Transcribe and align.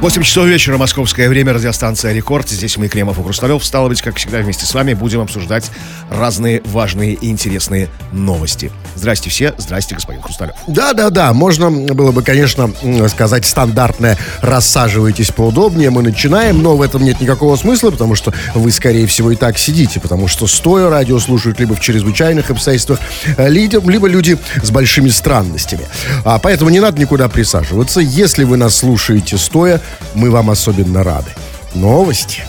8 0.00 0.22
часов 0.22 0.46
вечера, 0.46 0.78
московское 0.78 1.28
время, 1.28 1.52
радиостанция 1.52 2.12
«Рекорд». 2.12 2.48
Здесь 2.48 2.76
мы, 2.76 2.86
Кремов 2.86 3.18
и 3.18 3.22
Хрусталев. 3.22 3.64
Стало 3.64 3.88
быть, 3.88 4.00
как 4.00 4.14
всегда, 4.14 4.38
вместе 4.38 4.64
с 4.64 4.72
вами 4.72 4.94
будем 4.94 5.20
обсуждать 5.20 5.72
разные 6.08 6.62
важные 6.66 7.14
и 7.14 7.28
интересные 7.28 7.88
новости. 8.12 8.70
Здрасте 8.94 9.28
все, 9.28 9.54
здрасте, 9.58 9.96
господин 9.96 10.22
Хрусталев. 10.22 10.54
Да-да-да, 10.68 11.32
можно 11.32 11.68
было 11.70 12.12
бы, 12.12 12.22
конечно, 12.22 12.70
сказать 13.08 13.44
стандартное 13.44 14.16
«рассаживайтесь 14.40 15.32
поудобнее», 15.32 15.90
мы 15.90 16.02
начинаем, 16.02 16.62
но 16.62 16.76
в 16.76 16.82
этом 16.82 17.04
нет 17.04 17.20
никакого 17.20 17.56
смысла, 17.56 17.90
потому 17.90 18.14
что 18.14 18.32
вы, 18.54 18.70
скорее 18.70 19.08
всего, 19.08 19.32
и 19.32 19.36
так 19.36 19.58
сидите, 19.58 19.98
потому 19.98 20.28
что 20.28 20.46
стоя 20.46 20.90
радио 20.90 21.18
слушают 21.18 21.58
либо 21.58 21.74
в 21.74 21.80
чрезвычайных 21.80 22.50
обстоятельствах, 22.50 23.00
э, 23.36 23.48
либо 23.50 24.06
люди 24.06 24.38
с 24.62 24.70
большими 24.70 25.08
странностями. 25.08 25.86
А, 26.24 26.38
поэтому 26.38 26.70
не 26.70 26.78
надо 26.78 27.00
никуда 27.00 27.28
присаживаться. 27.28 27.98
Если 27.98 28.44
вы 28.44 28.56
нас 28.56 28.76
слушаете 28.76 29.36
стоя, 29.36 29.80
мы 30.14 30.30
вам 30.30 30.50
особенно 30.50 31.02
рады. 31.02 31.30
Новости. 31.74 32.44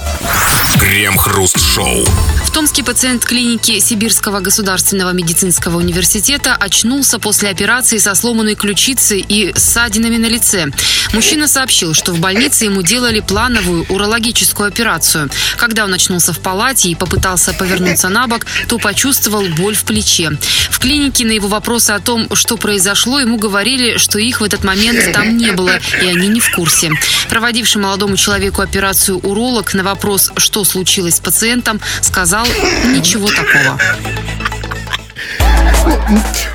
Крем-хруст-шоу. 0.79 2.05
В 2.45 2.51
Томске 2.51 2.83
пациент 2.83 3.25
клиники 3.25 3.79
Сибирского 3.79 4.39
государственного 4.39 5.11
медицинского 5.11 5.77
университета 5.77 6.55
очнулся 6.55 7.19
после 7.19 7.49
операции 7.49 7.97
со 7.97 8.15
сломанной 8.15 8.55
ключицей 8.55 9.23
и 9.27 9.51
ссадинами 9.55 10.17
на 10.17 10.27
лице. 10.27 10.67
Мужчина 11.13 11.47
сообщил, 11.47 11.93
что 11.93 12.13
в 12.13 12.19
больнице 12.19 12.65
ему 12.65 12.81
делали 12.81 13.19
плановую 13.19 13.85
урологическую 13.89 14.67
операцию. 14.67 15.29
Когда 15.57 15.83
он 15.83 15.93
очнулся 15.93 16.33
в 16.33 16.39
палате 16.39 16.89
и 16.89 16.95
попытался 16.95 17.53
повернуться 17.53 18.09
на 18.09 18.27
бок, 18.27 18.45
то 18.67 18.77
почувствовал 18.77 19.43
боль 19.49 19.75
в 19.75 19.83
плече. 19.83 20.31
В 20.69 20.79
клинике 20.79 21.25
на 21.25 21.31
его 21.31 21.47
вопросы 21.47 21.91
о 21.91 21.99
том, 21.99 22.33
что 22.35 22.57
произошло, 22.57 23.19
ему 23.19 23.38
говорили, 23.38 23.97
что 23.97 24.17
их 24.17 24.41
в 24.41 24.43
этот 24.43 24.63
момент 24.63 25.11
там 25.13 25.35
не 25.35 25.51
было, 25.51 25.79
и 26.01 26.07
они 26.07 26.27
не 26.27 26.39
в 26.39 26.51
курсе. 26.55 26.91
Проводивший 27.29 27.81
молодому 27.81 28.16
человеку 28.17 28.61
операцию 28.61 29.08
уролог 29.15 29.73
на 29.73 29.83
вопрос, 29.83 30.31
что 30.38 30.63
случилось 30.63 31.15
с 31.15 31.19
пациентом, 31.19 31.79
сказал 32.02 32.45
ничего 32.85 33.27
такого. 33.27 33.79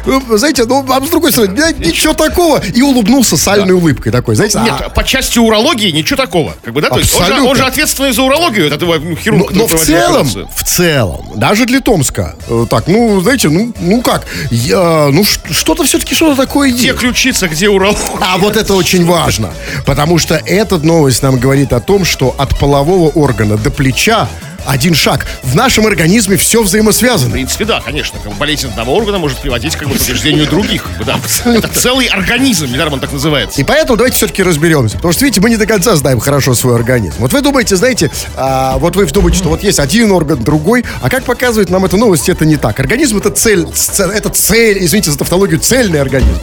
Ну, 0.07 0.37
Знаете, 0.37 0.65
ну, 0.67 0.85
а 0.89 1.01
с 1.05 1.09
другой 1.09 1.33
стороны, 1.33 1.55
да, 1.57 1.73
ничего 1.73 2.13
такого. 2.13 2.59
И 2.59 2.83
улыбнулся 2.83 3.37
сальной 3.37 3.75
улыбкой 3.75 4.13
такой, 4.13 4.35
знаете. 4.35 4.59
Нет, 4.61 4.75
а- 4.81 4.89
по 4.91 5.03
части 5.05 5.39
урологии 5.39 5.91
ничего 5.91 6.17
такого. 6.17 6.55
Как 6.63 6.75
бы, 6.75 6.83
да? 6.83 6.91
То 6.91 6.99
есть 6.99 7.15
он 7.15 7.21
же, 7.21 7.25
Абсолютно. 7.27 7.51
он 7.51 7.57
же 7.57 7.65
ответственный 7.65 8.13
за 8.13 8.23
урологию, 8.23 8.67
этот 8.67 8.83
его 8.83 8.95
Но, 8.95 9.17
хирург, 9.17 9.51
но 9.53 9.65
который 9.67 9.79
в 9.79 9.87
целом, 9.87 10.21
операцию. 10.21 10.49
в 10.55 10.65
целом, 10.65 11.27
даже 11.37 11.65
для 11.65 11.81
Томска, 11.81 12.37
э, 12.49 12.67
так, 12.69 12.87
ну, 12.87 13.21
знаете, 13.21 13.49
ну, 13.49 13.73
ну 13.81 14.03
как, 14.03 14.27
я, 14.51 15.09
ну, 15.11 15.25
что-то 15.25 15.85
все-таки, 15.85 16.15
что-то 16.15 16.37
такое 16.37 16.71
Где 16.71 16.89
есть. 16.89 16.99
ключица, 16.99 17.49
где 17.49 17.69
уролог? 17.69 17.97
А 18.21 18.37
вот 18.39 18.57
это 18.57 18.75
очень 18.75 19.07
важно, 19.07 19.51
потому 19.87 20.19
что 20.19 20.35
эта 20.45 20.79
новость 20.79 21.23
нам 21.23 21.39
говорит 21.39 21.73
о 21.73 21.81
том, 21.81 22.05
что 22.05 22.35
от 22.37 22.59
полового 22.59 23.09
органа 23.11 23.57
до 23.57 23.71
плеча 23.71 24.29
один 24.67 24.95
шаг. 24.95 25.27
В 25.43 25.55
нашем 25.55 25.87
организме 25.87 26.37
все 26.37 26.63
В 26.63 26.67
взаимосвязано. 26.67 27.33
принципе, 27.33 27.65
да, 27.65 27.81
конечно. 27.81 28.19
Как 28.21 28.33
бы 28.33 28.39
болезнь 28.39 28.69
одного 28.69 28.95
органа 28.97 29.19
может 29.19 29.39
приводить 29.39 29.77
как 29.77 29.89
бы, 29.89 29.95
к 29.95 29.99
повреждению 29.99 30.47
других. 30.47 30.83
как 30.85 30.99
бы, 30.99 31.05
да. 31.05 31.19
Это 31.45 31.69
целый 31.69 32.07
организм, 32.07 32.67
недаром 32.67 32.95
он 32.95 33.01
так 33.01 33.13
называется. 33.13 33.61
И 33.61 33.65
поэтому 33.65 33.97
давайте 33.97 34.17
все-таки 34.17 34.43
разберемся. 34.43 34.97
Потому 34.97 35.13
что, 35.13 35.25
видите, 35.25 35.41
мы 35.41 35.51
не 35.51 35.57
до 35.57 35.67
конца 35.67 35.95
знаем 35.97 36.21
хорошо 36.21 36.55
свой 36.55 36.75
организм. 36.77 37.17
Вот 37.19 37.33
вы 37.33 37.41
думаете, 37.41 37.77
знаете, 37.77 38.11
а, 38.37 38.79
вот 38.79 38.97
вы 38.97 39.07
думаете, 39.07 39.39
что 39.39 39.49
вот 39.49 39.63
есть 39.63 39.79
один 39.79 40.11
орган, 40.13 40.43
другой, 40.43 40.85
а 41.03 41.11
как 41.11 41.25
показывает 41.25 41.71
нам 41.71 41.85
эта 41.85 41.97
новость, 41.97 42.29
это 42.29 42.45
не 42.45 42.57
так. 42.57 42.79
Организм 42.81 43.19
это 43.19 43.31
цель, 43.31 43.67
это 43.99 44.29
цель, 44.31 44.85
извините 44.85 45.11
за 45.11 45.19
тавтологию, 45.19 45.61
цельный 45.61 46.01
организм. 46.01 46.39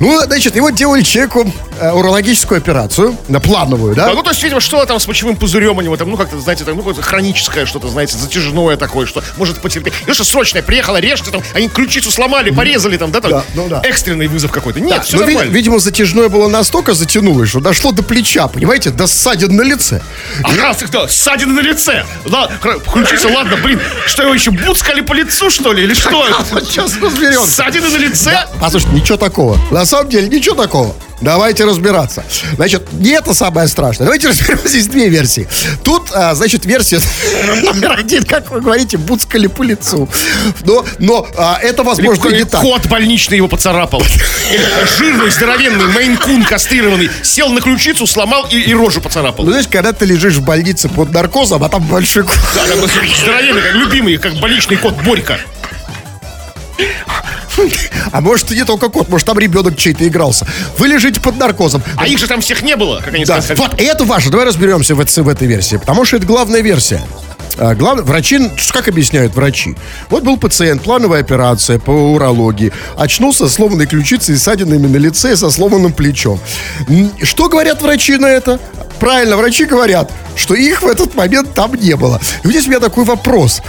Ну, 0.00 0.20
значит, 0.20 0.56
его 0.56 0.70
делали 0.70 1.02
человеку 1.02 1.52
э, 1.80 1.90
урологическую 1.90 2.58
операцию, 2.58 3.16
на 3.28 3.40
плановую, 3.40 3.94
да? 3.94 4.10
А, 4.10 4.14
ну, 4.14 4.22
то 4.22 4.30
есть, 4.30 4.42
видимо, 4.42 4.60
что 4.60 4.84
там 4.86 4.98
с 5.00 5.06
мочевым 5.06 5.36
пузырем 5.36 5.76
у 5.78 5.80
него, 5.80 5.96
там, 5.96 6.10
ну, 6.10 6.16
как-то, 6.16 6.38
знаете, 6.40 6.64
там, 6.64 6.74
ну, 6.76 6.80
какое-то 6.82 7.02
хроническое 7.64 7.66
что-то, 7.66 7.88
знаете, 7.88 8.16
затяжное 8.16 8.76
такое, 8.76 9.06
что 9.06 9.22
может 9.36 9.60
потерпеть. 9.60 9.94
Ну, 10.06 10.14
что 10.14 10.24
срочное, 10.24 10.62
приехала, 10.62 10.98
режьте, 10.98 11.30
там, 11.30 11.42
они 11.54 11.68
ключицу 11.68 12.10
сломали, 12.10 12.50
порезали, 12.50 12.96
там, 12.96 13.10
да, 13.10 13.20
там, 13.20 13.30
Да, 13.30 13.44
ну 13.54 13.68
да. 13.68 13.80
экстренный 13.84 14.26
вызов 14.28 14.50
какой-то. 14.52 14.80
Нет, 14.80 15.04
все 15.04 15.16
Но, 15.16 15.24
ви- 15.24 15.34
нормально. 15.34 15.52
видимо, 15.54 15.78
затяжное 15.78 16.28
было 16.28 16.48
настолько 16.48 16.94
затянулось, 16.94 17.48
что 17.50 17.60
дошло 17.60 17.92
до 17.92 18.02
плеча, 18.02 18.46
понимаете, 18.48 18.90
до 18.90 19.06
ссадин 19.06 19.56
на 19.56 19.62
лице. 19.62 20.00
Ага, 20.42 20.74
кто? 20.74 21.08
Ссадина 21.08 21.54
на 21.54 21.60
лице. 21.60 22.04
Да, 22.26 22.48
ключица, 22.92 23.28
ладно, 23.28 23.56
блин, 23.56 23.80
что 24.06 24.22
его 24.22 24.34
еще, 24.34 24.50
буцкали 24.50 25.00
по 25.00 25.12
лицу, 25.14 25.50
что 25.50 25.72
ли, 25.72 25.84
или 25.84 25.94
что? 25.94 26.26
Сейчас 26.60 26.96
разберемся. 27.00 27.50
Ссадина 27.50 27.88
на 27.88 27.96
лице? 27.96 28.46
Послушайте, 28.60 28.94
ничего 28.96 29.16
такого. 29.16 29.58
На 29.70 29.84
самом 29.86 30.10
деле, 30.10 30.28
ничего 30.28 30.54
такого. 30.54 30.94
Давайте 31.24 31.64
разбираться. 31.64 32.22
Значит, 32.56 32.92
не 32.92 33.10
это 33.12 33.32
самое 33.32 33.66
страшное. 33.66 34.04
Давайте 34.04 34.28
разберемся. 34.28 34.68
Здесь 34.68 34.86
две 34.88 35.08
версии. 35.08 35.48
Тут, 35.82 36.10
а, 36.12 36.34
значит, 36.34 36.66
версия 36.66 37.00
номер 37.62 37.92
один, 37.98 38.24
как 38.24 38.50
вы 38.50 38.60
говорите, 38.60 38.98
буцкали 38.98 39.46
по 39.46 39.62
лицу. 39.62 40.06
Но, 40.64 40.84
но 40.98 41.26
а, 41.36 41.58
это, 41.62 41.82
возможно, 41.82 42.28
и 42.28 42.34
не 42.34 42.44
так. 42.44 42.60
Кот 42.60 42.86
больничный 42.86 43.38
его 43.38 43.48
поцарапал. 43.48 44.02
Или 44.52 44.66
жирный, 44.98 45.30
здоровенный, 45.30 45.86
мейн-кун 45.86 46.44
кастрированный. 46.44 47.10
Сел 47.22 47.48
на 47.48 47.62
ключицу, 47.62 48.06
сломал 48.06 48.46
и, 48.50 48.58
и 48.58 48.74
рожу 48.74 49.00
поцарапал. 49.00 49.46
Ну, 49.46 49.50
знаешь, 49.50 49.66
когда 49.70 49.92
ты 49.94 50.04
лежишь 50.04 50.34
в 50.34 50.42
больнице 50.44 50.90
под 50.90 51.10
наркозом, 51.10 51.64
а 51.64 51.70
там 51.70 51.82
большой 51.84 52.24
ку- 52.24 52.32
Да, 52.54 52.64
здоровенный, 52.66 53.62
как 53.62 53.74
любимый, 53.74 54.18
как 54.18 54.34
больничный 54.34 54.76
кот 54.76 54.94
Борька. 55.02 55.38
А 58.12 58.20
может, 58.20 58.50
и 58.52 58.54
не 58.54 58.64
только 58.64 58.88
кот, 58.88 59.08
может, 59.08 59.26
там 59.26 59.38
ребенок 59.38 59.76
чей-то 59.76 60.06
игрался. 60.06 60.46
Вы 60.78 60.88
лежите 60.88 61.20
под 61.20 61.36
наркозом. 61.36 61.82
А 61.96 62.06
их 62.06 62.18
же 62.18 62.26
там 62.26 62.40
всех 62.40 62.62
не 62.62 62.76
было, 62.76 63.00
как 63.00 63.14
они 63.14 63.24
Да, 63.24 63.40
сказали. 63.40 63.58
вот 63.68 63.80
это 63.80 64.04
важно. 64.04 64.30
Давай 64.30 64.46
разберемся 64.46 64.94
в 64.94 65.28
этой 65.28 65.46
версии, 65.48 65.76
потому 65.76 66.04
что 66.04 66.16
это 66.16 66.26
главная 66.26 66.60
версия. 66.60 67.02
А, 67.58 67.74
глав- 67.74 68.00
врачи, 68.02 68.38
ну, 68.38 68.50
как 68.72 68.88
объясняют 68.88 69.34
врачи? 69.34 69.76
Вот 70.10 70.22
был 70.24 70.36
пациент, 70.36 70.82
плановая 70.82 71.20
операция 71.20 71.78
по 71.78 71.90
урологии, 71.90 72.72
очнулся 72.96 73.48
с 73.48 73.54
сломанной 73.54 73.86
ключицей 73.86 74.34
и 74.34 74.38
ссадинами 74.38 74.86
на 74.86 74.96
лице 74.96 75.32
и 75.32 75.36
со 75.36 75.50
сломанным 75.50 75.92
плечом. 75.92 76.40
Что 77.22 77.48
говорят 77.48 77.80
врачи 77.82 78.16
на 78.16 78.26
это? 78.26 78.58
Правильно, 78.98 79.36
врачи 79.36 79.64
говорят, 79.66 80.10
что 80.36 80.54
их 80.54 80.82
в 80.82 80.86
этот 80.86 81.14
момент 81.14 81.52
там 81.52 81.74
не 81.74 81.94
было. 81.96 82.20
И 82.42 82.46
вот 82.46 82.52
здесь 82.52 82.66
у 82.66 82.70
меня 82.70 82.80
такой 82.80 83.04
вопрос. 83.04 83.60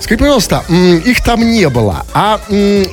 Скажи, 0.00 0.18
пожалуйста, 0.18 0.62
их 0.68 1.22
там 1.24 1.40
не 1.50 1.68
было. 1.68 2.04
А 2.12 2.40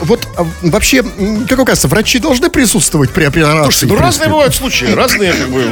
вот 0.01 0.27
а, 0.37 0.47
вообще, 0.61 1.03
как 1.03 1.57
вам 1.57 1.65
кажется, 1.65 1.87
врачи 1.89 2.19
должны 2.19 2.49
присутствовать 2.49 3.11
при 3.11 3.25
операции? 3.25 3.63
Слушайте, 3.63 3.93
ну 3.93 3.99
разные 3.99 4.29
бывают 4.29 4.55
случаи, 4.55 4.85
разные, 4.85 5.33
как 5.33 5.49
бы, 5.49 5.63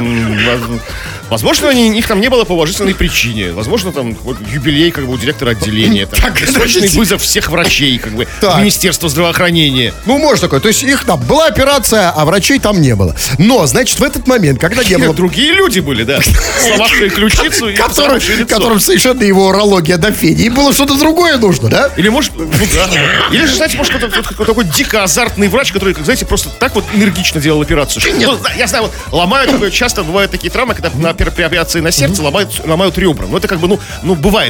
возможно, 1.30 1.68
они, 1.70 1.98
их 1.98 2.06
там 2.06 2.20
не 2.20 2.28
было 2.28 2.44
по 2.44 2.52
уважительной 2.52 2.94
причине, 2.94 3.52
возможно, 3.52 3.90
там 3.90 4.14
вот, 4.22 4.36
юбилей, 4.70 4.90
как 4.90 5.06
бы, 5.06 5.14
у 5.14 5.18
директора 5.18 5.50
отделения, 5.50 6.06
там, 6.06 6.20
Так, 6.20 6.48
срочный 6.48 6.88
вызов 6.88 7.22
всех 7.22 7.50
врачей, 7.50 7.98
как 7.98 8.12
бы, 8.12 8.26
Так. 8.40 8.58
Министерства 8.58 9.08
здравоохранения. 9.08 9.92
Ну, 10.06 10.18
может 10.18 10.42
такое. 10.42 10.60
То 10.60 10.68
есть 10.68 10.82
их 10.82 11.04
там 11.04 11.20
была 11.20 11.46
операция, 11.46 12.10
а 12.10 12.24
врачей 12.24 12.58
там 12.58 12.80
не 12.80 12.94
было. 12.94 13.14
Но, 13.38 13.66
значит, 13.66 13.98
в 13.98 14.02
этот 14.02 14.26
момент, 14.26 14.60
когда 14.60 14.82
не 14.84 14.96
было... 14.96 15.14
Другие 15.14 15.52
люди 15.52 15.80
были, 15.80 16.04
да, 16.04 16.20
сломавшие 16.60 17.10
ключицу 17.10 17.68
и 17.68 17.74
Которым, 17.74 18.80
совершенно 18.80 19.22
его 19.22 19.48
урология 19.48 19.96
до 19.96 20.12
фени. 20.12 20.42
Им 20.42 20.54
было 20.54 20.72
что-то 20.72 20.98
другое 20.98 21.36
нужно, 21.38 21.68
да? 21.68 21.90
Или 21.96 22.08
может, 22.08 22.32
ну 22.36 22.48
да. 22.74 22.88
Или 23.30 23.46
же, 23.46 23.56
знаете, 23.56 23.76
может, 23.76 23.92
какой-то, 23.92 24.44
такой 24.44 24.64
дико 24.64 25.02
азартный 25.02 25.48
врач, 25.48 25.72
который, 25.72 25.94
как, 25.94 26.04
знаете, 26.04 26.26
просто 26.26 26.48
так 26.50 26.74
вот 26.74 26.84
энергично 26.94 27.40
делал 27.40 27.60
операцию. 27.60 28.02
ну, 28.18 28.38
я 28.56 28.66
знаю, 28.66 28.84
вот 28.84 28.92
ломают, 29.12 29.50
такое, 29.50 29.70
часто 29.70 30.02
бывают 30.02 30.30
такие 30.30 30.50
травмы, 30.50 30.74
когда 30.74 30.90
на, 30.94 31.10
операции 31.10 31.80
на 31.80 31.90
сердце 31.90 32.22
ломают, 32.22 32.62
ломают 32.64 32.96
ребра. 32.98 33.26
Ну, 33.26 33.36
это 33.36 33.48
как 33.48 33.58
бы, 33.58 33.68
ну, 33.68 33.80
ну 34.02 34.14
бывает. 34.14 34.49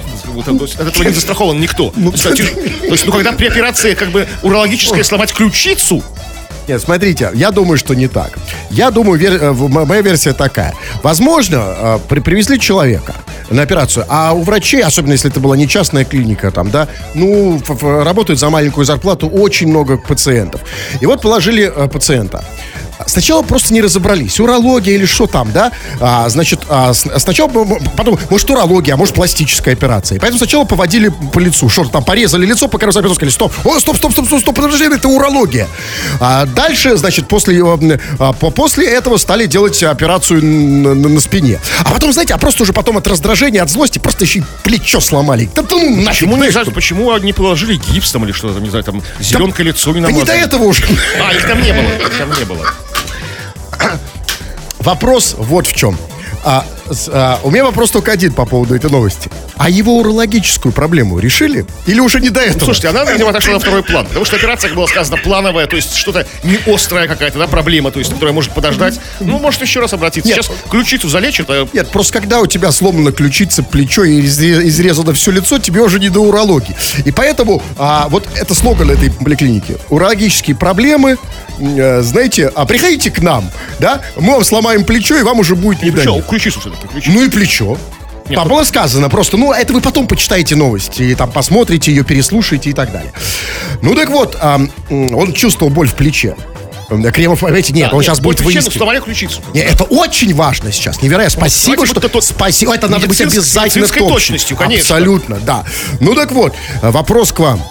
Есть 0.64 0.78
от 0.80 0.86
этого 0.88 1.02
не 1.02 1.12
застрахован 1.12 1.60
никто. 1.60 1.90
То 1.90 2.00
есть, 2.00 2.24
тяж- 2.26 2.78
то 2.80 2.92
есть, 2.92 3.06
ну, 3.06 3.12
когда 3.12 3.32
при 3.32 3.46
операции, 3.46 3.94
как 3.94 4.10
бы, 4.10 4.26
урологической 4.42 5.04
сломать 5.04 5.32
ключицу, 5.32 6.02
Нет, 6.68 6.80
смотрите, 6.82 7.30
я 7.34 7.50
думаю, 7.50 7.78
что 7.78 7.94
не 7.94 8.06
так. 8.06 8.30
Я 8.70 8.90
думаю, 8.90 9.18
вер- 9.20 9.38
э, 9.42 9.52
моя 9.52 10.02
версия 10.02 10.32
такая. 10.32 10.72
Возможно, 11.02 11.56
э, 11.56 11.98
при- 12.08 12.20
привезли 12.20 12.60
человека 12.60 13.14
на 13.50 13.62
операцию, 13.62 14.04
а 14.08 14.32
у 14.32 14.42
врачей, 14.42 14.82
особенно 14.84 15.12
если 15.12 15.30
это 15.30 15.40
была 15.40 15.56
не 15.56 15.66
частная 15.66 16.04
клиника, 16.04 16.50
там, 16.52 16.70
да, 16.70 16.86
ну, 17.14 17.60
работают 17.80 18.38
за 18.38 18.50
маленькую 18.50 18.84
зарплату 18.84 19.26
очень 19.28 19.66
много 19.68 19.96
пациентов. 19.96 20.60
И 21.00 21.06
вот 21.06 21.22
положили 21.22 21.72
э, 21.74 21.88
пациента. 21.88 22.44
Сначала 23.06 23.42
просто 23.42 23.72
не 23.74 23.80
разобрались, 23.80 24.38
урология 24.40 24.94
или 24.94 25.06
что 25.06 25.26
там, 25.26 25.50
да? 25.52 25.72
А, 26.00 26.28
значит, 26.28 26.60
а, 26.68 26.92
с- 26.92 27.06
сначала, 27.18 27.48
потом, 27.96 28.18
может, 28.30 28.50
урология, 28.50 28.94
а 28.94 28.96
может, 28.96 29.14
пластическая 29.14 29.74
операция. 29.74 30.16
И 30.16 30.18
поэтому 30.18 30.38
сначала 30.38 30.64
поводили 30.64 31.10
по 31.32 31.38
лицу, 31.38 31.68
что 31.68 31.84
там, 31.86 32.04
порезали 32.04 32.46
лицо, 32.46 32.68
пока 32.68 32.86
разобрались, 32.86 33.16
сказали, 33.16 33.32
стоп, 33.32 33.52
о, 33.64 33.78
стоп, 33.80 33.96
стоп, 33.96 34.12
стоп, 34.12 34.26
стоп, 34.26 34.40
стоп, 34.40 34.54
подожди, 34.56 34.84
это 34.84 35.08
урология. 35.08 35.66
А 36.20 36.46
дальше, 36.46 36.96
значит, 36.96 37.28
после, 37.28 37.62
а, 38.18 38.32
по- 38.32 38.50
после 38.50 38.86
этого 38.86 39.16
стали 39.16 39.46
делать 39.46 39.82
операцию 39.82 40.44
на, 40.44 40.94
на- 40.94 41.08
на 41.08 41.20
спине. 41.20 41.58
А 41.84 41.90
потом, 41.90 42.12
знаете, 42.12 42.34
а 42.34 42.38
просто 42.38 42.62
уже 42.64 42.72
потом 42.72 42.96
от 42.98 43.06
раздражения, 43.06 43.62
от 43.62 43.70
злости, 43.70 43.98
просто 43.98 44.24
еще 44.24 44.40
и 44.40 44.44
плечо 44.62 45.00
сломали. 45.00 45.48
Да, 45.54 45.62
да 45.62 45.68
ну, 45.76 45.90
нафиг, 45.96 46.06
почему 46.28 46.36
не, 46.36 46.50
знаешь, 46.50 46.68
почему 46.74 47.16
не 47.18 47.32
положили 47.32 47.76
гипс 47.90 48.12
там 48.12 48.24
или 48.24 48.32
что-то, 48.32 48.60
не 48.60 48.68
знаю, 48.70 48.84
там, 48.84 49.02
зеленка 49.20 49.62
лицо 49.62 49.90
не 49.92 50.00
да 50.00 50.08
не 50.08 50.12
до 50.12 50.24
намазали? 50.26 50.44
этого 50.44 50.64
уже. 50.64 50.84
А, 51.20 51.32
их 51.34 51.46
там 51.46 51.62
не 51.62 51.72
было, 51.72 51.80
их 52.06 52.18
там 52.18 52.28
не 52.38 52.44
было. 52.44 52.66
Вопрос 54.80 55.34
вот 55.38 55.66
в 55.66 55.72
чем. 55.74 55.96
А, 56.44 56.64
а, 57.12 57.40
у 57.42 57.50
меня 57.50 57.64
вопрос 57.64 57.90
только 57.90 58.12
один 58.12 58.32
по 58.32 58.46
поводу 58.46 58.74
этой 58.74 58.90
новости. 58.90 59.30
А 59.56 59.68
его 59.68 59.98
урологическую 59.98 60.72
проблему 60.72 61.18
решили? 61.18 61.66
Или 61.86 62.00
уже 62.00 62.20
не 62.20 62.30
до 62.30 62.40
этого? 62.40 62.64
Слушайте, 62.64 62.88
она, 62.88 63.04
видимо, 63.04 63.30
отошла 63.30 63.54
на 63.54 63.60
второй 63.60 63.82
план. 63.82 64.06
Потому 64.06 64.24
что 64.24 64.36
операция, 64.36 64.68
как 64.68 64.76
было 64.76 64.86
сказано, 64.86 65.16
плановая, 65.18 65.66
то 65.66 65.76
есть 65.76 65.94
что-то 65.94 66.26
не 66.44 66.58
острая 66.72 67.06
какая-то, 67.08 67.38
да, 67.38 67.46
проблема, 67.46 67.90
то 67.90 67.98
есть, 67.98 68.12
которая 68.12 68.32
может 68.34 68.52
подождать. 68.52 69.00
Ну, 69.20 69.38
может 69.38 69.62
еще 69.62 69.80
раз 69.80 69.92
обратиться. 69.92 70.28
Нет. 70.28 70.44
Сейчас 70.44 70.56
ключицу 70.70 71.08
залечат, 71.08 71.46
а 71.50 71.68
Нет, 71.72 71.88
просто 71.88 72.14
когда 72.14 72.40
у 72.40 72.46
тебя 72.46 72.72
сломана 72.72 73.12
ключица, 73.12 73.62
плечо 73.62 74.04
и 74.04 74.20
изре- 74.22 74.66
изрезано 74.66 75.12
все 75.12 75.30
лицо, 75.30 75.58
тебе 75.58 75.82
уже 75.82 75.98
не 75.98 76.08
до 76.08 76.20
урологии. 76.20 76.76
И 77.04 77.12
поэтому 77.12 77.62
а, 77.76 78.08
вот 78.08 78.26
это 78.34 78.54
слоган 78.54 78.90
этой 78.90 79.10
поликлиники. 79.10 79.76
Урологические 79.88 80.56
проблемы, 80.56 81.18
э, 81.58 82.02
знаете, 82.02 82.50
а 82.54 82.66
приходите 82.66 83.10
к 83.10 83.20
нам, 83.20 83.50
да, 83.78 84.00
мы 84.16 84.34
вам 84.34 84.44
сломаем 84.44 84.84
плечо, 84.84 85.16
и 85.16 85.22
вам 85.22 85.40
уже 85.40 85.54
будет 85.56 85.82
не 85.82 85.90
до 85.90 86.20
ключицу 86.22 86.60
ключицу. 86.88 87.12
Ну 87.12 87.22
и 87.24 87.28
плечо. 87.28 87.78
Нет, 88.28 88.36
Там 88.38 88.48
ну- 88.48 88.54
было 88.54 88.64
сказано 88.64 89.08
просто, 89.08 89.36
ну, 89.36 89.52
это 89.52 89.72
вы 89.72 89.80
потом 89.80 90.06
почитаете 90.06 90.54
новости, 90.54 91.02
и 91.02 91.14
там 91.16 91.32
посмотрите 91.32 91.90
ее, 91.90 92.04
переслушаете 92.04 92.70
и 92.70 92.72
так 92.72 92.92
далее. 92.92 93.12
Ну 93.82 93.94
так 93.96 94.08
вот, 94.10 94.36
а, 94.40 94.60
м, 94.88 95.14
он 95.16 95.32
чувствовал 95.32 95.72
боль 95.72 95.88
в 95.88 95.94
плече. 95.94 96.36
Кремов, 97.12 97.38
понимаете, 97.40 97.72
нет, 97.72 97.90
Да, 97.90 97.96
он 97.96 98.00
нет, 98.00 98.06
сейчас 98.08 98.18
будет 98.20 98.40
выискивать. 98.40 98.76
сломали 98.76 98.98
ключицу. 99.00 99.40
Не, 99.54 99.60
это 99.60 99.84
очень 99.84 100.34
важно 100.34 100.72
сейчас, 100.72 101.00
невероятно. 101.02 101.38
Спасибо, 101.40 101.76
давайте 101.76 101.92
что... 101.92 102.00
вот 102.00 102.04
это- 102.10 102.20
Спасибо, 102.20 102.74
это 102.74 102.88
надо 102.88 103.06
быть 103.06 103.20
обязательно 103.20 103.86
точным. 103.86 104.08
точностью, 104.08 104.56
конечно. 104.56 104.96
Абсолютно, 104.96 105.36
да. 105.38 105.64
Ну 106.00 106.14
так 106.16 106.32
вот, 106.32 106.52
э, 106.82 106.90
вопрос 106.90 107.30
к 107.32 107.38
вам. 107.38 107.62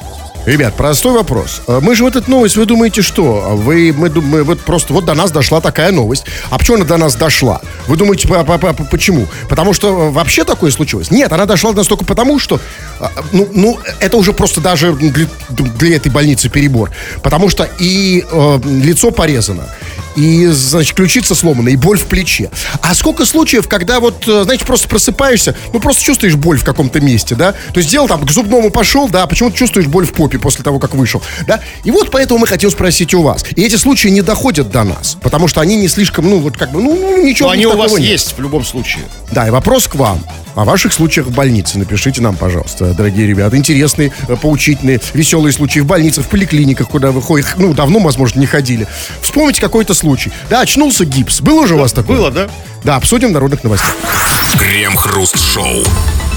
Ребят, 0.50 0.74
простой 0.75 1.13
вопрос. 1.13 1.62
Э, 1.68 1.80
Мы 1.80 1.94
же 1.96 2.04
вот 2.04 2.16
эту 2.16 2.31
новость, 2.31 2.57
вы 2.57 2.66
думаете, 2.66 3.04
что? 3.04 3.51
Вы, 3.54 3.94
мы, 3.96 4.10
мы 4.10 4.44
вот 4.44 4.60
просто 4.62 4.94
вот 4.94 5.06
до 5.06 5.13
нас 5.13 5.30
дошла 5.30 5.62
такая 5.62 5.92
новость. 5.92 6.25
А 6.50 6.57
почему 6.57 6.78
она 6.78 6.86
до 6.86 6.98
нас 6.98 7.13
дошла? 7.13 7.62
Вы 7.86 7.98
думаете, 7.98 8.28
по- 8.28 8.44
по- 8.44 8.57
по- 8.57 8.74
почему? 8.86 9.28
Потому 9.48 9.74
что 9.74 10.07
э, 10.07 10.10
вообще 10.10 10.44
такое 10.46 10.72
случилось? 10.72 11.12
Нет, 11.12 11.31
она 11.31 11.46
дошла 11.46 11.69
до 11.69 11.78
нас 11.78 11.88
только 11.88 12.04
потому, 12.04 12.40
что, 12.40 12.60
э, 13.00 13.06
ну, 13.31 13.48
ну 13.54 13.80
это 14.00 14.18
уже 14.18 14.34
просто 14.34 14.60
даже 14.60 14.92
для, 14.94 15.28
для 15.50 15.96
этой 15.96 16.12
больницы 16.12 16.50
перебор. 16.50 16.90
Потому 17.22 17.50
что 17.50 17.69
и 17.78 18.25
э, 18.28 18.60
лицо 18.66 19.12
порезано, 19.12 19.66
и, 20.15 20.47
значит, 20.47 20.95
ключица 20.95 21.35
сломана, 21.35 21.69
и 21.69 21.75
боль 21.75 21.97
в 21.97 22.06
плече. 22.06 22.50
А 22.81 22.94
сколько 22.95 23.25
случаев, 23.25 23.67
когда 23.67 24.00
вот, 24.00 24.27
э, 24.27 24.44
знаете, 24.44 24.65
просто 24.65 24.88
просыпаешься, 24.88 25.56
ну, 25.73 25.79
просто 25.79 26.03
чувствуешь 26.03 26.35
боль 26.35 26.57
в 26.57 26.63
каком-то 26.63 27.00
месте, 27.00 27.35
да? 27.35 27.53
То 27.73 27.77
есть 27.77 27.89
сделал 27.89 28.07
там, 28.07 28.25
к 28.25 28.31
зубному 28.31 28.69
пошел, 28.69 29.07
да, 29.07 29.23
а 29.23 29.27
почему-то 29.27 29.56
чувствуешь 29.56 29.88
боль 29.88 30.06
в 30.06 30.13
попе 30.13 30.39
после 30.39 30.63
того, 30.63 30.79
как 30.79 30.94
вышел, 30.95 31.21
да? 31.47 31.61
И 31.83 31.91
вот 31.91 32.11
поэтому 32.11 32.39
мы 32.39 32.47
хотим 32.47 32.71
спросить 32.71 33.13
у 33.13 33.21
вас. 33.21 33.44
И 33.56 33.61
эти 33.61 33.75
случаи 33.75 34.09
не 34.09 34.21
доходят 34.21 34.71
до 34.71 34.83
нас, 34.83 35.17
потому 35.21 35.47
что 35.47 35.61
они 35.61 35.77
не 35.77 35.88
слишком, 35.88 36.29
ну, 36.29 36.39
вот 36.39 36.57
как 36.57 36.71
бы, 36.71 36.81
ну, 36.81 37.23
ничего 37.23 37.47
Но 37.50 37.53
они 37.53 37.65
у 37.65 37.77
вас 37.77 37.91
нет. 37.94 38.01
есть 38.01 38.35
в 38.38 38.41
любом 38.41 38.65
случае. 38.65 39.03
Да, 39.31 39.47
и 39.47 39.51
вопрос 39.51 39.88
к 39.88 39.95
вам. 39.95 40.23
О 40.56 40.66
ваших 40.66 40.94
случаях 40.94 41.28
в 41.28 41.31
больнице 41.31 41.78
напишите 41.78 42.22
нам, 42.22 42.36
пожалуйста, 42.36 42.94
дорогие 42.94 43.28
ребята. 43.28 43.56
Интересные, 43.57 44.12
э, 44.28 44.36
поучительные, 44.36 45.00
веселые 45.13 45.54
случаи 45.54 45.80
в 45.80 45.86
больницах, 45.86 46.25
в 46.25 46.30
поликлиниках, 46.30 46.90
куда 46.90 47.12
вы 47.12 47.22
ходите. 47.22 47.50
Ну, 47.57 47.74
давно, 47.74 48.00
возможно, 48.00 48.40
не 48.40 48.46
ходили. 48.46 48.88
Вспомните 49.22 49.62
какой-то 49.62 49.94
случай. 49.94 50.31
Да, 50.50 50.62
очнулся 50.62 51.06
гипс. 51.06 51.42
Был 51.42 51.57
уже 51.60 51.75
у 51.75 51.80
вас 51.80 51.94
такой? 51.94 52.18
Было, 52.18 52.31
да? 52.31 52.50
Да, 52.84 52.96
обсудим 52.96 53.30
в 53.30 53.31
народных 53.31 53.63
новостях. 53.63 53.96
Крем-хруст-шоу. 54.57 55.84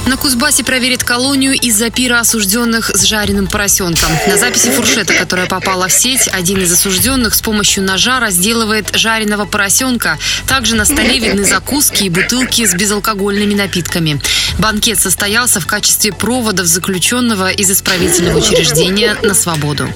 На 0.07 0.17
Кузбассе 0.17 0.65
проверят 0.65 1.05
колонию 1.05 1.55
из-за 1.55 1.89
пира 1.91 2.19
осужденных 2.19 2.91
с 2.91 3.05
жареным 3.05 3.47
поросенком. 3.47 4.11
На 4.27 4.37
записи 4.37 4.71
фуршета, 4.71 5.15
которая 5.15 5.47
попала 5.47 5.87
в 5.87 5.93
сеть, 5.93 6.29
один 6.33 6.61
из 6.61 6.73
осужденных 6.73 7.35
с 7.35 7.41
помощью 7.41 7.85
ножа 7.85 8.19
разделывает 8.19 8.89
жареного 8.95 9.45
поросенка. 9.45 10.19
Также 10.49 10.75
на 10.75 10.87
столе 10.87 11.21
видны 11.21 11.45
закуски 11.45 12.05
и 12.05 12.09
бутылки 12.09 12.67
с 12.67 12.75
безалкогольными 12.75 13.55
напитками. 13.55 14.21
Банкет 14.59 14.99
состоялся 14.99 15.61
в 15.61 15.67
качестве 15.67 16.13
проводов 16.13 16.67
заключенного 16.67 17.51
из 17.51 17.71
исправительного 17.71 18.39
учреждения 18.39 19.17
на 19.23 19.35
свободу. 19.35 19.89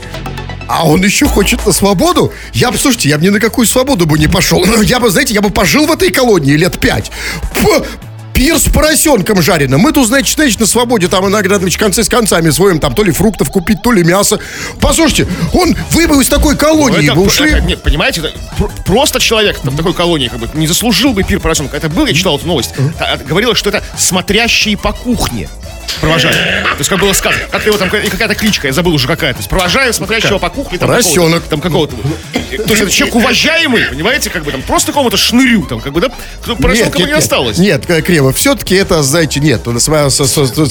А 0.69 0.87
он 0.87 1.05
еще 1.05 1.27
хочет 1.27 1.65
на 1.67 1.73
свободу? 1.73 2.33
Я 2.53 2.71
бы, 2.71 2.79
слушайте, 2.79 3.09
я 3.09 3.19
бы 3.19 3.25
ни 3.25 3.29
на 3.29 3.41
какую 3.41 3.67
свободу 3.67 4.07
бы 4.07 4.19
не 4.19 4.29
пошел. 4.29 4.65
Я 4.83 5.01
бы, 5.01 5.11
знаете, 5.11 5.35
я 5.35 5.41
бы 5.41 5.51
пожил 5.51 5.87
в 5.87 5.93
этой 5.93 6.11
колонии 6.11 6.55
лет 6.57 6.79
пять. 6.79 7.11
Пир 8.37 8.59
с 8.59 8.69
поросенком 8.69 9.41
жареным. 9.41 9.81
Мы 9.81 9.93
тут, 9.93 10.09
значит, 10.09 10.35
значит, 10.37 10.61
на 10.61 10.67
свободе 10.67 11.09
там 11.09 11.27
иногда, 11.27 11.59
значит, 11.59 11.81
концы 11.81 12.05
с 12.05 12.09
концами 12.09 12.51
своим 12.51 12.79
там 12.81 12.95
то 12.95 13.03
ли 13.03 13.11
фруктов 13.11 13.49
купить, 13.51 13.81
то 13.83 13.93
ли 13.93 14.05
мясо. 14.05 14.39
Послушайте, 14.79 15.27
он, 15.55 15.75
вы 15.93 16.07
бы 16.07 16.23
из 16.23 16.29
такой 16.29 16.55
колонии 16.55 17.07
Это- 17.07 17.15
бы 17.15 17.23
ушли. 17.23 17.51
это- 17.51 17.61
нет, 17.63 17.83
понимаете, 17.83 18.21
это 18.21 18.33
пр- 18.59 18.71
просто 18.85 19.21
человек 19.21 19.59
там, 19.61 19.73
в 19.73 19.77
такой 19.79 19.95
колонии 19.95 20.29
как 20.29 20.39
бы 20.39 20.49
не 20.53 20.67
заслужил 20.67 21.15
бы 21.15 21.23
пир 21.23 21.41
поросенка. 21.41 21.79
Это 21.79 21.89
был, 21.89 22.05
я 22.05 22.13
читал 22.13 22.37
эту 22.37 22.47
новость. 22.47 22.75
Говорилось, 23.27 23.57
что 23.57 23.71
это 23.71 23.83
смотрящие 23.97 24.77
по 24.77 24.93
кухне 24.93 25.49
провожали. 26.01 26.35
То 26.35 26.79
есть, 26.79 26.91
как 26.91 27.01
было 27.01 27.13
сказано, 27.13 27.45
как 27.51 27.67
его 27.67 27.77
там, 27.77 27.89
и 27.89 28.09
какая-то 28.09 28.35
кличка, 28.35 28.67
я 28.67 28.73
забыл 28.73 28.95
уже 28.95 29.07
какая. 29.07 29.33
То 29.33 29.39
есть, 29.39 29.49
провожаем 29.49 29.93
смотрящего 29.93 30.39
по 30.39 30.51
кухне. 30.51 30.79
Там, 30.79 30.89
Поросенок. 30.89 31.45
Там 31.45 31.61
какого-то. 31.61 31.97
То 31.97 32.71
есть, 32.71 32.83
это 32.83 32.91
человек 32.91 33.15
уважаемый, 33.17 33.85
понимаете, 33.87 34.31
как 34.31 34.45
бы 34.45 34.53
там, 34.53 34.63
просто 34.63 34.93
какому-то 34.93 35.17
шнырю, 35.17 35.63
там, 35.63 35.81
как 35.81 35.93
бы, 35.93 36.01
да, 36.01 36.11
поросенка 36.57 37.03
не 37.03 37.13
осталось. 37.13 37.59
Нет, 37.59 37.89
э, 37.89 38.03
Крева, 38.03 38.33
все-таки 38.33 38.75
это, 38.75 39.03
знаете, 39.03 39.41
нет. 39.41 39.63
Со, 39.79 40.27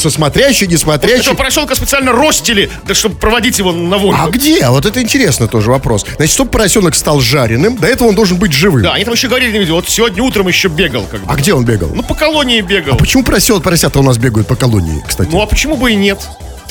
смотрящий, 0.09 0.67
не 0.67 0.77
смотрящий. 0.77 1.21
Этого 1.21 1.35
поросенка 1.35 1.75
специально 1.75 2.11
ростили, 2.11 2.69
да, 2.87 2.93
чтобы 2.93 3.15
проводить 3.15 3.59
его 3.59 3.71
на 3.71 3.97
волю. 3.97 4.17
А 4.21 4.29
где? 4.29 4.67
Вот 4.69 4.85
это 4.85 5.01
интересно 5.01 5.47
тоже 5.47 5.71
вопрос. 5.71 6.05
Значит, 6.15 6.33
чтобы 6.33 6.51
поросенок 6.51 6.95
стал 6.95 7.19
жареным, 7.19 7.77
до 7.77 7.87
этого 7.87 8.07
он 8.07 8.15
должен 8.15 8.37
быть 8.37 8.53
живым. 8.53 8.83
Да, 8.83 8.93
они 8.93 9.05
там 9.05 9.13
еще 9.13 9.27
говорили, 9.27 9.51
не 9.51 9.59
видел, 9.59 9.75
вот 9.75 9.89
сегодня 9.89 10.23
утром 10.23 10.47
еще 10.47 10.67
бегал, 10.67 11.03
как 11.09 11.21
бы. 11.21 11.31
А 11.31 11.35
где 11.35 11.53
он 11.53 11.65
бегал? 11.65 11.89
Ну, 11.93 12.03
по 12.03 12.15
колонии 12.15 12.61
бегал. 12.61 12.97
Почему 12.97 13.23
поросят, 13.23 13.63
поросята 13.63 13.99
у 13.99 14.03
нас 14.03 14.17
бегают 14.17 14.47
по 14.47 14.55
колонии, 14.55 15.03
кстати? 15.05 15.29
Ну, 15.31 15.41
а 15.41 15.45
почему 15.45 15.77
бы 15.77 15.91
и 15.91 15.95
нет? 15.95 16.19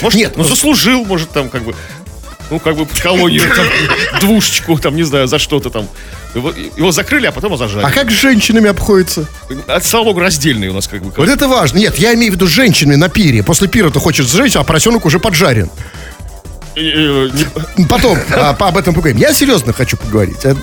Может, 0.02 0.19
Нет, 0.19 0.32
ну, 0.36 0.42
ну- 0.42 0.48
заслужил, 0.48 1.04
может, 1.04 1.31
там, 1.31 1.48
как 1.48 1.62
бы, 1.62 1.75
ну, 2.50 2.58
как 2.58 2.76
бы, 2.76 2.86
колонию, 2.86 3.42
там, 3.54 3.66
двушечку, 4.20 4.78
там, 4.78 4.96
не 4.96 5.04
знаю, 5.04 5.26
за 5.28 5.38
что-то 5.38 5.70
там. 5.70 5.88
Его, 6.34 6.52
его 6.76 6.90
закрыли, 6.90 7.26
а 7.26 7.32
потом 7.32 7.56
зажали. 7.56 7.84
А 7.84 7.90
как 7.90 8.10
с 8.10 8.14
женщинами 8.14 8.69
обходится? 8.69 9.26
А, 9.69 9.81
слава 9.81 10.06
богу, 10.06 10.20
раздельный 10.20 10.66
у 10.69 10.72
нас, 10.72 10.88
как 10.88 11.02
бы. 11.02 11.12
Вот 11.16 11.28
это 11.28 11.46
важно. 11.46 11.78
Нет, 11.78 11.96
я 11.98 12.12
имею 12.14 12.32
в 12.32 12.34
виду 12.34 12.46
с 12.48 12.50
женщинами 12.50 12.96
на 12.96 13.08
пире. 13.08 13.44
После 13.44 13.69
пира 13.69 13.90
ты 13.90 14.00
хочешь 14.00 14.26
сжечь, 14.26 14.56
а 14.56 14.64
поросенок 14.64 15.04
уже 15.06 15.20
поджарен. 15.20 15.70
Э, 16.76 16.80
э, 17.28 17.82
Потом 17.88 18.19
а, 18.32 18.52
по- 18.52 18.66
об 18.66 18.76
этом 18.76 18.94
поговорим. 18.94 19.16
Я 19.19 19.32
серьезно 19.32 19.72
хочу 19.72 19.96
поговорить. 19.96 20.38
Э, 20.44 20.56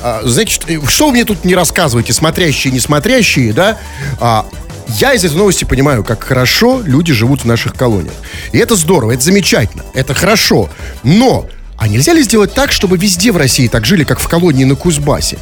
а, 0.00 0.20
Значит, 0.22 0.62
э, 0.68 0.78
что 0.88 1.06
вы 1.06 1.12
мне 1.14 1.24
тут 1.24 1.44
не 1.44 1.56
рассказываете, 1.56 2.12
смотрящие, 2.12 2.72
не 2.72 2.78
смотрящие, 2.78 3.52
да? 3.52 3.78
А, 4.20 4.46
Я 4.88 5.14
из 5.14 5.24
этой 5.24 5.36
новости 5.36 5.64
понимаю, 5.64 6.04
как 6.04 6.22
хорошо 6.24 6.80
люди 6.84 7.12
живут 7.12 7.42
в 7.42 7.44
наших 7.46 7.74
колониях. 7.74 8.14
И 8.52 8.58
это 8.58 8.76
здорово, 8.76 9.12
это 9.12 9.22
замечательно, 9.22 9.82
это 9.94 10.14
хорошо. 10.14 10.68
Но 11.02 11.46
а 11.76 11.88
нельзя 11.88 12.12
ли 12.12 12.22
сделать 12.22 12.54
так, 12.54 12.72
чтобы 12.72 12.96
везде 12.96 13.32
в 13.32 13.36
России 13.36 13.66
так 13.68 13.84
жили, 13.84 14.04
как 14.04 14.20
в 14.20 14.28
колонии 14.28 14.64
на 14.64 14.76
Кузбассе? 14.76 15.38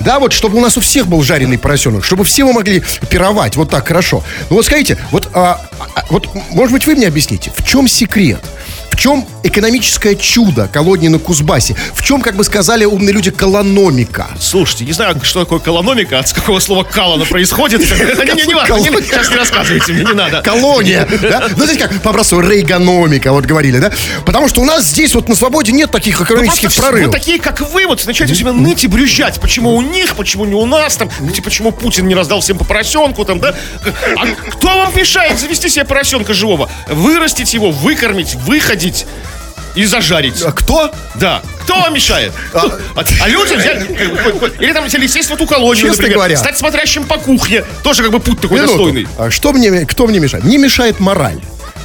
Да, 0.00 0.18
вот 0.18 0.32
чтобы 0.32 0.58
у 0.58 0.60
нас 0.60 0.76
у 0.76 0.80
всех 0.80 1.06
был 1.06 1.22
жареный 1.22 1.58
поросенок, 1.58 2.04
чтобы 2.04 2.24
все 2.24 2.44
мы 2.44 2.52
могли 2.52 2.82
пировать 3.10 3.56
вот 3.56 3.70
так 3.70 3.86
хорошо. 3.86 4.24
Ну 4.48 4.56
вот 4.56 4.66
скажите, 4.66 4.98
вот, 5.10 5.28
а, 5.34 5.60
а, 5.94 6.04
вот 6.10 6.28
может 6.50 6.72
быть 6.72 6.86
вы 6.86 6.94
мне 6.94 7.06
объясните, 7.06 7.52
в 7.54 7.64
чем 7.64 7.86
секрет? 7.86 8.40
В 8.94 8.96
чем 8.96 9.26
экономическое 9.42 10.14
чудо 10.14 10.68
колонии 10.72 11.08
на 11.08 11.18
Кузбассе? 11.18 11.74
В 11.94 12.02
чем, 12.04 12.22
как 12.22 12.36
бы 12.36 12.44
сказали 12.44 12.84
умные 12.84 13.12
люди, 13.12 13.32
колономика? 13.32 14.28
Слушайте, 14.38 14.84
не 14.84 14.92
знаю, 14.92 15.18
что 15.24 15.40
такое 15.40 15.58
колономика, 15.58 16.20
от 16.20 16.32
какого 16.32 16.60
слова 16.60 16.84
калана 16.84 17.24
происходит. 17.24 17.80
Не, 17.80 18.54
важно, 18.54 18.78
сейчас 19.02 19.30
не 19.30 19.36
рассказывайте 19.36 19.92
мне, 19.94 20.04
не 20.04 20.12
надо. 20.12 20.42
Колония, 20.42 21.08
да? 21.22 21.48
Ну, 21.56 21.64
знаете, 21.64 21.82
как 21.88 22.02
по-простому 22.02 22.42
рейгономика, 22.48 23.32
вот 23.32 23.46
говорили, 23.46 23.78
да? 23.80 23.90
Потому 24.24 24.48
что 24.48 24.60
у 24.60 24.64
нас 24.64 24.84
здесь 24.84 25.12
вот 25.16 25.28
на 25.28 25.34
свободе 25.34 25.72
нет 25.72 25.90
таких 25.90 26.20
Ну, 26.20 26.26
экономических 26.26 26.74
прорывов. 26.80 27.12
Такие, 27.12 27.40
как 27.40 27.62
вы, 27.72 27.86
вот 27.86 28.06
начинаете 28.06 28.36
себя 28.36 28.52
ныть 28.52 28.84
и 28.84 28.86
брюзжать. 28.86 29.40
Почему 29.40 29.74
у 29.74 29.82
них, 29.82 30.14
почему 30.14 30.44
не 30.44 30.54
у 30.54 30.66
нас, 30.66 30.94
там, 30.96 31.10
где- 31.18 31.42
почему 31.42 31.72
Путин 31.72 32.06
не 32.06 32.14
раздал 32.14 32.40
всем 32.40 32.58
по 32.58 32.64
поросенку, 32.64 33.24
там, 33.24 33.40
да? 33.40 33.56
А 34.16 34.26
кто 34.52 34.68
вам 34.68 34.96
мешает 34.96 35.40
завести 35.40 35.68
себе 35.68 35.84
поросенка 35.84 36.32
живого? 36.32 36.70
Вырастить 36.88 37.52
его, 37.54 37.72
выкормить, 37.72 38.34
выходить 38.36 38.83
и 39.74 39.84
зажарить. 39.86 40.42
А 40.42 40.52
кто? 40.52 40.90
Да. 41.16 41.42
Кто 41.64 41.74
вам 41.80 41.94
мешает? 41.94 42.32
А- 42.52 42.66
А, 42.94 43.04
а 43.22 43.28
люди 43.28 43.54
взяли, 43.54 43.86
или 44.60 44.72
там 44.72 44.84
взяли 44.86 45.06
сесть 45.06 45.30
в 45.30 45.32
эту 45.32 45.46
колонию, 45.46 45.76
Честно 45.86 46.02
например, 46.02 46.16
говоря. 46.18 46.36
стать 46.36 46.58
смотрящим 46.58 47.04
по 47.04 47.16
кухне. 47.16 47.64
Тоже 47.82 48.02
как 48.02 48.12
бы 48.12 48.20
путь 48.20 48.40
такой 48.40 48.58
Минуту. 48.58 48.74
достойный. 48.74 49.08
А 49.18 49.30
что 49.30 49.52
мне, 49.52 49.84
кто 49.86 50.06
мне 50.06 50.20
мешает? 50.20 50.44
Мне 50.44 50.58
мешает 50.58 51.00
мораль. 51.00 51.40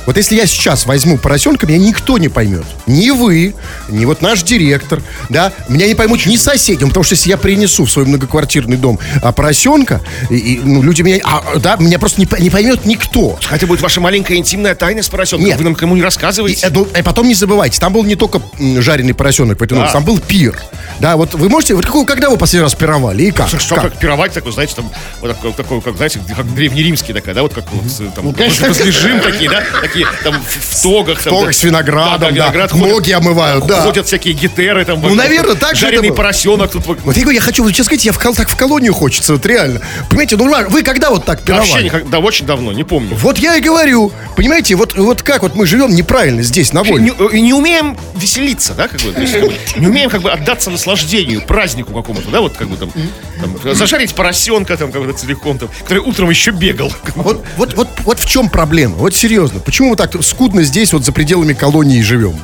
Вот 0.06 0.18
если 0.18 0.36
я 0.36 0.48
сейчас 0.48 0.86
возьму 0.86 1.18
поросенка, 1.18 1.68
меня 1.68 1.78
никто 1.78 2.18
не 2.18 2.30
поймет. 2.30 2.66
Ни 2.88 3.12
вы, 3.12 3.54
ни 3.90 4.06
вот 4.06 4.22
наш 4.22 4.42
директор, 4.44 5.02
да, 5.30 5.54
меня 5.68 5.86
не 5.88 5.94
поймут 5.96 6.26
ни 6.26 6.36
соседи, 6.36 6.84
потому 6.86 7.04
что 7.04 7.14
если 7.16 7.30
я 7.30 7.38
принесу 7.38 7.86
в 7.86 7.92
свой 7.92 8.06
многоквартирный 8.06 8.78
дом 8.78 8.98
а, 9.22 9.32
поросенка, 9.32 10.02
и, 10.30 10.36
и, 10.38 10.60
ну, 10.64 10.82
люди 10.82 11.04
меня, 11.04 11.20
а, 11.24 11.58
да, 11.60 11.76
меня 11.78 12.00
просто 12.00 12.22
не, 12.22 12.28
не 12.40 12.50
поймет 12.50 12.86
никто. 12.86 13.38
Хотя 13.44 13.68
будет 13.68 13.82
ваша 13.82 14.02
маленькая 14.02 14.38
интимная 14.38 14.74
тайна 14.74 15.04
с 15.04 15.10
поросенком. 15.10 15.46
Нет. 15.46 15.58
Вы 15.58 15.64
нам 15.64 15.76
кому 15.76 15.94
не 15.96 16.02
И, 16.02 16.04
рассказываете. 16.04 16.66
э, 16.68 16.70
ну, 16.74 16.86
и 16.86 17.02
потом 17.04 17.28
не 17.28 17.36
забывайте, 17.36 17.80
там 17.80 17.94
был 17.94 18.04
не 18.04 18.16
только 18.16 18.42
жареный 18.80 19.14
поросенок, 19.14 19.60
Да. 19.68 19.92
там 19.92 20.04
был 20.04 20.20
пир. 20.20 20.60
Да, 21.00 21.16
вот 21.18 21.36
вы 21.36 21.50
можете, 21.50 21.76
вот 21.76 21.86
какой- 21.86 22.06
когда 22.06 22.30
вы 22.30 22.38
последний 22.38 22.64
раз 22.64 22.74
пировали 22.76 23.24
и 23.24 23.32
как? 23.32 23.48
Что, 23.48 23.76
Как? 23.76 23.84
как 23.86 24.00
пировать 24.00 24.34
такой, 24.34 24.52
знаете, 24.52 24.74
там, 24.76 24.90
вот 25.22 25.30
такой, 25.36 25.54
такой, 25.54 25.82
как, 25.82 25.96
знаете, 25.98 26.20
как 26.36 26.54
древнеримский 26.54 27.14
такая, 27.14 27.36
да, 27.36 27.42
вот 27.44 27.54
как 27.54 27.66
вот, 27.72 28.14
там, 28.16 28.26
Ну, 28.26 28.34
конечно. 28.34 28.68
возле 28.68 28.92
жим 28.92 29.20
такие, 29.22 29.50
да, 29.50 29.64
такие, 29.82 29.99
там, 30.24 30.42
в, 30.42 30.76
в 30.76 30.82
тогах. 30.82 31.22
Там, 31.24 31.34
Тогах 31.34 31.48
да, 31.48 31.54
с 31.54 31.64
виноградом, 31.64 32.20
да, 32.20 32.28
да, 32.28 32.32
виноград, 32.32 32.74
ноги 32.74 33.12
омывают, 33.12 33.66
да. 33.66 33.82
Ходят 33.82 34.08
всякие 34.08 34.34
гитеры, 34.34 34.86
там. 34.86 35.02
Ну, 35.02 35.10
вот, 35.10 35.18
наверное, 35.18 35.56
так 35.56 35.76
же 35.76 35.82
Жареный 35.82 36.08
это 36.08 36.16
поросенок 36.16 36.72
тут. 36.72 36.86
вот. 36.86 36.98
Я 37.16 37.22
говорю, 37.22 37.32
я 37.32 37.42
хочу, 37.42 37.64
вот 37.64 37.72
сейчас 37.72 37.86
сказать, 37.86 38.06
я 38.06 38.12
в, 38.12 38.18
так 38.18 38.50
в 38.50 38.56
колонию 38.56 38.94
хочется, 38.94 39.34
вот 39.34 39.46
реально. 39.46 39.82
Понимаете, 40.10 40.38
ну 40.38 40.50
вы 40.70 40.84
когда 40.84 41.10
вот 41.10 41.26
так 41.26 41.42
пировали? 41.42 41.70
Вообще 41.70 41.84
никак, 41.84 42.10
да, 42.10 42.20
очень 42.20 42.46
давно, 42.46 42.72
не 42.72 42.84
помню. 42.84 43.16
Вот 43.16 43.38
я 43.38 43.56
и 43.56 43.62
говорю, 43.62 44.12
понимаете, 44.36 44.76
вот, 44.76 44.98
вот 44.98 45.22
как 45.22 45.44
вот 45.44 45.56
мы 45.56 45.66
живем 45.66 45.94
неправильно 45.96 46.42
здесь, 46.44 46.74
на 46.74 46.84
воле. 46.84 47.04
Не, 47.04 47.38
и 47.38 47.42
не 47.42 47.54
умеем 47.54 47.98
веселиться, 48.16 48.74
да, 48.74 48.88
как 48.88 49.02
бы, 49.02 49.12
то 49.12 49.22
есть, 49.22 49.34
как 49.34 49.44
бы, 49.44 49.54
не 49.78 49.88
умеем 49.88 50.10
как 50.10 50.22
бы 50.22 50.32
отдаться 50.32 50.70
наслаждению, 50.70 51.42
празднику 51.42 51.94
какому-то, 51.94 52.30
да, 52.30 52.42
вот 52.42 52.56
как 52.56 52.68
бы 52.68 52.78
там, 52.78 52.92
там, 53.40 53.76
зажарить 53.76 54.14
поросенка 54.14 54.78
там 54.78 54.92
как 54.92 55.06
бы 55.06 55.14
целиком, 55.14 55.58
там, 55.58 55.70
который 55.84 56.00
утром 56.00 56.30
еще 56.30 56.52
бегал. 56.52 56.92
Вот, 57.16 57.44
вот, 57.58 57.74
вот, 57.74 57.88
вот 58.00 58.20
в 58.20 58.30
чем 58.30 58.50
проблема? 58.50 58.96
Вот 58.96 59.14
серьезно, 59.14 59.60
почему 59.60 59.79
мы 59.86 59.96
так 59.96 60.12
скудно 60.24 60.64
здесь 60.64 60.94
вот 60.94 61.06
за 61.06 61.12
пределами 61.12 61.54
колонии 61.54 62.02
живем? 62.02 62.36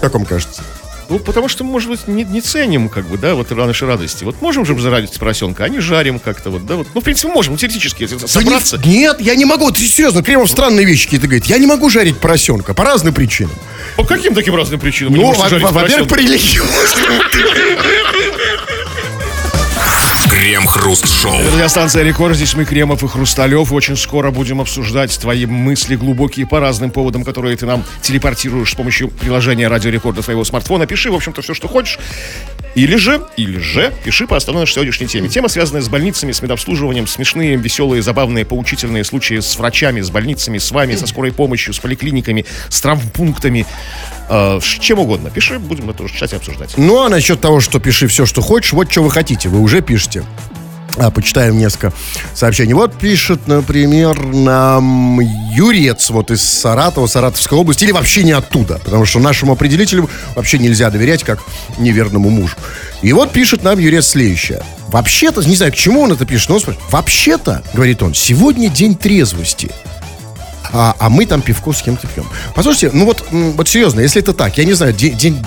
Как 0.00 0.14
вам 0.14 0.24
кажется? 0.24 0.62
Ну, 1.08 1.18
потому 1.18 1.48
что, 1.48 1.62
может 1.62 1.90
быть, 1.90 2.08
не, 2.08 2.24
не 2.24 2.40
ценим, 2.40 2.88
как 2.88 3.06
бы, 3.06 3.18
да, 3.18 3.34
вот 3.34 3.50
наши 3.50 3.84
радости. 3.86 4.24
Вот 4.24 4.40
можем 4.40 4.64
же 4.64 4.78
зарадить 4.80 5.12
поросенка, 5.18 5.64
а 5.64 5.68
не 5.68 5.78
жарим 5.80 6.18
как-то, 6.18 6.48
вот, 6.50 6.64
да, 6.64 6.76
вот. 6.76 6.86
Ну, 6.94 7.00
в 7.02 7.04
принципе, 7.04 7.28
можем, 7.30 7.58
теоретически, 7.58 8.02
если 8.04 8.16
Да 8.16 8.26
собраться. 8.26 8.78
не- 8.82 9.00
нет, 9.00 9.20
я 9.20 9.34
не 9.34 9.44
могу, 9.44 9.70
ты 9.70 9.82
серьезно, 9.86 10.22
Кремов 10.22 10.50
странные 10.50 10.86
вещи 10.86 11.04
какие-то 11.04 11.26
говорит. 11.26 11.44
Я 11.46 11.58
не 11.58 11.66
могу 11.66 11.90
жарить 11.90 12.16
поросенка 12.16 12.72
по 12.72 12.84
разным 12.84 13.12
причинам. 13.12 13.52
По 13.96 14.04
каким 14.04 14.34
таким 14.34 14.54
разным 14.56 14.80
причинам? 14.80 15.12
Ну, 15.14 15.22
можете 15.22 15.58
во- 15.58 15.70
во- 15.70 15.80
во-первых, 15.82 16.08
по 16.08 16.14
религиозному. 20.82 21.02
Крем-хруст-шоу. 21.02 21.32
Радиостанция 21.54 22.02
«Рекорд». 22.02 22.36
Здесь 22.36 22.54
мы, 22.54 22.64
Кремов 22.64 23.02
и 23.04 23.08
Хрусталев. 23.08 23.72
Очень 23.72 23.96
скоро 23.96 24.30
будем 24.30 24.60
обсуждать 24.60 25.16
твои 25.18 25.46
мысли 25.46 25.96
глубокие 25.96 26.46
по 26.46 26.60
разным 26.60 26.90
поводам, 26.90 27.24
которые 27.24 27.56
ты 27.56 27.66
нам 27.66 27.84
телепортируешь 28.02 28.72
с 28.72 28.74
помощью 28.74 29.08
приложения 29.08 29.68
«Радио 29.68 29.90
Рекорд» 29.90 30.16
до 30.16 30.22
своего 30.22 30.44
смартфона. 30.44 30.86
Пиши, 30.86 31.10
в 31.10 31.14
общем-то, 31.14 31.42
все, 31.42 31.54
что 31.54 31.68
хочешь. 31.68 31.98
Или 32.74 32.96
же, 32.96 33.22
или 33.36 33.58
же, 33.58 33.92
пиши 34.02 34.26
по 34.26 34.36
основной 34.36 34.62
нашей 34.62 34.74
сегодняшней 34.74 35.06
теме. 35.06 35.28
Тема, 35.28 35.48
связанная 35.48 35.82
с 35.82 35.88
больницами, 35.88 36.32
с 36.32 36.40
медобслуживанием, 36.40 37.06
смешные, 37.06 37.56
веселые, 37.56 38.02
забавные, 38.02 38.44
поучительные 38.44 39.04
случаи 39.04 39.40
с 39.40 39.56
врачами, 39.58 40.00
с 40.00 40.10
больницами, 40.10 40.58
с 40.58 40.70
вами, 40.70 40.96
со 40.96 41.06
скорой 41.06 41.32
помощью, 41.32 41.74
с 41.74 41.78
поликлиниками, 41.78 42.46
с 42.70 42.80
травмпунктами. 42.80 43.66
Э, 44.28 44.58
с 44.60 44.80
чем 44.80 45.00
угодно. 45.00 45.30
Пиши, 45.30 45.58
будем 45.58 45.90
это 45.90 46.02
уже 46.02 46.14
читать 46.14 46.32
и 46.32 46.36
обсуждать. 46.36 46.74
Ну, 46.78 47.02
а 47.02 47.10
насчет 47.10 47.40
того, 47.40 47.60
что 47.60 47.78
пиши 47.78 48.06
все, 48.06 48.24
что 48.24 48.40
хочешь, 48.40 48.72
вот 48.72 48.90
что 48.90 49.02
вы 49.02 49.10
хотите, 49.10 49.50
вы 49.50 49.60
уже 49.60 49.82
пишете. 49.82 50.24
А, 50.98 51.10
почитаем 51.10 51.58
несколько 51.58 51.92
сообщений. 52.34 52.74
Вот 52.74 52.94
пишет, 52.94 53.46
например, 53.46 54.22
нам 54.22 55.20
Юрец 55.54 56.10
вот 56.10 56.30
из 56.30 56.42
Саратова, 56.42 57.06
Саратовской 57.06 57.58
области, 57.58 57.84
или 57.84 57.92
вообще 57.92 58.24
не 58.24 58.32
оттуда, 58.32 58.80
потому 58.84 59.06
что 59.06 59.18
нашему 59.18 59.52
определителю 59.52 60.08
вообще 60.36 60.58
нельзя 60.58 60.90
доверять, 60.90 61.24
как 61.24 61.40
неверному 61.78 62.28
мужу. 62.30 62.56
И 63.00 63.12
вот 63.12 63.32
пишет 63.32 63.62
нам 63.62 63.78
Юрец 63.78 64.08
следующее. 64.08 64.62
Вообще-то, 64.88 65.42
не 65.42 65.56
знаю, 65.56 65.72
к 65.72 65.76
чему 65.76 66.02
он 66.02 66.12
это 66.12 66.26
пишет, 66.26 66.50
но 66.50 66.56
он 66.56 66.60
спрашивает, 66.60 66.92
вообще-то, 66.92 67.62
говорит 67.72 68.02
он, 68.02 68.14
сегодня 68.14 68.68
день 68.68 68.94
трезвости. 68.94 69.70
А, 70.72 70.96
а 70.98 71.10
мы 71.10 71.26
там 71.26 71.42
пивко 71.42 71.72
с 71.72 71.82
кем-то 71.82 72.06
пьем. 72.06 72.26
Послушайте, 72.54 72.90
ну 72.94 73.04
вот, 73.04 73.24
вот 73.30 73.68
серьезно, 73.68 74.00
если 74.00 74.22
это 74.22 74.32
так, 74.32 74.56
я 74.58 74.64
не 74.64 74.72
знаю, 74.72 74.92
день, 74.92 75.16
день 75.16 75.44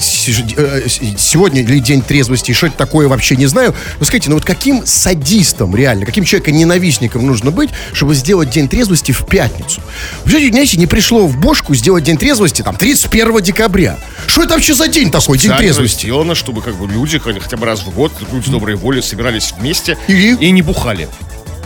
э, 0.58 0.84
сегодня 1.18 1.62
или 1.62 1.80
день 1.80 2.02
трезвости, 2.02 2.52
и 2.52 2.54
что 2.54 2.68
это 2.68 2.78
такое, 2.78 3.08
вообще 3.08 3.36
не 3.36 3.48
знаю. 3.48 3.74
Но 4.00 4.06
скажите, 4.06 4.30
ну 4.30 4.36
вот 4.36 4.46
каким 4.46 4.86
садистом 4.86 5.76
реально, 5.76 6.06
каким 6.06 6.24
человеком-ненавистником 6.26 7.26
нужно 7.26 7.52
быть, 7.52 7.72
чтобы 7.94 8.14
сделать 8.16 8.50
день 8.50 8.68
трезвости 8.68 9.12
в 9.12 9.26
пятницу? 9.26 9.82
Вообще, 10.24 10.50
знаете, 10.50 10.78
не 10.78 10.88
пришло 10.88 11.28
в 11.28 11.38
бошку 11.38 11.74
сделать 11.76 12.04
день 12.04 12.18
трезвости 12.18 12.62
там 12.62 12.76
31 12.76 13.42
декабря. 13.42 13.98
Что 14.28 14.44
это 14.44 14.54
вообще 14.54 14.74
за 14.74 14.88
день 14.88 15.10
такой, 15.10 15.38
день 15.38 15.54
трезвости? 15.56 16.06
сделано, 16.06 16.36
чтобы 16.36 16.62
как 16.62 16.76
бы 16.76 16.88
люди 16.88 17.20
хотя 17.20 17.58
бы 17.58 17.66
раз 17.66 17.82
в 17.82 17.90
год, 17.90 18.12
люди 18.32 18.52
доброй 18.52 18.76
воли, 18.76 19.02
собирались 19.02 19.54
вместе 19.58 19.98
Или- 20.08 20.36
и 20.36 20.52
не 20.52 20.62
бухали. 20.62 21.08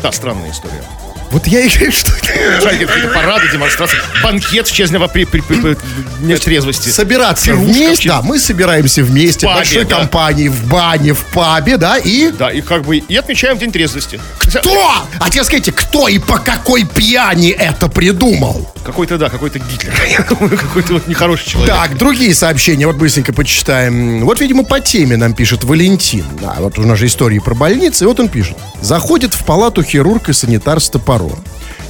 Да, 0.01 0.12
странная 0.12 0.51
история. 0.51 0.84
Вот 1.31 1.48
я 1.48 1.62
и 1.62 1.69
что 1.69 2.12
парады, 3.13 3.50
демонстрации, 3.51 3.98
банкет 4.24 4.67
в 4.67 4.71
честь 4.71 4.91
при, 5.13 5.25
при, 5.25 5.41
при- 5.41 5.62
при- 5.62 5.77
дня 6.19 6.38
трезвости. 6.38 6.89
собираться 6.89 7.48
Пирушка 7.48 7.65
вместе, 7.65 8.09
да, 8.09 8.21
мы 8.21 8.39
собираемся 8.39 9.03
вместе, 9.03 9.45
В 9.45 9.50
пабе, 9.50 9.55
большой 9.57 9.86
да. 9.86 9.95
компании, 9.98 10.48
в 10.48 10.67
бане, 10.67 11.13
в 11.13 11.24
пабе, 11.25 11.77
да, 11.77 11.98
и... 11.98 12.31
Да, 12.31 12.50
и 12.51 12.62
как 12.62 12.83
бы 12.83 12.98
и 12.98 13.15
отмечаем 13.15 13.57
день 13.57 13.71
трезвости. 13.71 14.19
Кто? 14.39 14.91
А 15.19 15.29
теперь 15.29 15.43
скажите, 15.43 15.71
кто 15.71 16.07
и 16.07 16.17
по 16.19 16.39
какой 16.39 16.86
пьяни 16.86 17.50
это 17.50 17.88
придумал? 17.88 18.71
Какой-то, 18.83 19.17
да, 19.17 19.29
какой-то 19.29 19.59
Гитлер. 19.59 19.93
Какой-то 20.27 20.93
вот 20.93 21.07
нехороший 21.07 21.48
человек. 21.51 21.75
Так, 21.75 21.98
другие 21.98 22.33
сообщения, 22.33 22.88
вот 22.88 22.95
быстренько 22.95 23.33
почитаем. 23.33 24.25
Вот, 24.25 24.39
видимо, 24.39 24.63
по 24.63 24.79
теме 24.79 25.17
нам 25.17 25.33
пишет 25.33 25.63
Валентин. 25.63 26.25
Да, 26.41 26.55
вот 26.59 26.79
у 26.79 26.83
нас 26.83 26.98
же 26.98 27.07
истории 27.07 27.39
про 27.39 27.53
больницы, 27.53 28.05
и 28.05 28.07
вот 28.07 28.19
он 28.19 28.29
пишет. 28.29 28.57
Заходит 28.81 29.33
в 29.33 29.43
палату 29.43 29.83
хирург 29.83 30.29
и 30.29 30.33
санитар 30.33 30.79
с 30.79 30.89
топором. 31.19 31.43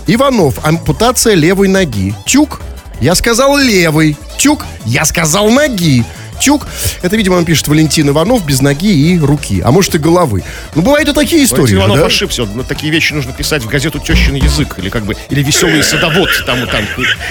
Иванов, 0.08 0.56
ампутация 0.64 1.36
левой 1.36 1.68
ноги. 1.68 2.16
Тюк, 2.26 2.62
я 3.00 3.14
сказал 3.16 3.58
левый. 3.58 4.18
Тюк, 4.40 4.66
я 4.86 5.06
сказал 5.06 5.50
ноги. 5.50 6.04
Тюк, 6.40 6.68
это, 7.02 7.16
видимо, 7.18 7.36
он 7.36 7.46
пишет 7.46 7.68
Валентин 7.68 8.10
Иванов 8.10 8.46
без 8.46 8.62
ноги 8.62 8.92
и 8.92 9.20
руки, 9.20 9.62
а 9.64 9.72
может 9.72 9.96
и 9.96 9.98
головы. 9.98 10.44
Ну, 10.76 10.82
бывают 10.82 11.10
и 11.10 11.14
такие 11.14 11.44
истории. 11.44 11.62
Валентин 11.62 11.78
Иванов 11.80 11.98
да? 12.00 12.06
ошибся. 12.06 12.44
Вот 12.44 12.68
такие 12.68 12.92
вещи 12.92 13.14
нужно 13.14 13.34
писать 13.34 13.64
в 13.64 13.68
газету 13.68 14.00
«Тещин 14.00 14.36
язык» 14.36 14.76
или 14.78 14.90
как 14.90 15.04
бы, 15.04 15.16
или 15.30 15.44
«Веселый 15.44 15.84
садовод». 15.84 16.30
Там, 16.46 16.68
там, 16.68 16.86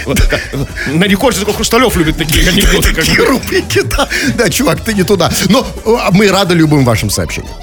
вот, 0.04 0.20
как- 0.22 0.42
на 0.86 1.04
рекорде 1.04 1.38
только 1.40 1.52
Хрусталев 1.52 1.96
любит 1.96 2.16
такие 2.16 2.48
анекдоты. 2.48 2.94
Как 2.94 3.04
Такие 3.04 3.24
рубрики, 3.26 3.82
да. 3.82 4.08
Да, 4.36 4.50
чувак, 4.50 4.80
ты 4.84 4.94
не 4.94 5.04
туда. 5.04 5.30
Но 5.48 5.66
э, 5.84 5.96
мы 6.12 6.28
рады 6.28 6.54
любым 6.54 6.84
вашим 6.84 7.10
сообщениям. 7.10 7.54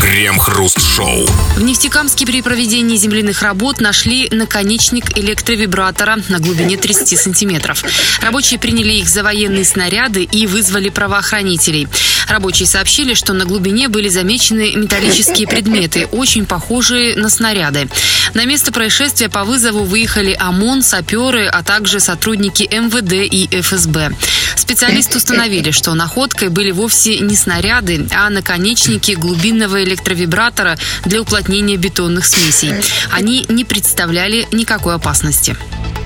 Крем-хруст-шоу. 0.00 1.26
В 1.56 1.62
Нефтекамске 1.62 2.26
при 2.26 2.42
проведении 2.42 2.96
земляных 2.96 3.42
работ 3.42 3.80
нашли 3.80 4.28
наконечник 4.30 5.16
электровибратора 5.18 6.18
на 6.28 6.38
глубине 6.38 6.76
30 6.76 7.18
сантиметров. 7.18 7.84
Рабочие 8.20 8.58
приняли 8.58 8.92
их 8.92 9.08
за 9.08 9.22
военные 9.22 9.64
снаряды 9.64 10.24
и 10.24 10.46
вызвали 10.62 10.90
правоохранителей. 10.90 11.88
Рабочие 12.28 12.68
сообщили, 12.68 13.14
что 13.14 13.32
на 13.32 13.44
глубине 13.44 13.88
были 13.88 14.08
замечены 14.08 14.76
металлические 14.76 15.48
предметы, 15.48 16.06
очень 16.06 16.46
похожие 16.46 17.16
на 17.16 17.28
снаряды. 17.30 17.88
На 18.34 18.44
место 18.44 18.70
происшествия 18.70 19.28
по 19.28 19.42
вызову 19.42 19.82
выехали 19.82 20.36
ОМОН, 20.38 20.82
саперы, 20.82 21.46
а 21.46 21.64
также 21.64 21.98
сотрудники 21.98 22.62
МВД 22.62 23.28
и 23.28 23.60
ФСБ. 23.60 24.12
Специалисты 24.54 25.18
установили, 25.18 25.72
что 25.72 25.94
находкой 25.94 26.48
были 26.48 26.70
вовсе 26.70 27.18
не 27.18 27.34
снаряды, 27.34 28.06
а 28.14 28.30
наконечники 28.30 29.12
глубинного 29.12 29.82
электровибратора 29.82 30.78
для 31.04 31.20
уплотнения 31.20 31.76
бетонных 31.76 32.24
смесей. 32.24 32.72
Они 33.10 33.44
не 33.48 33.64
представляли 33.64 34.46
никакой 34.52 34.94
опасности. 34.94 35.56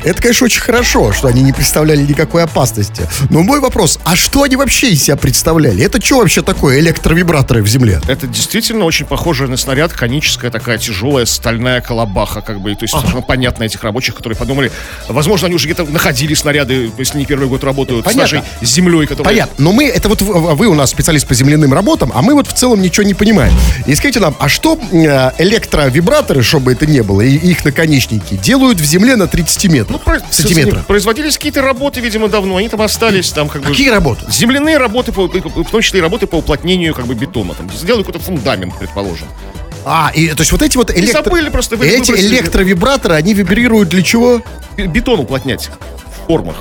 Это, 0.06 0.22
конечно, 0.22 0.44
очень 0.44 0.60
хорошо, 0.60 1.12
что 1.12 1.26
они 1.26 1.42
не 1.42 1.52
представляли 1.52 2.02
никакой 2.02 2.44
опасности. 2.44 3.08
Но 3.28 3.42
мой 3.42 3.58
вопрос, 3.58 3.98
а 4.04 4.14
что 4.14 4.46
они 4.47 4.57
вообще 4.57 4.91
из 4.91 5.03
себя 5.03 5.17
представляли? 5.17 5.85
Это 5.85 6.00
что 6.00 6.19
вообще 6.19 6.43
такое 6.43 6.79
электровибраторы 6.81 7.62
в 7.62 7.69
земле? 7.69 8.00
Это 8.09 8.26
действительно 8.26 8.85
очень 8.85 9.07
похоже 9.07 9.49
на 9.49 9.57
снаряд, 9.57 9.93
коническая 9.93 10.50
такая 10.50 10.79
тяжелая 10.79 11.26
стальная 11.26 11.81
колобаха, 11.81 12.41
как 12.41 12.61
бы, 12.61 12.75
то 12.75 12.85
есть 12.85 12.95
совершенно 12.95 13.23
понятно 13.23 13.65
этих 13.65 13.83
рабочих, 13.83 14.15
которые 14.15 14.37
подумали, 14.37 14.71
возможно, 15.09 15.47
они 15.47 15.57
уже 15.57 15.67
где-то 15.67 15.85
находили 15.85 16.35
снаряды, 16.35 16.91
если 16.97 17.19
не 17.19 17.26
первый 17.26 17.49
год 17.49 17.65
работают 17.65 18.05
Понятно. 18.05 18.29
с 18.29 18.33
нашей 18.33 18.67
землей, 18.67 19.07
которая... 19.07 19.33
Понятно, 19.33 19.65
но 19.65 19.73
мы, 19.73 19.85
это 19.85 20.09
вот 20.09 20.23
вы 20.23 20.67
у 20.67 20.75
нас 20.75 20.91
специалист 20.91 21.26
по 21.26 21.35
земляным 21.35 21.73
работам, 21.75 22.12
а 22.15 22.23
мы 22.23 22.35
вот 22.35 22.47
в 22.47 22.53
целом 22.53 22.81
ничего 22.81 23.05
не 23.05 23.15
понимаем. 23.15 23.53
И 23.87 23.95
скажите 23.95 24.21
нам, 24.21 24.37
а 24.38 24.49
что 24.49 24.79
э, 24.93 25.31
электровибраторы, 25.38 26.43
чтобы 26.43 26.73
это 26.73 26.87
не 26.87 27.03
было, 27.03 27.21
и 27.21 27.35
их 27.35 27.65
наконечники, 27.65 28.35
делают 28.35 28.81
в 28.81 28.85
земле 28.85 29.17
на 29.17 29.26
30 29.26 29.65
метров? 29.67 29.91
Ну, 29.91 29.99
про- 29.99 30.23
сантиметров. 30.31 30.87
Производились 30.87 31.37
какие-то 31.37 31.62
работы, 31.62 32.00
видимо, 32.00 32.29
давно, 32.29 32.57
они 32.57 32.69
там 32.69 32.83
остались, 32.83 33.31
там 33.31 33.49
как 33.49 33.62
бы... 33.62 33.69
Какие 33.69 33.91
работы? 33.91 34.25
Земляные 34.37 34.76
работы, 34.78 35.12
по- 35.12 35.26
в 35.28 35.71
том 35.71 35.81
числе 35.81 36.00
и 36.00 36.02
работы 36.02 36.26
по 36.26 36.37
уплотнению 36.37 36.95
как 36.95 37.07
бы 37.07 37.14
бетона. 37.14 37.55
Там 37.55 37.71
сделали 37.73 38.02
какой-то 38.02 38.19
фундамент, 38.25 38.76
предположим. 38.78 39.26
А, 39.85 40.11
и, 40.14 40.28
то 40.31 40.40
есть 40.40 40.52
вот 40.52 40.62
эти 40.62 40.76
вот 40.76 40.90
электро... 40.90 41.23
забыли 41.23 41.49
просто, 41.49 41.76
Эти 41.76 42.00
выбросили. 42.11 42.37
электровибраторы, 42.37 43.14
они 43.14 43.35
вибрируют 43.35 43.88
для 43.88 44.02
чего? 44.02 44.43
Бетон 44.76 45.21
уплотнять. 45.21 45.71
Формах. 46.26 46.56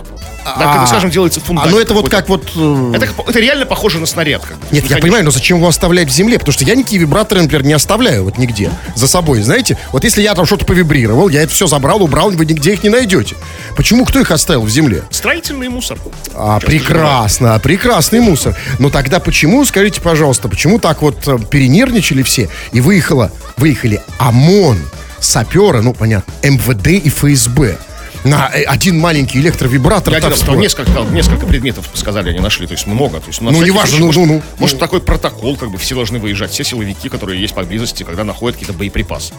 Да, 0.46 0.52
А, 0.58 0.72
когда, 0.74 0.86
скажем, 0.88 1.10
делается 1.10 1.40
А 1.40 1.44
фундамент. 1.48 1.72
ну 1.74 1.80
это 1.80 1.96
вот 1.96 2.08
как 2.08 2.30
вот... 2.30 2.52
э, 2.56 2.92
Это, 2.96 3.08
как- 3.08 3.28
это 3.28 3.40
реально 3.40 3.66
похоже 3.66 4.00
на 4.00 4.06
снаряд. 4.06 4.44
Как 4.46 4.58
бы. 4.60 4.66
Нет, 4.70 4.86
я 4.86 4.98
понимаю, 4.98 5.26
но 5.26 5.32
зачем 5.32 5.58
его 5.58 5.68
оставлять 5.68 6.08
в 6.08 6.12
земле? 6.12 6.38
Потому 6.38 6.54
что 6.54 6.64
я 6.66 6.76
никакие 6.76 7.02
вибраторы, 7.02 7.42
например, 7.42 7.66
не 7.66 7.74
оставляю 7.74 8.26
вот 8.26 8.38
нигде 8.38 8.70
за 8.94 9.08
собой, 9.08 9.42
знаете? 9.42 9.76
Вот 9.92 10.04
если 10.04 10.22
я 10.22 10.36
там 10.36 10.46
что-то 10.46 10.66
повибрировал, 10.68 11.30
я 11.30 11.42
это 11.42 11.52
все 11.52 11.66
забрал, 11.66 12.04
убрал, 12.04 12.30
вы 12.30 12.46
нигде 12.46 12.74
их 12.74 12.84
не 12.84 12.90
найдете. 12.90 13.36
Почему? 13.76 14.06
Кто 14.06 14.20
их 14.20 14.30
оставил 14.30 14.62
в 14.62 14.70
земле? 14.70 15.02
Строительный 15.10 15.70
мусор. 15.70 15.98
А, 16.36 16.60
прекрасно, 16.60 17.58
прекрасный 17.60 18.20
мусор. 18.20 18.56
Но 18.78 18.92
тогда 18.92 19.20
почему, 19.20 19.66
скажите, 19.66 20.00
пожалуйста, 20.00 20.48
почему 20.48 20.78
так 20.78 21.02
вот 21.02 21.28
э, 21.28 21.40
перенервничали 21.50 22.22
все 22.22 22.50
и 22.72 22.82
выехала, 22.82 23.32
выехали 23.58 24.00
ОМОН, 24.20 24.78
саперы, 25.20 25.82
ну, 25.82 25.94
понятно, 25.96 26.32
МВД 26.44 26.88
и 26.88 27.10
ФСБ 27.10 27.78
на 28.26 28.50
э, 28.54 28.64
один 28.64 29.00
маленький 29.00 29.40
электровибратор. 29.40 30.14
Я 30.14 30.20
говорю, 30.20 30.36
строят? 30.36 30.62
несколько, 30.62 30.92
несколько 31.12 31.46
предметов 31.46 31.90
сказали, 31.94 32.32
они 32.32 32.40
нашли, 32.40 32.68
то 32.68 32.74
есть 32.74 32.88
много. 32.88 33.20
То 33.20 33.28
есть, 33.28 33.40
Ну, 33.42 33.52
неважно, 33.62 33.98
случай, 33.98 34.00
ну, 34.00 34.06
может, 34.06 34.22
ну, 34.22 34.26
ну. 34.26 34.42
Может, 34.58 34.80
такой 34.80 35.00
протокол, 35.00 35.56
как 35.56 35.72
бы 35.72 35.78
все 35.78 35.96
должны 35.96 36.20
выезжать, 36.20 36.52
все 36.52 36.64
силовики, 36.64 37.08
которые 37.08 37.40
есть 37.40 37.54
поблизости, 37.54 38.04
когда 38.04 38.24
находят 38.24 38.58
какие-то 38.58 38.78
боеприпасы. 38.78 39.34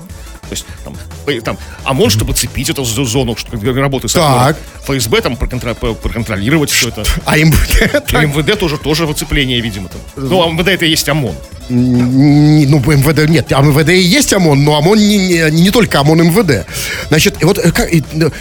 То 0.48 0.52
есть 0.52 0.64
там, 0.84 0.96
э, 1.26 1.40
там 1.40 1.58
ОМОН, 1.84 2.10
чтобы 2.10 2.32
цепить 2.32 2.70
эту 2.70 2.84
зо- 2.84 3.04
зону, 3.04 3.36
чтобы 3.36 3.72
работы 3.80 4.08
Так. 4.08 4.56
ФСБ 4.84 5.20
там 5.20 5.36
проконтролировать 5.36 6.70
все 6.70 6.88
это. 6.88 7.04
А 7.24 7.36
МВД? 7.36 8.12
И 8.12 8.16
МВД 8.16 8.58
тоже, 8.58 8.78
тоже 8.78 9.06
выцепление, 9.06 9.60
видимо. 9.60 9.88
Там. 9.88 10.00
Ну, 10.16 10.42
а 10.42 10.50
МВД 10.52 10.68
это 10.68 10.84
и 10.86 10.90
есть 10.90 11.08
ОМОН. 11.08 11.34
Ну, 11.68 12.78
МВД 12.78 13.28
нет, 13.28 13.52
а 13.52 13.60
МВД 13.60 13.88
и 13.90 13.98
есть 14.00 14.32
ОМОН, 14.32 14.62
но 14.62 14.76
ОМОН 14.76 14.98
не, 14.98 15.18
не, 15.18 15.50
не 15.62 15.70
только 15.70 15.98
ОМОН 16.00 16.28
МВД. 16.28 16.64
Значит, 17.08 17.42
вот, 17.42 17.58
э, 17.58 17.72
как, 17.72 17.88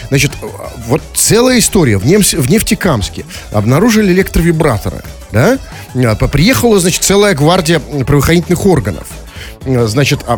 значит, 0.09 0.31
э, 0.41 0.45
вот 0.87 1.01
целая 1.15 1.57
история. 1.59 1.97
В, 1.97 2.05
Немс- 2.05 2.37
в 2.39 2.49
Нефтекамске 2.49 3.25
обнаружили 3.51 4.11
электровибраторы, 4.13 5.03
да? 5.31 5.57
А, 5.95 6.15
по- 6.15 6.27
Приехала, 6.27 6.79
значит, 6.79 7.03
целая 7.03 7.33
гвардия 7.33 7.79
правоохранительных 7.79 8.63
органов. 8.65 9.07
Э, 9.65 9.87
Значит, 9.87 10.19
а, 10.27 10.37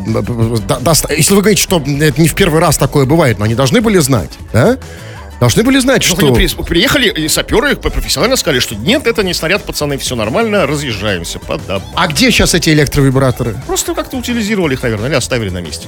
да- 0.68 0.80
даст- 0.80 1.10
если 1.10 1.34
вы 1.36 1.42
говорите, 1.42 1.62
что 1.62 1.78
это 1.80 2.22
не 2.22 2.28
в 2.28 2.36
первый 2.36 2.60
раз 2.62 2.78
такое 2.78 3.06
бывает, 3.06 3.40
но 3.40 3.46
они 3.46 3.56
должны 3.56 3.82
были 3.82 3.98
знать, 4.00 4.32
да? 4.54 4.78
Должны 5.40 5.64
были 5.64 5.80
знать, 5.80 6.06
Ну, 6.10 6.16
что... 6.16 6.28
они 6.28 6.36
при- 6.36 6.64
приехали, 6.64 7.10
и 7.10 7.28
саперы 7.28 7.76
профессионально 7.76 8.38
сказали, 8.38 8.60
что 8.60 8.74
нет, 8.76 9.06
это 9.06 9.22
не 9.24 9.34
снаряд, 9.34 9.64
пацаны, 9.64 9.98
все 9.98 10.16
нормально, 10.16 10.66
разъезжаемся 10.66 11.38
по 11.40 11.58
домам. 11.58 11.84
А 11.96 12.08
где 12.08 12.32
сейчас 12.32 12.54
эти 12.56 12.70
электровибраторы? 12.72 13.56
Просто 13.68 13.94
как-то 13.94 14.18
утилизировали 14.18 14.74
их, 14.74 14.82
наверное, 14.84 15.10
или 15.10 15.16
оставили 15.16 15.50
на 15.50 15.60
месте. 15.62 15.88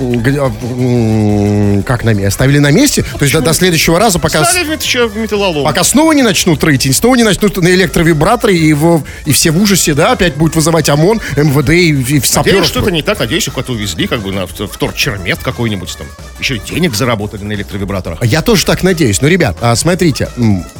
Где- 0.00 0.40
а, 0.40 1.82
Как 1.86 2.04
на 2.04 2.10
месте? 2.10 2.26
Оставили 2.28 2.58
на 2.58 2.70
месте? 2.70 3.02
То 3.02 3.22
есть 3.22 3.32
до, 3.32 3.40
до 3.40 3.52
следующего 3.52 3.98
раза, 3.98 4.18
пока, 4.18 4.44
в 4.44 5.16
металлолом. 5.16 5.64
пока 5.64 5.84
снова 5.84 6.12
не 6.12 6.22
начнут 6.22 6.62
рыть, 6.64 6.94
снова 6.96 7.14
не 7.14 7.22
начнут 7.24 7.56
на 7.56 7.68
электровибраторы, 7.68 8.56
и, 8.56 8.72
в- 8.72 9.02
и 9.24 9.32
все 9.32 9.50
в 9.50 9.60
ужасе, 9.62 9.94
да, 9.94 10.12
опять 10.12 10.34
будет 10.36 10.54
вызывать 10.56 10.88
ОМОН, 10.88 11.20
МВД 11.36 11.70
и, 11.70 11.88
и 11.88 11.92
Надеюсь, 11.92 12.24
саперов. 12.26 12.66
что 12.66 12.80
это 12.80 12.90
не 12.90 13.02
так. 13.02 13.18
Надеюсь, 13.18 13.46
их 13.46 13.54
куда-то 13.54 13.72
увезли, 13.72 14.06
как 14.06 14.20
бы 14.22 14.32
на 14.32 14.46
в- 14.46 14.52
вторчермет 14.66 15.38
какой-нибудь 15.42 15.96
там. 15.96 16.06
Еще 16.40 16.56
и 16.56 16.58
денег 16.60 16.94
заработали 16.94 17.44
на 17.44 17.52
электровибраторах. 17.52 18.24
Я 18.24 18.42
тоже 18.42 18.64
так 18.64 18.82
надеюсь. 18.88 19.20
Но, 19.20 19.28
ребят, 19.28 19.56
а, 19.60 19.74
смотрите, 19.76 20.28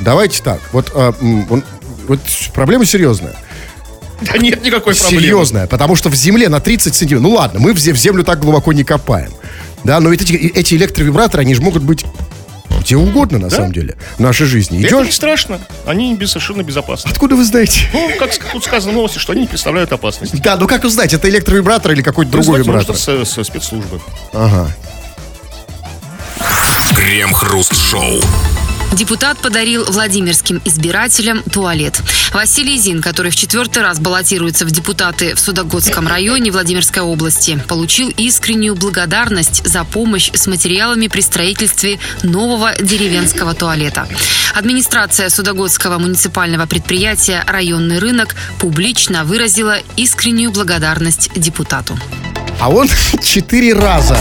давайте 0.01 0.43
так. 0.43 0.61
Вот, 0.73 0.91
а, 0.95 1.15
он- 1.51 1.65
вот 2.07 2.21
проблема 2.55 2.85
серьезная. 2.87 3.35
Да 4.21 4.37
нет 4.39 4.65
никакой 4.65 4.95
проблемы. 4.97 5.23
Серьезная, 5.23 5.67
потому 5.67 5.95
что 5.95 6.09
в 6.09 6.15
земле 6.15 6.49
на 6.49 6.59
30 6.61 6.95
сантиметров, 6.95 7.31
ну 7.31 7.37
ладно, 7.37 7.61
мы 7.61 7.73
в 7.73 7.77
зе- 7.77 7.93
в 7.93 7.97
землю 7.97 8.25
так 8.25 8.41
глубоко 8.41 8.73
не 8.73 8.83
копаем. 8.83 9.31
Да, 9.85 10.01
но 10.01 10.09
ведь 10.11 10.23
эти, 10.23 10.33
эти 10.35 10.75
электровибраторы, 10.75 11.43
они 11.43 11.55
же 11.55 11.63
могут 11.63 11.83
быть 11.85 12.05
где 12.81 12.97
угодно, 12.97 13.39
на 13.39 13.51
самом 13.51 13.73
деле, 13.73 13.97
в 14.17 14.21
нашей 14.21 14.47
жизни. 14.47 14.83
Это 14.83 14.97
не 14.97 15.03
Идешь, 15.05 15.15
страшно. 15.15 15.61
Они 15.85 16.15
без- 16.17 16.31
совершенно 16.31 16.63
безопасны. 16.63 17.11
откуда 17.11 17.37
вы 17.37 17.45
знаете? 17.45 17.81
Ну, 17.93 18.11
как 18.19 18.35
тут 18.53 18.65
сказано 18.65 18.93
в 18.93 18.97
новости, 18.97 19.19
что 19.19 19.33
они 19.33 19.43
не 19.43 19.47
представляют 19.47 19.93
опасности. 19.93 20.37
Да, 20.37 20.57
ну 20.57 20.67
как 20.67 20.85
узнать, 20.85 21.13
это 21.13 21.29
электровибратор 21.29 21.93
или 21.93 22.03
какой-то 22.03 22.31
другой 22.33 22.61
вибратор? 22.61 22.89
нужно 22.97 23.25
со, 23.25 23.25
со 23.25 23.45
спецслужбы. 23.45 24.01
Ага. 24.33 24.69
Крем-хруст-шоу. 26.99 28.21
Депутат 28.93 29.39
подарил 29.39 29.85
владимирским 29.85 30.61
избирателям 30.65 31.45
туалет. 31.45 32.03
Василий 32.33 32.77
Зин, 32.77 33.01
который 33.01 33.31
в 33.31 33.37
четвертый 33.37 33.85
раз 33.85 34.01
баллотируется 34.01 34.67
в 34.67 34.73
депутаты 34.73 35.37
в 35.37 35.39
Судогодском 35.39 36.09
районе 36.09 36.51
Владимирской 36.51 37.03
области, 37.03 37.63
получил 37.69 38.09
искреннюю 38.17 38.75
благодарность 38.75 39.65
за 39.65 39.85
помощь 39.85 40.33
с 40.35 40.49
материалами 40.49 41.07
при 41.07 41.21
строительстве 41.21 42.01
нового 42.25 42.75
деревенского 42.81 43.55
туалета. 43.55 44.09
Администрация 44.53 45.29
Судогодского 45.29 45.99
муниципального 45.99 46.67
предприятия 46.67 47.45
«Районный 47.47 48.01
рынок» 48.01 48.35
публично 48.59 49.23
выразила 49.23 49.79
искреннюю 49.97 50.51
благодарность 50.51 51.31
депутату. 51.37 51.97
А 52.61 52.71
он 52.71 52.89
четыре 53.23 53.73
раза 53.73 54.17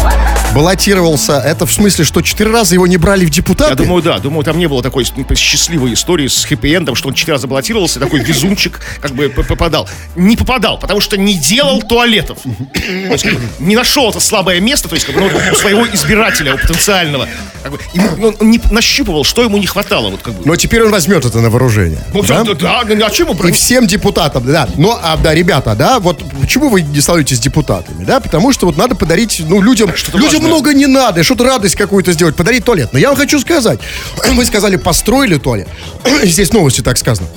баллотировался. 0.53 1.33
Это 1.33 1.65
в 1.65 1.71
смысле, 1.71 2.05
что 2.05 2.21
четыре 2.21 2.51
раза 2.51 2.73
его 2.75 2.87
не 2.87 2.97
брали 2.97 3.25
в 3.25 3.29
депутаты? 3.29 3.71
Я 3.71 3.75
думаю, 3.75 4.01
да. 4.01 4.19
Думаю, 4.19 4.43
там 4.43 4.57
не 4.57 4.67
было 4.67 4.81
такой 4.81 5.05
ну, 5.15 5.35
счастливой 5.35 5.93
истории 5.93 6.27
с 6.27 6.45
хэппи-эндом, 6.45 6.95
что 6.95 7.09
он 7.09 7.13
четыре 7.13 7.33
раза 7.33 7.47
баллотировался, 7.47 7.99
такой 7.99 8.21
везунчик 8.21 8.79
как 9.01 9.11
бы 9.11 9.29
попадал. 9.29 9.89
Не 10.15 10.35
попадал, 10.35 10.79
потому 10.79 11.01
что 11.01 11.17
не 11.17 11.33
делал 11.33 11.81
туалетов. 11.81 12.39
То 12.43 13.11
есть, 13.11 13.23
как 13.23 13.33
бы, 13.33 13.41
не 13.59 13.75
нашел 13.75 14.09
это 14.09 14.19
слабое 14.19 14.59
место, 14.59 14.87
то 14.87 14.95
есть 14.95 15.05
как 15.05 15.15
бы, 15.15 15.21
ну, 15.21 15.27
у 15.51 15.55
своего 15.55 15.87
избирателя, 15.87 16.55
у 16.55 16.57
потенциального. 16.57 17.27
Как 17.63 17.71
бы, 17.71 17.79
ему- 17.93 18.27
он, 18.27 18.35
он 18.39 18.51
не 18.51 18.59
нащупывал, 18.71 19.23
что 19.23 19.43
ему 19.43 19.57
не 19.57 19.67
хватало. 19.67 20.09
Вот, 20.09 20.21
как 20.21 20.33
бы. 20.33 20.41
Но 20.45 20.55
теперь 20.55 20.83
он 20.83 20.91
возьмет 20.91 21.25
это 21.25 21.39
на 21.39 21.49
вооружение. 21.49 21.99
Ну, 22.13 22.23
да? 22.23 22.43
да, 22.43 22.83
да, 22.83 23.05
а 23.05 23.09
чем 23.09 23.29
ему 23.29 23.47
И 23.47 23.51
всем 23.51 23.87
депутатам, 23.87 24.45
да. 24.45 24.67
Но, 24.77 24.99
а, 25.01 25.17
да, 25.17 25.33
ребята, 25.33 25.75
да, 25.75 25.99
вот 25.99 26.23
почему 26.39 26.69
вы 26.69 26.81
не 26.81 27.01
становитесь 27.01 27.39
депутатами, 27.39 28.03
да? 28.03 28.19
Потому 28.27 28.51
что 28.51 28.65
вот 28.65 28.77
надо 28.77 28.95
подарить, 28.95 29.41
ну, 29.47 29.61
людям, 29.61 29.95
Что-то 29.95 30.17
людям 30.17 30.33
важное. 30.33 30.47
много 30.49 30.73
не 30.73 30.85
надо, 30.85 31.23
что-то 31.23 31.43
радость 31.45 31.75
какую-то 31.75 32.11
сделать, 32.11 32.35
подарить 32.35 32.63
туалет. 32.63 32.89
Но 32.91 32.99
я 32.99 33.07
вам 33.09 33.17
хочу 33.17 33.39
сказать, 33.39 33.79
вы 34.33 34.45
сказали, 34.45 34.75
построили 34.75 35.37
туалет. 35.37 35.67
Здесь 36.23 36.51
новости 36.53 36.81
так 36.81 36.97
сказано. 36.97 37.27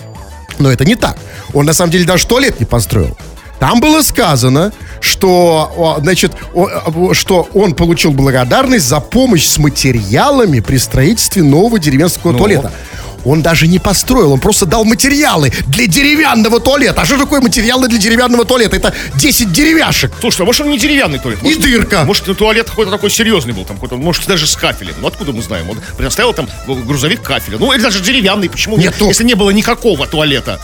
Но 0.58 0.70
это 0.70 0.84
не 0.84 0.96
так. 0.96 1.16
Он 1.54 1.64
на 1.64 1.72
самом 1.72 1.90
деле 1.92 2.04
даже 2.04 2.26
туалет 2.26 2.60
не 2.60 2.66
построил. 2.66 3.16
Там 3.60 3.80
было 3.80 4.00
сказано, 4.02 4.72
что, 5.00 5.96
значит, 6.00 6.32
что 7.12 7.48
он 7.52 7.74
получил 7.74 8.10
благодарность 8.12 8.86
за 8.86 9.00
помощь 9.00 9.46
с 9.46 9.58
материалами 9.58 10.60
при 10.60 10.78
строительстве 10.78 11.42
нового 11.42 11.78
деревенского 11.78 12.32
туалета. 12.36 12.72
Он 13.24 13.42
даже 13.42 13.66
не 13.66 13.78
построил, 13.78 14.32
он 14.32 14.40
просто 14.40 14.66
дал 14.66 14.84
материалы 14.84 15.52
для 15.66 15.86
деревянного 15.86 16.60
туалета. 16.60 17.02
А 17.02 17.04
что 17.04 17.18
такое 17.18 17.40
материалы 17.40 17.88
для 17.88 17.98
деревянного 17.98 18.44
туалета? 18.44 18.76
Это 18.76 18.94
10 19.16 19.52
деревяшек. 19.52 20.12
Слушай, 20.20 20.42
а 20.42 20.44
может 20.44 20.62
он 20.62 20.70
не 20.70 20.78
деревянный 20.78 21.18
туалет? 21.18 21.40
И 21.42 21.44
Может, 21.44 21.60
дырка. 21.60 22.04
Может, 22.04 22.26
ну, 22.26 22.34
туалет 22.34 22.68
какой-то 22.68 22.90
такой 22.90 23.10
серьезный 23.10 23.52
был, 23.52 23.64
там 23.64 23.76
какой-то, 23.76 23.96
может, 23.96 24.26
даже 24.26 24.46
с 24.46 24.56
кафелем. 24.56 24.94
Ну, 25.00 25.08
откуда 25.08 25.32
мы 25.32 25.42
знаем? 25.42 25.68
Он 25.70 25.78
предоставил 25.96 26.32
там 26.32 26.48
грузовик 26.66 27.22
кафеля. 27.22 27.58
Ну, 27.58 27.72
или 27.72 27.80
даже 27.80 28.00
деревянный. 28.00 28.48
Почему? 28.48 28.76
Нет, 28.78 28.94
Если 29.00 29.24
не 29.24 29.34
было 29.34 29.50
никакого 29.50 30.06
туалета. 30.06 30.60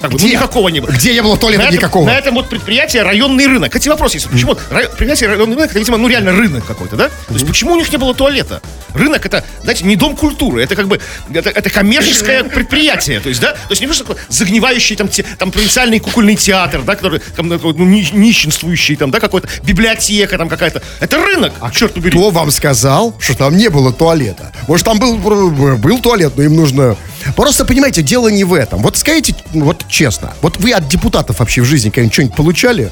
Как 0.00 0.10
бы, 0.10 0.18
ну, 0.18 0.24
Где? 0.26 0.36
никакого 0.36 0.68
не 0.68 0.80
было. 0.80 0.90
Где 0.90 1.12
не 1.14 1.22
было 1.22 1.36
туалета 1.36 1.62
на 1.62 1.66
этом, 1.68 1.76
никакого? 1.78 2.06
На 2.06 2.16
этом 2.18 2.34
вот 2.34 2.48
предприятие 2.48 3.02
районный 3.02 3.46
рынок. 3.46 3.70
Кстати, 3.70 3.88
вопрос 3.88 4.14
есть. 4.14 4.28
Почему 4.28 4.56
рай- 4.70 4.86
предприятие 4.88 5.28
районный 5.30 5.56
рынок, 5.56 5.70
это, 5.70 5.78
видимо, 5.78 5.96
ну 5.96 6.08
реально 6.08 6.32
рынок 6.32 6.64
какой-то, 6.66 6.96
да? 6.96 7.08
То 7.08 7.34
есть 7.34 7.46
почему 7.46 7.72
у 7.72 7.76
них 7.76 7.90
не 7.90 7.98
было 7.98 8.14
туалета? 8.14 8.60
Рынок 8.94 9.26
это, 9.26 9.44
знаете, 9.62 9.84
не 9.84 9.96
дом 9.96 10.16
культуры, 10.16 10.62
это 10.62 10.76
как 10.76 10.88
бы, 10.88 11.00
это, 11.32 11.50
это 11.50 11.70
коммерческое 11.70 12.44
предприятие, 12.44 13.20
то 13.20 13.28
есть, 13.28 13.40
да? 13.40 13.52
То 13.52 13.70
есть 13.70 13.80
не 13.80 13.86
просто 13.86 14.04
такой 14.04 14.22
загнивающий 14.28 14.96
там, 14.96 15.08
те- 15.08 15.24
там 15.38 15.50
провинциальный 15.50 15.98
кукольный 15.98 16.36
театр, 16.36 16.82
да, 16.82 16.94
который, 16.94 17.20
там, 17.36 17.48
ну, 17.48 17.84
ни- 17.84 18.08
нищенствующий, 18.12 18.96
там, 18.96 19.10
да, 19.10 19.20
какой-то 19.20 19.48
библиотека 19.62 20.38
там 20.38 20.48
какая-то. 20.48 20.82
Это 21.00 21.16
рынок, 21.18 21.52
черт 21.74 21.94
побери. 21.94 22.10
Кто 22.18 22.30
вам 22.30 22.50
сказал, 22.50 23.14
что 23.20 23.34
там 23.36 23.56
не 23.56 23.68
было 23.68 23.92
туалета? 23.92 24.52
Может, 24.66 24.84
там 24.86 24.98
был, 24.98 25.16
был 25.18 25.98
туалет, 26.00 26.32
но 26.36 26.42
им 26.42 26.56
нужно... 26.56 26.96
Просто, 27.36 27.64
понимаете, 27.64 28.02
дело 28.02 28.28
не 28.28 28.44
в 28.44 28.54
этом. 28.54 28.80
Вот 28.80 28.96
скажите, 28.96 29.34
вот 29.52 29.84
честно, 29.88 30.34
вот 30.42 30.58
вы 30.58 30.72
от 30.72 30.86
депутатов 30.88 31.40
вообще 31.40 31.62
в 31.62 31.64
жизни 31.64 31.88
когда-нибудь 31.90 32.12
что-нибудь 32.12 32.36
получали? 32.36 32.90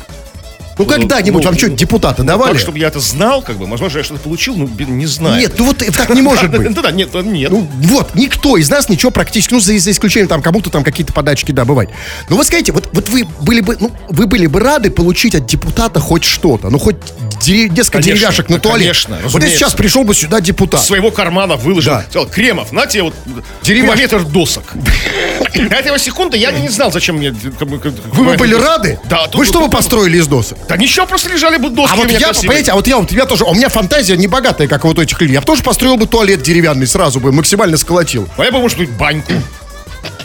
Ну, 0.78 0.84
когда-нибудь 0.84 1.42
ну, 1.42 1.48
вам 1.48 1.56
что-нибудь 1.56 1.78
депутаты 1.80 2.22
давали? 2.22 2.52
Так, 2.52 2.60
чтобы 2.60 2.78
я 2.78 2.88
это 2.88 3.00
знал, 3.00 3.40
как 3.42 3.56
бы, 3.56 3.66
возможно, 3.66 3.98
я 3.98 4.04
что-то 4.04 4.20
получил, 4.20 4.56
ну, 4.56 4.68
не 4.78 5.06
знаю. 5.06 5.40
Нет, 5.40 5.54
ну 5.58 5.64
вот 5.66 5.78
так 5.78 6.10
не 6.10 6.20
может 6.22 6.50
быть. 6.56 6.74
Да, 6.74 6.82
да, 6.82 6.90
нет, 6.90 7.12
нет. 7.14 7.50
Ну, 7.50 7.66
вот, 7.82 8.14
никто 8.14 8.56
из 8.58 8.68
нас 8.68 8.88
ничего 8.88 9.10
практически, 9.10 9.54
ну, 9.54 9.60
за, 9.60 9.78
за 9.78 9.90
исключением 9.90 10.28
там 10.28 10.42
кому-то 10.42 10.68
там 10.70 10.84
какие-то 10.84 11.12
подачки, 11.12 11.52
да, 11.52 11.64
бывает. 11.64 11.90
Но 12.28 12.36
вы 12.36 12.44
скажите, 12.44 12.72
вот, 12.72 12.88
вот 12.92 13.08
вы 13.08 13.24
были 13.40 13.60
бы, 13.60 13.76
ну, 13.80 13.90
вы 14.10 14.26
были 14.26 14.46
бы 14.46 14.60
рады 14.60 14.90
получить 14.90 15.34
от 15.34 15.46
депутата 15.46 15.98
хоть 16.00 16.24
что-то, 16.24 16.68
ну, 16.68 16.78
хоть 16.78 16.96
дери- 17.40 17.68
несколько 17.68 17.98
Конечно, 18.02 18.14
деревяшек 18.14 18.48
на 18.50 18.58
туалет. 18.58 18.82
конечно, 18.82 19.18
вот 19.30 19.42
если 19.42 19.56
сейчас 19.56 19.74
пришел 19.74 20.04
бы 20.04 20.14
сюда 20.14 20.40
депутат. 20.40 20.82
своего 20.84 21.10
кармана 21.10 21.56
выложил. 21.56 21.92
Да. 21.92 22.04
Сказал, 22.10 22.26
Кремов, 22.28 22.72
на 22.72 22.86
тебе 22.86 23.04
вот 23.04 23.14
Деревяшки. 23.62 24.08
километр 24.08 24.24
досок. 24.30 24.64
На 25.54 25.74
этого 25.76 25.98
секунды 25.98 26.36
я 26.36 26.50
не 26.52 26.68
знал, 26.68 26.92
зачем 26.92 27.16
мне... 27.16 27.32
как- 27.32 27.68
Вы 28.12 28.24
бы 28.24 28.34
были 28.36 28.54
рады? 28.54 28.98
Да. 29.08 29.26
Вы 29.32 29.46
что 29.46 29.60
бы 29.60 29.70
построили 29.70 30.18
из 30.18 30.26
досок? 30.26 30.58
Да 30.68 30.76
ничего, 30.76 31.06
просто 31.06 31.28
лежали 31.30 31.58
бы 31.58 31.70
доски 31.70 31.92
А 31.92 31.96
вот 31.96 32.10
я, 32.10 32.18
красивые. 32.18 32.34
понимаете, 32.34 32.72
а 32.72 32.74
вот 32.74 32.86
я, 32.86 32.96
вот 32.96 33.12
я 33.12 33.26
тоже, 33.26 33.44
у 33.44 33.54
меня 33.54 33.68
фантазия 33.68 34.16
не 34.16 34.26
богатая, 34.26 34.66
как 34.66 34.84
вот 34.84 34.98
у 34.98 35.02
этих 35.02 35.20
людей. 35.20 35.34
Я 35.34 35.40
бы 35.40 35.46
тоже 35.46 35.62
построил 35.62 35.96
бы 35.96 36.06
туалет 36.06 36.42
деревянный 36.42 36.86
сразу 36.86 37.20
бы, 37.20 37.32
максимально 37.32 37.76
сколотил. 37.76 38.28
А 38.36 38.44
я 38.44 38.50
бы, 38.50 38.58
может 38.58 38.78
быть, 38.78 38.90
баньку. 38.90 39.32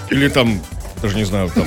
Или 0.09 0.27
там, 0.27 0.61
даже 1.01 1.15
не 1.15 1.25
знаю, 1.25 1.49
там, 1.53 1.65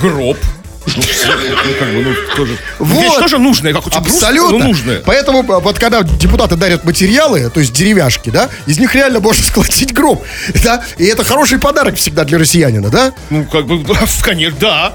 гроб. 0.00 0.38
Ну, 0.84 0.92
ну, 0.96 1.74
как 1.78 1.88
бы, 1.88 2.02
ну, 2.02 2.14
тоже. 2.36 2.58
Вот. 2.78 3.02
Вещь 3.02 3.14
тоже 3.14 3.38
нужная, 3.38 3.72
как 3.72 3.86
у 3.86 3.90
тебя 3.90 4.00
Абсолютно. 4.00 4.58
Ну, 4.58 4.64
нужная. 4.64 5.00
Поэтому 5.04 5.40
а, 5.52 5.60
вот 5.60 5.78
когда 5.78 6.02
депутаты 6.02 6.56
дарят 6.56 6.84
материалы, 6.84 7.48
то 7.50 7.60
есть 7.60 7.72
деревяшки, 7.72 8.30
да, 8.30 8.48
из 8.66 8.78
них 8.78 8.94
реально 8.94 9.20
можно 9.20 9.44
сколотить 9.46 9.92
гроб, 9.92 10.24
да, 10.64 10.82
и 10.98 11.04
это 11.04 11.24
хороший 11.24 11.58
подарок 11.58 11.96
всегда 11.96 12.24
для 12.24 12.38
россиянина, 12.38 12.88
да? 12.88 13.12
Ну, 13.30 13.44
как 13.44 13.66
бы, 13.66 13.78
да, 13.94 14.00
конечно, 14.22 14.58
да. 14.60 14.92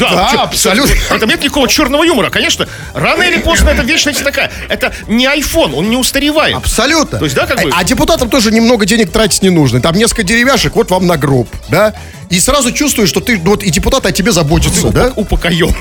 Да, 0.00 0.10
Да, 0.10 0.28
чё- 0.32 0.40
абсолютно. 0.42 0.94
В 0.94 1.12
этом 1.12 1.28
нет 1.28 1.42
никакого 1.42 1.68
черного 1.68 2.02
юмора. 2.04 2.30
Конечно, 2.30 2.66
рано 2.94 3.22
или 3.22 3.38
поздно 3.38 3.70
это 3.70 3.82
вечность 3.82 4.24
такая. 4.24 4.50
Это 4.68 4.92
не 5.06 5.26
iPhone, 5.26 5.74
он 5.74 5.90
не 5.90 5.96
устаревает. 5.96 6.56
Абсолютно. 6.56 7.18
То 7.18 7.24
есть, 7.24 7.36
да, 7.36 7.46
как 7.46 7.62
бы- 7.62 7.70
А, 7.70 7.80
а 7.80 7.84
депутатам 7.84 8.30
тоже 8.30 8.50
немного 8.50 8.86
денег 8.86 9.12
тратить 9.12 9.42
не 9.42 9.50
нужно. 9.50 9.80
Там 9.80 9.94
несколько 9.96 10.22
деревяшек, 10.22 10.74
вот 10.74 10.90
вам 10.90 11.06
на 11.06 11.16
гроб, 11.16 11.48
да? 11.68 11.94
И 12.30 12.38
сразу 12.38 12.70
чувствуешь, 12.70 13.08
что 13.08 13.18
ты, 13.18 13.38
вот 13.38 13.64
и 13.64 13.70
депутаты 13.70 14.08
о 14.08 14.12
тебе 14.12 14.30
заботятся, 14.30 14.90
да? 14.90 15.12
Упокоен. 15.16 15.74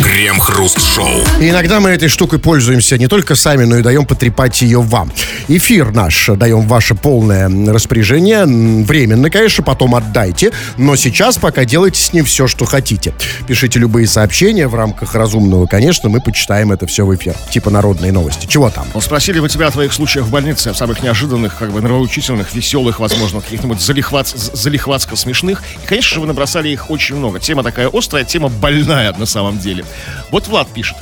Крем-хруст-шоу. 0.00 1.20
И 1.40 1.48
иногда 1.48 1.80
мы 1.80 1.90
этой 1.90 2.08
штукой 2.08 2.38
пользуемся 2.38 2.96
не 2.96 3.08
только 3.08 3.34
сами, 3.34 3.64
но 3.64 3.76
и 3.78 3.82
даем 3.82 4.06
потрепать 4.06 4.62
ее 4.62 4.80
вам. 4.80 5.12
Эфир 5.48 5.90
наш 5.90 6.28
даем 6.28 6.68
ваше 6.68 6.94
полное 6.94 7.48
распоряжение. 7.72 8.44
Временно, 8.46 9.30
конечно, 9.30 9.64
потом 9.64 9.96
отдайте. 9.96 10.52
Но 10.76 10.94
сейчас 10.94 11.38
пока 11.38 11.64
делайте 11.64 12.00
с 12.00 12.12
ним 12.12 12.24
все, 12.24 12.46
что 12.46 12.64
хотите. 12.64 13.12
Пишите 13.48 13.80
любые 13.80 14.06
сообщения 14.06 14.68
в 14.68 14.76
рамках 14.76 15.16
разумного, 15.16 15.66
конечно. 15.66 16.08
Мы 16.08 16.20
почитаем 16.20 16.70
это 16.70 16.86
все 16.86 17.04
в 17.04 17.12
эфир. 17.16 17.34
Типа 17.50 17.68
народные 17.68 18.12
новости. 18.12 18.46
Чего 18.46 18.70
там? 18.70 18.86
Ну, 18.94 19.00
спросили 19.00 19.40
мы 19.40 19.48
тебя 19.48 19.66
о 19.66 19.70
твоих 19.72 19.92
случаях 19.92 20.26
в 20.26 20.30
больнице, 20.30 20.72
в 20.72 20.76
самых 20.76 21.02
неожиданных, 21.02 21.56
как 21.58 21.72
бы 21.72 21.80
нравоучительных, 21.80 22.54
веселых, 22.54 23.00
возможно, 23.00 23.40
каких-нибудь 23.40 23.80
залихвац, 23.80 24.32
залихватско 24.52 25.16
смешных. 25.32 25.62
И, 25.82 25.86
конечно 25.86 26.14
же, 26.14 26.20
вы 26.20 26.26
набросали 26.26 26.68
их 26.68 26.90
очень 26.90 27.16
много. 27.16 27.40
Тема 27.40 27.62
такая 27.62 27.88
острая, 27.92 28.24
тема 28.24 28.48
больная 28.48 29.12
на 29.14 29.26
самом 29.26 29.58
деле. 29.58 29.84
Вот 30.30 30.46
Влад 30.46 30.68
пишет. 30.68 30.96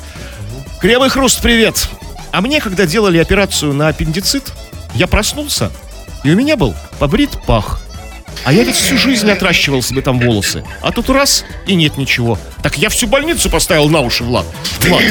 Кривый 0.81 1.11
хруст, 1.11 1.43
привет. 1.43 1.88
А 2.33 2.40
мне, 2.40 2.61
когда 2.61 2.87
делали 2.87 3.19
операцию 3.19 3.75
на 3.75 3.88
аппендицит, 3.88 4.53
я 4.95 5.07
проснулся, 5.07 5.71
и 6.23 6.31
у 6.31 6.37
меня 6.37 6.57
был 6.57 6.75
побрит 6.99 7.31
пах. 7.47 7.81
А 8.45 8.53
я 8.53 8.62
ведь 8.62 8.77
всю 8.77 8.97
жизнь 8.97 9.31
отращивал 9.31 9.83
себе 9.83 10.01
там 10.01 10.21
волосы. 10.21 10.64
А 10.81 10.93
тут 10.93 11.11
раз, 11.11 11.45
и 11.66 11.75
нет 11.75 11.97
ничего. 11.97 12.38
Так 12.62 12.77
я 12.79 12.88
всю 12.88 13.07
больницу 13.07 13.51
поставил 13.51 13.88
на 13.88 14.01
уши, 14.01 14.25
Влад. 14.25 14.46
Влад, 14.81 15.03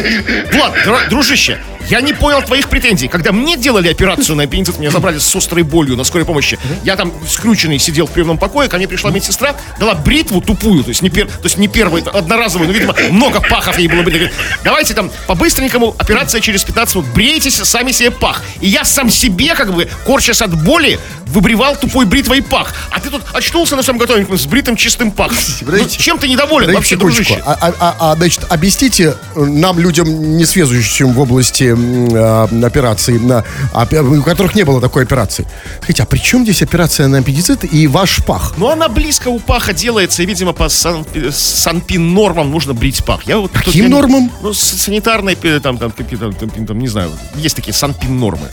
Влад, 0.86 1.10
дружище, 1.10 1.60
я 1.90 2.02
не 2.02 2.14
понял 2.14 2.44
твоих 2.44 2.70
претензий. 2.70 3.08
Когда 3.08 3.32
мне 3.32 3.58
делали 3.58 3.90
операцию 3.90 4.36
на 4.36 4.44
аппендицит, 4.44 4.78
меня 4.78 4.92
забрали 4.92 5.18
с 5.18 5.36
острой 5.36 5.64
болью 5.64 5.96
на 5.98 6.04
скорой 6.04 6.24
помощи. 6.24 6.60
Я 6.84 6.96
там 6.96 7.12
скрюченный 7.28 7.80
сидел 7.80 8.06
в 8.06 8.12
приемном 8.12 8.38
покое, 8.38 8.70
ко 8.70 8.78
мне 8.78 8.88
пришла 8.88 9.10
медсестра, 9.10 9.56
дала 9.80 9.96
бритву 9.96 10.40
тупую, 10.40 10.84
то 10.84 10.90
есть 10.90 11.02
не, 11.02 11.10
пер, 11.10 11.26
то 11.26 11.46
есть 11.46 11.58
не 11.58 11.68
первую, 11.68 12.04
одноразовую, 12.16 12.68
но, 12.68 12.74
видимо, 12.74 12.96
много 13.10 13.42
пахов 13.42 13.80
ей 13.80 13.88
было 13.88 14.04
бы. 14.04 14.12
Говорит, 14.12 14.32
Давайте 14.64 14.94
там 14.94 15.10
по-быстренькому, 15.26 15.96
операция 15.98 16.42
через 16.42 16.64
15 16.64 16.96
минут, 16.96 17.10
брейтесь 17.14 17.56
сами 17.56 17.92
себе 17.92 18.12
пах. 18.12 18.44
И 18.62 18.68
я 18.68 18.84
сам 18.84 19.10
себе, 19.10 19.56
как 19.56 19.74
бы, 19.74 19.90
корчась 20.06 20.42
от 20.42 20.54
боли, 20.64 21.00
выбривал 21.26 21.76
тупой 21.76 22.06
бритвой 22.06 22.42
пах. 22.42 22.74
А 22.92 23.00
ты 23.00 23.10
тут 23.10 23.24
очнулся 23.34 23.76
на 23.76 23.82
своем 23.82 23.98
готовеньком 23.98 24.38
с 24.38 24.46
бритым 24.46 24.76
чистым 24.76 25.12
пахом. 25.12 25.38
Ну, 25.62 25.88
чем 25.88 26.20
ты 26.20 26.28
недоволен 26.28 26.72
вообще, 26.74 26.96
дружище? 26.96 27.39
А, 27.46 27.58
а- 27.60 27.74
а- 27.80 27.96
а, 28.12 28.16
значит, 28.16 28.46
объясните 28.50 29.16
э, 29.36 29.44
нам, 29.46 29.80
людям, 29.80 30.38
не 30.38 30.46
связывающим 30.46 31.14
в 31.14 31.20
области 31.20 31.64
м, 31.72 32.10
а, 32.14 32.50
операций, 32.66 33.20
на, 33.20 33.44
у 33.74 34.22
которых 34.24 34.56
не 34.56 34.64
было 34.64 34.82
такой 34.82 35.04
операции. 35.04 35.46
Скажите, 35.78 36.04
а 36.04 36.06
при 36.06 36.18
чем 36.20 36.44
здесь 36.44 36.62
операция 36.62 37.08
на 37.08 37.20
аппендицит 37.20 37.72
и 37.74 37.88
ваш 37.88 38.24
пах? 38.26 38.54
Ну, 38.58 38.70
она 38.70 38.88
близко 38.90 39.30
у 39.30 39.40
паха 39.40 39.74
делается, 39.74 40.24
и, 40.24 40.26
видимо, 40.26 40.54
по 40.54 40.70
сан- 40.70 41.06
санпин 41.32 42.14
нормам 42.14 42.52
нужно 42.52 42.74
брить 42.74 43.04
пах. 43.04 43.22
Я 43.26 43.38
вот 43.40 43.52
тут 43.52 43.64
Каким 43.64 43.84
я 43.86 43.90
нормам? 43.90 44.32
Ну, 44.42 44.54
с- 44.54 44.60
санитарной, 44.60 45.36
пе- 45.36 45.60
там, 45.60 45.78
там, 45.78 45.92
там, 45.92 46.34
там, 46.34 46.66
там, 46.66 46.80
не 46.80 46.88
знаю, 46.88 47.12
есть 47.36 47.56
такие 47.56 47.74
санпин 47.74 48.20
нормы. 48.20 48.48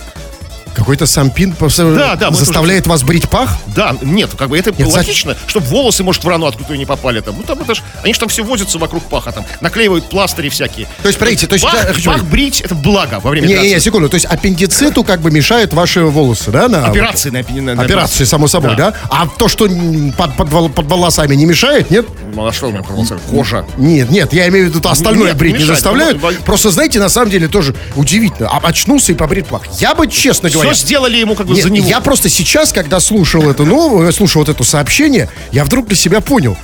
Какой-то 0.76 1.06
сампин 1.06 1.54
Да, 1.58 2.16
да, 2.16 2.30
заставляет 2.30 2.86
вас 2.86 3.02
брить 3.02 3.28
пах? 3.30 3.56
Да, 3.74 3.96
нет, 4.02 4.30
как 4.36 4.50
бы 4.50 4.58
это 4.58 4.72
Нет, 4.76 4.92
логично, 4.92 5.34
чтобы 5.46 5.66
волосы, 5.66 6.04
может, 6.04 6.22
в 6.22 6.28
рану 6.28 6.46
откуда 6.46 6.76
не 6.76 6.84
попали 6.84 7.20
там. 7.20 7.34
Ну, 7.36 7.42
там 7.42 7.60
это 7.60 7.74
ж, 7.74 7.82
они 8.02 8.12
же 8.12 8.20
там 8.20 8.28
все 8.28 8.44
возятся 8.44 8.78
вокруг 8.78 9.04
паха, 9.04 9.32
там, 9.32 9.44
наклеивают 9.60 10.08
пластыри 10.10 10.50
всякие. 10.50 10.86
То 11.02 11.08
есть, 11.08 11.18
смотрите, 11.18 11.46
то 11.46 11.54
есть... 11.54 11.64
Пах, 11.64 11.74
я 11.74 11.92
хочу 11.94 12.10
пах 12.10 12.24
брить, 12.24 12.60
это 12.60 12.74
благо 12.74 13.20
во 13.22 13.30
время 13.30 13.46
Не, 13.46 13.54
не, 13.54 13.58
не, 13.60 13.66
операции. 13.66 13.84
секунду. 13.84 14.08
То 14.08 14.14
есть 14.16 14.26
аппендициту 14.26 15.02
как 15.02 15.20
бы 15.20 15.30
мешают 15.30 15.72
ваши 15.72 16.04
волосы, 16.04 16.50
да? 16.50 16.68
На, 16.68 16.86
Операции 16.86 17.30
на, 17.30 17.42
на, 17.42 17.74
на 17.74 17.82
Операции, 17.82 18.24
само 18.24 18.46
собой, 18.46 18.76
да. 18.76 18.90
Да. 18.90 18.94
А 19.10 19.26
то, 19.26 19.48
что 19.48 19.68
под, 20.16 20.36
под, 20.36 20.74
под 20.74 20.86
волосами 20.86 21.34
не 21.34 21.46
мешает, 21.46 21.90
нет? 21.90 22.06
Ну, 22.34 22.46
а 22.46 22.52
что 22.52 22.66
у 22.68 22.70
меня 22.70 22.82
проволоцировать? 22.82 23.24
Кожа. 23.24 23.64
Нет, 23.78 24.10
нет, 24.10 24.32
я 24.32 24.48
имею 24.48 24.70
в 24.70 24.74
виду, 24.74 24.86
остальное 24.88 25.28
Нет, 25.28 25.36
брить 25.36 25.54
не 25.54 25.60
мешает. 25.60 25.76
заставляют. 25.76 26.22
Ну, 26.22 26.30
ну, 26.30 26.36
Просто, 26.44 26.70
знаете, 26.70 26.98
на 26.98 27.08
самом 27.08 27.30
деле 27.30 27.48
тоже 27.48 27.74
удивительно. 27.94 28.48
А, 28.48 28.58
очнулся 28.58 29.12
и 29.12 29.14
побрит 29.14 29.46
пах. 29.46 29.62
Я 29.80 29.94
бы, 29.94 30.06
честно 30.06 30.50
говоря... 30.50 30.65
Все 30.72 30.86
сделали 30.86 31.16
ему 31.16 31.34
как 31.34 31.46
бы 31.46 31.54
Нет, 31.54 31.64
за 31.64 31.70
него. 31.70 31.86
я 31.86 32.00
просто 32.00 32.28
сейчас, 32.28 32.72
когда 32.72 33.00
слушал 33.00 33.48
это 33.48 33.64
новое, 33.64 34.12
слушал 34.12 34.42
вот 34.42 34.48
это 34.48 34.64
сообщение, 34.64 35.28
я 35.52 35.64
вдруг 35.64 35.86
для 35.86 35.96
себя 35.96 36.20
понял. 36.20 36.56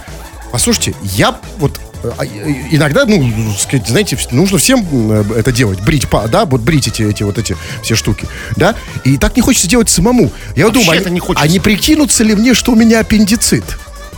Послушайте, 0.50 0.94
я 1.02 1.38
вот 1.58 1.80
э, 2.02 2.10
а, 2.18 2.24
э, 2.24 2.28
иногда, 2.70 3.06
ну, 3.06 3.54
сказать, 3.58 3.88
знаете, 3.88 4.18
нужно 4.30 4.58
всем 4.58 4.86
э, 4.92 5.24
это 5.38 5.50
делать, 5.50 5.80
брить, 5.80 6.06
да, 6.30 6.44
вот 6.44 6.60
брить 6.60 6.88
эти, 6.88 7.02
эти 7.02 7.22
вот 7.22 7.38
эти 7.38 7.56
все 7.82 7.94
штуки, 7.94 8.26
да, 8.56 8.74
и 9.04 9.16
так 9.16 9.34
не 9.34 9.42
хочется 9.42 9.66
делать 9.66 9.88
самому. 9.88 10.30
Я 10.54 10.66
Вообще 10.66 10.80
думаю, 10.80 11.00
это 11.00 11.08
а- 11.08 11.12
не 11.12 11.20
хочется. 11.20 11.44
а 11.44 11.48
не 11.48 11.58
прикинуться 11.58 12.22
ли 12.22 12.34
мне, 12.34 12.52
что 12.54 12.72
у 12.72 12.74
меня 12.74 13.00
аппендицит? 13.00 13.64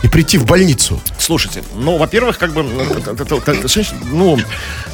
И 0.05 0.07
прийти 0.07 0.37
в 0.37 0.45
больницу. 0.45 1.01
Слушайте, 1.17 1.63
ну, 1.73 1.97
во-первых, 1.97 2.37
как 2.37 2.53
бы, 2.53 2.61
это, 2.61 3.11
это- 3.23 3.51
это- 3.51 3.95
ну, 4.11 4.37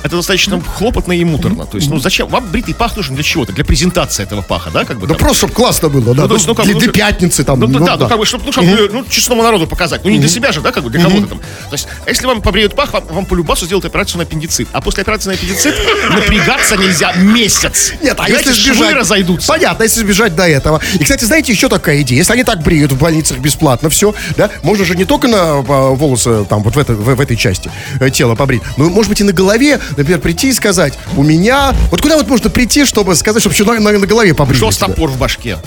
это 0.03 0.15
достаточно 0.15 0.61
хлопотно 0.61 1.11
и 1.11 1.25
муторно. 1.25 1.65
То 1.65 1.77
есть, 1.77 1.89
ну, 1.89 1.99
зачем? 1.99 2.29
Вам 2.29 2.47
бритый 2.49 2.73
пах 2.73 2.95
нужен 2.95 3.15
для 3.15 3.23
чего-то? 3.23 3.51
Для 3.51 3.65
презентации 3.65 4.23
этого 4.23 4.41
паха, 4.41 4.69
да, 4.71 4.85
как 4.85 4.99
бы? 4.99 5.07
Да 5.07 5.15
там? 5.15 5.17
просто, 5.19 5.39
чтобы 5.39 5.53
классно 5.53 5.89
было, 5.89 6.15
да. 6.15 6.21
Ну, 6.21 6.27
то 6.29 6.35
есть, 6.35 6.47
ну, 6.47 6.55
как 6.55 6.63
для, 6.65 6.75
бы, 6.75 6.79
для 6.79 6.87
ну, 6.87 6.93
пятницы 6.93 7.43
там. 7.43 7.59
Ну, 7.59 7.67
ну, 7.67 7.85
да, 7.85 7.97
ну, 7.97 8.07
как 8.07 8.17
бы, 8.17 8.25
чтобы, 8.25 8.45
ну, 8.45 8.53
чтобы, 8.53 8.89
ну, 8.89 9.03
честному 9.09 9.43
народу 9.43 9.67
показать. 9.67 10.05
Ну, 10.05 10.11
не 10.11 10.19
для 10.19 10.29
себя 10.29 10.53
же, 10.53 10.61
да, 10.61 10.71
как 10.71 10.85
бы, 10.85 10.89
для 10.89 11.03
кого-то 11.03 11.27
там. 11.27 11.39
То 11.39 11.73
есть, 11.73 11.89
если 12.07 12.25
вам 12.25 12.41
побреют 12.41 12.73
пах, 12.73 12.93
вам, 12.93 13.03
вам 13.09 13.25
по 13.25 13.35
любасу 13.35 13.65
сделают 13.65 13.83
операцию 13.83 14.19
на 14.19 14.23
аппендицит. 14.23 14.69
А 14.71 14.79
после 14.79 15.01
операции 15.01 15.27
на 15.27 15.35
аппендицит 15.35 15.75
напрягаться 16.09 16.77
нельзя 16.77 17.11
месяц. 17.15 17.91
Нет, 18.01 18.13
а 18.17 18.23
Понимаете, 18.23 18.51
если 18.51 18.71
сбежать... 18.73 18.95
разойдутся. 18.95 19.47
Понятно, 19.49 19.83
если 19.83 19.99
сбежать 19.99 20.35
до 20.35 20.47
этого. 20.47 20.79
И, 20.93 21.03
кстати, 21.03 21.25
знаете, 21.25 21.51
еще 21.51 21.67
такая 21.67 22.01
идея. 22.01 22.19
Если 22.19 22.31
они 22.31 22.45
так 22.45 22.63
бреют 22.63 22.93
в 22.93 22.97
больницах 22.97 23.39
бесплатно 23.39 23.89
все, 23.89 24.15
да, 24.37 24.49
можно 24.63 24.85
же 24.85 24.95
не 25.01 25.05
только 25.05 25.27
на 25.27 25.55
волосы, 25.61 26.45
там, 26.45 26.61
вот 26.61 26.75
в, 26.75 26.77
это- 26.79 26.93
в, 26.93 27.15
в 27.15 27.19
этой 27.19 27.35
части 27.35 27.71
э, 27.99 28.11
тела 28.11 28.35
побрить, 28.35 28.61
но, 28.77 28.87
может 28.89 29.09
быть, 29.09 29.19
и 29.19 29.23
на 29.23 29.31
голове, 29.33 29.79
например, 29.97 30.19
прийти 30.19 30.49
и 30.49 30.53
сказать, 30.53 30.93
у 31.17 31.23
меня... 31.23 31.73
Вот 31.89 32.01
куда 32.01 32.17
вот 32.17 32.27
можно 32.27 32.51
прийти, 32.51 32.85
чтобы 32.85 33.15
сказать, 33.15 33.41
чтобы 33.41 33.55
еще 33.55 33.65
на, 33.65 33.79
на- 33.79 33.97
на 33.97 34.05
голове 34.05 34.35
побрить? 34.35 34.57
Что 34.57 34.69
с 34.69 34.77
топор 34.77 35.09
в 35.09 35.17
башке? 35.17 35.57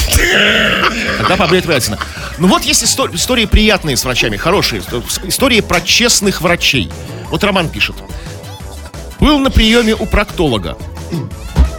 Тогда 1.19 1.37
побреет 1.37 1.67
врятина. 1.67 1.99
Ну 2.39 2.47
вот 2.47 2.63
есть 2.63 2.85
истор- 2.85 3.13
истории 3.15 3.47
приятные 3.47 3.97
с 3.97 4.05
врачами, 4.05 4.37
хорошие. 4.37 4.83
Истории 5.25 5.61
про 5.61 5.81
честных 5.81 6.41
врачей. 6.41 6.91
Вот 7.31 7.43
Роман 7.43 7.69
пишет. 7.69 7.97
Был 9.19 9.41
на 9.41 9.51
приеме 9.51 9.95
у 9.97 10.07
проктолога. 10.07 10.77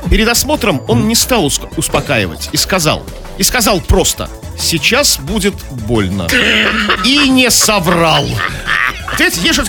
Перед 0.09 0.27
осмотром 0.27 0.81
он 0.89 1.07
не 1.07 1.15
стал 1.15 1.45
успокаивать 1.77 2.49
и 2.51 2.57
сказал, 2.57 3.03
и 3.37 3.43
сказал 3.43 3.79
просто, 3.79 4.29
сейчас 4.57 5.17
будет 5.19 5.55
больно. 5.69 6.27
И 7.03 7.29
не 7.29 7.49
соврал. 7.49 8.27
Видите, 9.19 9.41
есть 9.41 9.59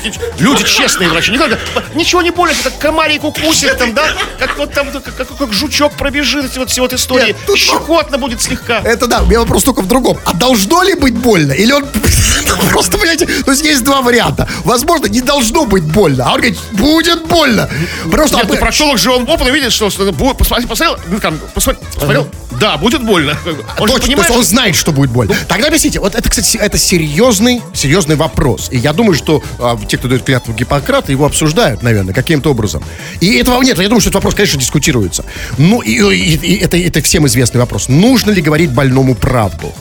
люди 0.41 0.65
честные 0.65 1.09
врачи. 1.09 1.31
Не 1.33 1.39
надо, 1.39 1.59
ничего 1.95 2.23
не 2.23 2.31
болит, 2.31 2.57
как 2.63 2.79
комарик 2.79 3.25
укусит 3.25 3.77
там, 3.79 3.95
да? 3.95 4.05
Как 4.39 4.57
вот 4.59 4.73
там, 4.73 4.91
как, 4.91 5.05
как- 5.17 5.37
как 5.37 5.53
жучок 5.53 5.93
пробежит, 5.95 6.57
вот 6.57 6.71
все 6.71 6.81
вот 6.83 6.93
истории. 6.93 7.29
Нет, 7.29 7.37
тут- 7.47 7.59
Щекотно 7.59 8.19
будет 8.19 8.43
слегка. 8.43 8.81
Это 8.81 9.07
да, 9.07 9.23
у 9.23 9.27
меня 9.27 9.41
вопрос 9.41 9.65
только 9.65 9.83
в 9.83 9.89
другом. 9.89 10.19
А 10.25 10.35
должно 10.35 10.83
ли 10.83 10.95
быть 10.95 11.15
больно? 11.15 11.53
Или 11.53 11.73
он 11.73 11.85
просто, 12.71 12.99
понимаете, 12.99 13.27
то 13.27 13.51
есть 13.53 13.65
есть 13.65 13.85
два 13.85 14.03
варианта. 14.03 14.49
Возможно, 14.65 15.07
не 15.07 15.21
должно 15.21 15.65
быть 15.67 15.83
больно. 15.85 16.25
А 16.27 16.29
он 16.33 16.37
говорит, 16.37 16.59
будет 16.73 17.27
больно. 17.27 17.69
Просто 18.11 18.37
Нет, 18.37 18.45
а 18.45 18.49
мы- 18.49 18.55
ну, 18.55 18.61
проктолог 18.61 18.99
же 18.99 19.11
он 19.11 19.23
опытно 19.29 19.51
видит, 19.51 19.73
что, 19.73 19.91
что 19.91 20.11
будет- 20.13 20.37
посмотри- 20.37 20.67
посмотрел, 20.67 20.99
ну, 21.09 21.19
там, 21.21 21.39
посмотрел, 21.55 22.29
да, 22.61 22.77
будет 22.79 23.03
больно. 23.05 23.37
Он 23.79 23.87
же 23.89 23.95
Точно, 23.95 24.01
понимает, 24.07 24.29
то 24.29 24.35
есть 24.35 24.37
он 24.39 24.43
что- 24.43 24.51
знает, 24.51 24.77
что 24.77 24.93
будет 24.93 25.11
больно. 25.11 25.35
Тогда 25.49 25.69
объясните, 25.69 26.01
вот 26.01 26.15
это, 26.15 26.29
кстати, 26.29 26.57
это 26.57 26.79
серьезный, 26.79 27.63
серьезный 27.75 28.17
вопрос. 28.17 28.69
И 28.71 28.79
я 28.79 28.93
думаю, 28.93 29.15
что 29.15 29.36
а, 29.59 29.79
те, 29.89 29.97
кто 29.99 30.09
дает 30.09 30.23
клятву 30.23 30.53
Гиппократа, 30.55 31.13
его 31.13 31.27
обсуждают, 31.27 31.83
наверное, 31.83 32.15
каким-то 32.15 32.51
образом. 32.51 32.83
И 33.21 33.35
этого 33.37 33.63
нет. 33.63 33.79
Я 33.79 33.85
думаю, 33.89 34.01
что 34.01 34.11
этот 34.11 34.17
вопрос, 34.17 34.35
конечно, 34.35 34.59
дискутируется. 34.61 35.25
Ну, 35.59 35.81
и, 35.81 35.91
и- 35.93 36.37
и 36.37 36.57
это, 36.59 36.77
это 36.77 37.01
всем 37.03 37.27
известный 37.27 37.59
вопрос. 37.61 37.89
Нужно 37.89 38.31
ли 38.31 38.43
говорить 38.43 38.71
больному 38.71 39.15
правду? 39.15 39.75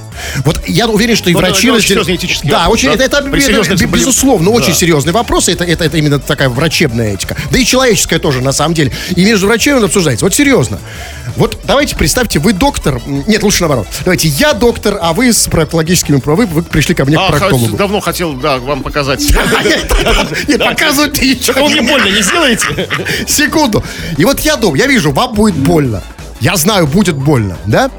Вот 0.46 0.62
я 0.68 0.88
уверен, 0.88 1.16
что 1.18 1.30
и 1.30 1.34
Ну, 1.34 1.40
это 1.40 1.50
врачи... 1.50 1.70
очень 1.70 1.78
разделя- 1.84 1.88
серьезный 1.90 2.16
этический 2.16 2.50
Да, 2.50 2.60
вопрос, 2.60 2.74
очень, 2.80 2.88
да? 2.88 2.94
это, 3.04 3.18
это, 3.18 3.74
это, 3.74 3.86
безусловно, 3.88 4.50
очень 4.52 4.70
Да. 4.70 4.74
серьезный 4.74 5.12
вопрос. 5.12 5.50
Это, 5.50 5.66
это, 5.66 5.84
это 5.84 5.98
именно 5.98 6.20
такая 6.20 6.48
врачебная 6.48 7.14
этика. 7.16 7.36
Да 7.52 7.58
и 7.60 7.66
человеческая 7.66 8.20
тоже, 8.20 8.42
на 8.42 8.54
самом 8.54 8.74
деле. 8.76 8.94
И 9.16 9.26
между 9.26 9.48
врачами 9.48 9.78
он 9.78 9.84
обсуждается. 9.84 10.26
Вот 10.26 10.34
серьезно. 10.34 10.80
Вот 11.36 11.60
давайте 11.64 11.96
представьте, 11.96 12.40
вы 12.40 12.54
доктор... 12.54 13.02
Нет, 13.06 13.44
лучше 13.44 13.62
наоборот. 13.62 13.88
Давайте, 14.04 14.28
я 14.30 14.54
доктор, 14.54 14.98
а 15.02 15.14
вы 15.14 15.34
с 15.34 15.48
проктологическими 15.48 16.20
правами, 16.20 16.48
вы 16.48 16.64
пришли 16.64 16.96
ко 16.96 17.06
мне 17.06 17.18
А, 17.18 17.28
к 17.28 17.38
проктологу. 17.38 17.76
давно 17.78 18.00
хотел, 18.00 18.34
да, 18.34 18.58
вам 18.58 18.84
показать. 18.84 19.22
Нет, 20.48 20.60
показывать 20.64 21.22
ничего 21.22 21.66
вы 21.66 21.72
мне 21.72 21.82
больно 21.82 22.08
не 22.08 22.22
сделаете? 22.22 22.90
Секунду. 23.28 23.84
И 24.18 24.26
вот 24.26 24.40
я 24.42 24.56
думаю, 24.56 24.80
я 24.80 24.88
вижу, 24.88 25.12
вам 25.12 25.34
будет 25.34 25.56
больно. 25.56 26.02
Я 26.40 26.56
знаю, 26.58 26.86
будет 26.88 27.16
больно, 27.16 27.58
да? 27.66 27.90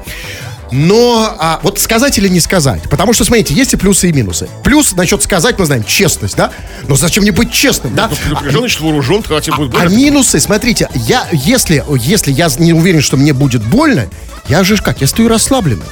Но 0.71 1.35
а, 1.39 1.59
вот 1.63 1.79
сказать 1.79 2.17
или 2.17 2.27
не 2.27 2.39
сказать? 2.39 2.83
Потому 2.89 3.13
что, 3.13 3.23
смотрите, 3.23 3.53
есть 3.53 3.73
и 3.73 3.77
плюсы, 3.77 4.09
и 4.09 4.13
минусы. 4.13 4.49
Плюс, 4.63 4.93
насчет 4.93 5.23
сказать, 5.23 5.57
мы 5.57 5.65
знаем, 5.65 5.83
честность, 5.83 6.35
да? 6.35 6.51
Но 6.87 6.95
зачем 6.95 7.23
мне 7.23 7.31
быть 7.31 7.51
честным, 7.51 7.95
да? 7.95 8.07
Предупрежден, 8.09 8.59
значит, 8.59 8.79
вооружен, 8.81 9.21
когда 9.23 9.39
тебе 9.41 9.55
будет 9.55 9.73
А 9.75 9.79
больно. 9.83 9.95
минусы, 9.95 10.39
смотрите, 10.39 10.89
я, 10.93 11.27
если, 11.31 11.83
если 11.99 12.31
я 12.31 12.49
не 12.59 12.73
уверен, 12.73 13.01
что 13.01 13.17
мне 13.17 13.33
будет 13.33 13.63
больно, 13.63 14.07
я 14.49 14.63
же 14.63 14.77
как, 14.77 15.01
я 15.01 15.07
стою 15.07 15.29
расслабленно. 15.29 15.85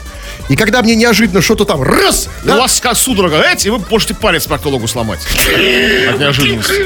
И 0.50 0.56
когда 0.56 0.82
мне 0.84 0.96
неожиданно 0.96 1.42
что-то 1.42 1.66
там 1.66 1.82
раз, 1.82 2.28
У 2.44 2.48
да, 2.48 2.58
вас 2.58 2.80
ска- 2.80 2.96
судорога, 2.96 3.42
эти, 3.42 3.68
и 3.68 3.70
вы 3.70 3.82
можете 3.90 4.14
палец 4.14 4.46
проктологу 4.46 4.88
сломать. 4.88 5.20
От 6.10 6.20
неожиданности. 6.20 6.86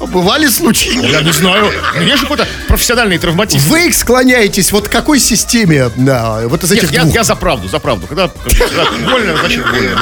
Бывали 0.00 0.46
случаи. 0.48 1.10
Я 1.10 1.22
не 1.22 1.32
знаю. 1.32 1.72
Ну, 1.94 2.00
Есть 2.02 2.16
же 2.18 2.22
какой-то 2.22 2.46
профессиональный 2.68 3.18
травматизм. 3.18 3.68
Вы 3.68 3.92
склоняетесь 3.92 4.72
вот 4.72 4.88
к 4.88 4.92
какой 4.92 5.18
системе 5.18 5.90
да, 5.96 6.42
вот 6.44 6.64
из 6.64 6.72
этих 6.72 6.84
Нет, 6.84 6.92
я, 6.92 7.02
двух? 7.02 7.14
я 7.14 7.24
за 7.24 7.36
правду, 7.36 7.68
за 7.68 7.78
правду. 7.78 8.06
Когда, 8.06 8.28
когда 8.28 8.84
больно, 9.10 9.36
значит 9.36 9.64
больно. 9.68 10.00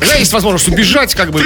Когда 0.00 0.14
есть 0.16 0.32
возможность 0.32 0.68
убежать, 0.68 1.14
как 1.14 1.30
бы 1.30 1.42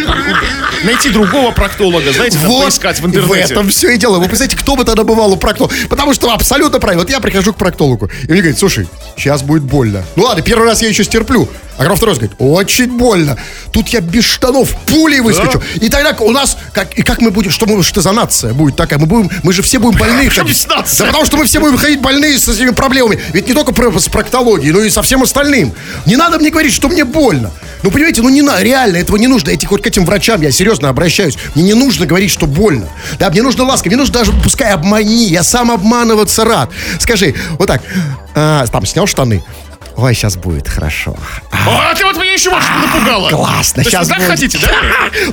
найти 0.85 1.11
другого 1.11 1.51
проктолога, 1.51 2.12
знаете, 2.12 2.38
там, 2.38 2.62
поискать 2.62 3.01
в 3.01 3.07
интернете. 3.07 3.53
этом 3.53 3.69
все 3.69 3.90
и 3.90 3.99
дело. 3.99 4.19
Вы 4.19 4.27
представляете, 4.27 4.57
кто 4.57 4.77
бы 4.77 4.85
тогда 4.85 5.05
бывал 5.05 5.33
у 5.33 5.37
проктолога? 5.37 5.75
Потому 5.90 6.14
что 6.14 6.33
абсолютно 6.33 6.79
правильно. 6.79 7.03
Вот 7.03 7.11
я 7.11 7.21
прихожу 7.21 7.53
к 7.53 7.57
проктологу, 7.57 8.11
и 8.23 8.31
мне 8.31 8.40
говорит, 8.40 8.59
слушай, 8.59 8.88
сейчас 9.17 9.43
будет 9.43 9.62
больно. 9.62 10.05
Ну 10.17 10.25
ладно, 10.25 10.43
первый 10.43 10.67
раз 10.69 10.83
я 10.83 10.88
еще 10.88 11.05
стерплю. 11.05 11.49
А 11.77 11.79
когда 11.79 11.97
второй 11.97 12.12
раз 12.12 12.19
говорит, 12.19 12.37
очень 12.38 12.97
больно. 12.97 13.37
Тут 13.73 13.88
я 13.88 14.01
без 14.01 14.25
штанов 14.25 14.71
пулей 14.87 15.21
выскочу. 15.21 15.61
И 15.81 15.88
тогда 15.88 16.17
у 16.21 16.31
нас, 16.31 16.57
как, 16.73 16.97
и 16.97 17.03
как 17.03 17.21
мы 17.21 17.33
будем, 17.33 17.51
что, 17.51 17.67
мы, 17.67 17.83
что 17.83 18.01
за 18.01 18.12
нация 18.12 18.53
будет 18.53 18.77
такая? 18.77 19.01
Мы, 19.01 19.07
будем, 19.07 19.29
мы 19.43 19.53
же 19.53 19.62
все 19.62 19.81
будем 19.81 19.99
больные 19.99 20.31
ходить. 20.31 20.67
Да 20.69 20.85
потому 21.07 21.27
что 21.27 21.37
мы 21.37 21.45
все 21.47 21.59
будем 21.59 21.77
ходить 21.77 22.01
больные 22.01 22.38
с 22.38 22.49
этими 22.49 22.71
проблемами. 22.71 23.21
Ведь 23.33 23.49
не 23.49 23.55
только 23.55 23.73
с 23.99 24.09
проктологией, 24.09 24.73
но 24.73 24.83
и 24.83 24.90
со 24.90 25.03
всем 25.03 25.25
остальным. 25.25 25.75
Не 26.07 26.17
надо 26.17 26.38
мне 26.38 26.51
говорить, 26.51 26.73
что 26.73 26.88
мне 26.88 27.05
больно. 27.05 27.51
Ну, 27.83 27.90
понимаете, 27.90 28.23
ну 28.23 28.29
не 28.29 28.43
надо, 28.44 28.62
реально, 28.62 28.98
этого 28.98 29.16
не 29.16 29.26
нужно. 29.26 29.50
Эти 29.50 29.66
вот 29.66 29.83
к 29.83 29.87
этим 29.87 30.04
врачам 30.07 30.40
я 30.42 30.50
серьезно 30.52 30.88
обращаюсь. 30.88 31.37
Мне 31.54 31.64
не 31.64 31.74
нужно 31.74 32.07
говорить, 32.07 32.30
что 32.30 32.46
больно. 32.46 32.88
Да, 33.18 33.30
мне 33.30 33.42
нужно 33.42 33.64
ласка, 33.64 33.88
мне 33.88 33.96
нужно 33.96 34.14
даже, 34.14 34.33
пускай 34.33 34.70
обмани, 34.72 35.28
я 35.28 35.42
сам 35.42 35.70
обманываться 35.70 36.44
рад. 36.44 36.70
Скажи, 37.00 37.35
вот 37.59 37.66
так, 37.66 37.83
а, 38.35 38.66
там, 38.66 38.87
снял 38.87 39.07
штаны. 39.07 39.42
Ой, 39.96 40.12
сейчас 40.12 40.37
будет 40.37 40.68
хорошо. 40.68 41.16
А, 41.52 41.94
ты 41.94 42.04
вот 42.04 42.16
меня 42.16 42.33
еще 42.33 42.50
больше 42.50 42.68
напугала. 42.72 43.28
Классно, 43.30 43.74
То 43.85 43.88
есть 43.88 43.90
сейчас 43.92 44.09
так 44.09 44.18
будет. 44.18 44.30
хотите, 44.30 44.59
да? 44.59 44.68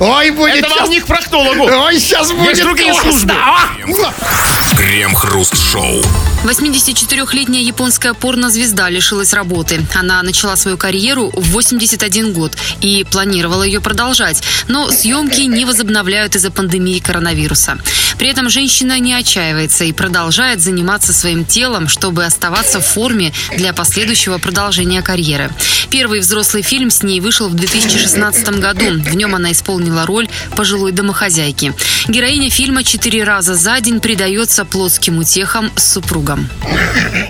Ой, 0.00 0.30
будет 0.30 0.54
Это 0.54 0.68
вам 0.68 0.78
щас- 0.78 0.88
не 0.88 1.00
к 1.00 1.06
проктологу. 1.06 1.64
Ой, 1.64 1.98
сейчас 1.98 2.30
будет 2.30 2.60
другие 2.60 2.92
классно. 2.92 3.10
службы. 3.10 3.34
А! 3.34 4.76
Крем-хруст-шоу. 4.76 6.02
84-летняя 6.44 7.62
японская 7.62 8.14
порнозвезда 8.14 8.88
лишилась 8.88 9.32
работы. 9.32 9.80
Она 9.94 10.20
начала 10.22 10.56
свою 10.56 10.76
карьеру 10.76 11.30
в 11.36 11.50
81 11.52 12.32
год 12.32 12.56
и 12.80 13.06
планировала 13.08 13.62
ее 13.62 13.80
продолжать. 13.80 14.42
Но 14.66 14.90
съемки 14.90 15.42
не 15.42 15.64
возобновляют 15.64 16.34
из-за 16.34 16.50
пандемии 16.50 16.98
коронавируса. 16.98 17.78
При 18.18 18.28
этом 18.28 18.50
женщина 18.50 18.98
не 18.98 19.14
отчаивается 19.14 19.84
и 19.84 19.92
продолжает 19.92 20.60
заниматься 20.60 21.12
своим 21.12 21.44
телом, 21.44 21.88
чтобы 21.88 22.24
оставаться 22.24 22.80
в 22.80 22.86
форме 22.86 23.32
для 23.56 23.72
последующего 23.72 24.38
продолжения 24.38 25.02
карьеры. 25.02 25.50
Первый 25.90 26.20
взрослый 26.20 26.62
фильм 26.62 26.90
с 26.90 27.02
ней 27.02 27.20
вышел 27.20 27.48
в 27.48 27.54
2016 27.54 28.60
году. 28.60 28.84
В 29.02 29.14
нем 29.14 29.34
она 29.34 29.52
исполнила 29.52 30.06
роль 30.06 30.28
пожилой 30.56 30.92
домохозяйки. 30.92 31.72
Героиня 32.08 32.50
фильма 32.50 32.82
четыре 32.82 33.24
раза 33.24 33.54
за 33.54 33.80
день 33.80 34.00
предается 34.00 34.64
плотским 34.64 35.18
утехам 35.18 35.70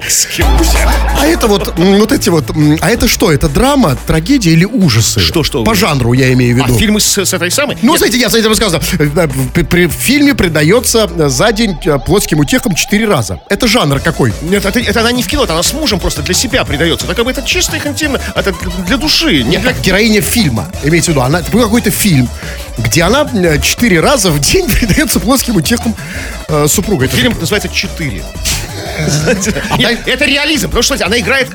с 0.09 0.27
супругом. 0.27 0.93
А 1.19 1.27
это 1.27 1.47
вот, 1.47 1.79
вот 1.79 2.13
эти 2.13 2.29
вот, 2.29 2.45
а 2.81 2.91
это 2.91 3.07
что, 3.09 3.31
это 3.33 3.49
драма, 3.49 3.97
трагедия 4.07 4.51
или 4.53 4.65
ужасы? 4.65 5.21
Что, 5.21 5.43
что? 5.45 5.63
По 5.65 5.75
жанру 5.75 6.13
я 6.13 6.33
имею 6.33 6.57
в 6.57 6.63
А 6.65 6.67
виду. 6.67 6.79
фильмы 6.79 7.01
с, 7.01 7.19
с 7.19 7.33
этой 7.33 7.51
самой? 7.51 7.77
Ну, 7.83 7.93
Нет, 7.93 7.99
смотрите, 7.99 8.21
я, 8.21 8.29
смотрите, 8.29 8.49
рассказывал. 8.49 8.83
Э, 8.99 9.27
В, 9.27 9.65
при- 9.65 9.87
в 9.87 9.93
фильме 9.93 10.35
предается 10.35 11.09
э, 11.17 11.29
за 11.29 11.53
день 11.53 11.77
э, 11.85 11.99
плотским 12.05 12.41
утехам 12.41 12.75
четыре 12.75 13.07
раза. 13.07 13.41
Это 13.49 13.67
жанр 13.69 14.01
какой? 14.01 14.33
Нет, 14.43 14.65
это, 14.65 14.81
это 14.81 15.01
она 15.01 15.13
не 15.13 15.23
в 15.23 15.27
кино, 15.29 15.45
это 15.45 15.53
она 15.55 15.63
с 15.63 15.73
мужем 15.73 16.01
просто 16.01 16.23
для 16.23 16.35
себя 16.35 16.65
придается. 16.65 17.07
Так 17.07 17.17
как 17.17 17.25
бы 17.25 17.31
это 17.31 17.43
чисто 17.43 17.77
их 17.77 17.87
интимно, 17.87 18.21
это 18.35 18.53
для 18.87 18.97
души. 18.97 19.43
Не 19.43 19.51
Нет, 19.51 19.63
для... 19.63 19.73
как 19.73 19.81
героиня 19.83 20.21
фильма. 20.21 20.67
Имеется 20.83 21.11
в 21.13 21.15
виду, 21.15 21.23
она, 21.25 21.41
это 21.41 21.51
был 21.53 21.63
какой-то 21.63 21.91
фильм, 21.91 22.29
где 22.79 23.03
она 23.05 23.27
четыре 23.59 24.01
раза 24.01 24.31
в 24.31 24.41
день 24.41 24.69
предается 24.71 25.21
плотским 25.21 25.57
утехам 25.57 25.95
э, 26.49 26.67
супруга. 26.69 27.05
Это 27.05 27.17
Фильм 27.17 27.37
называется 27.39 27.69
«Четыре». 27.69 28.23
Нет, 29.79 30.01
это 30.07 30.25
реализм, 30.25 30.69
потому 30.69 30.83
что, 30.83 30.95
она 31.05 31.19
играет, 31.19 31.49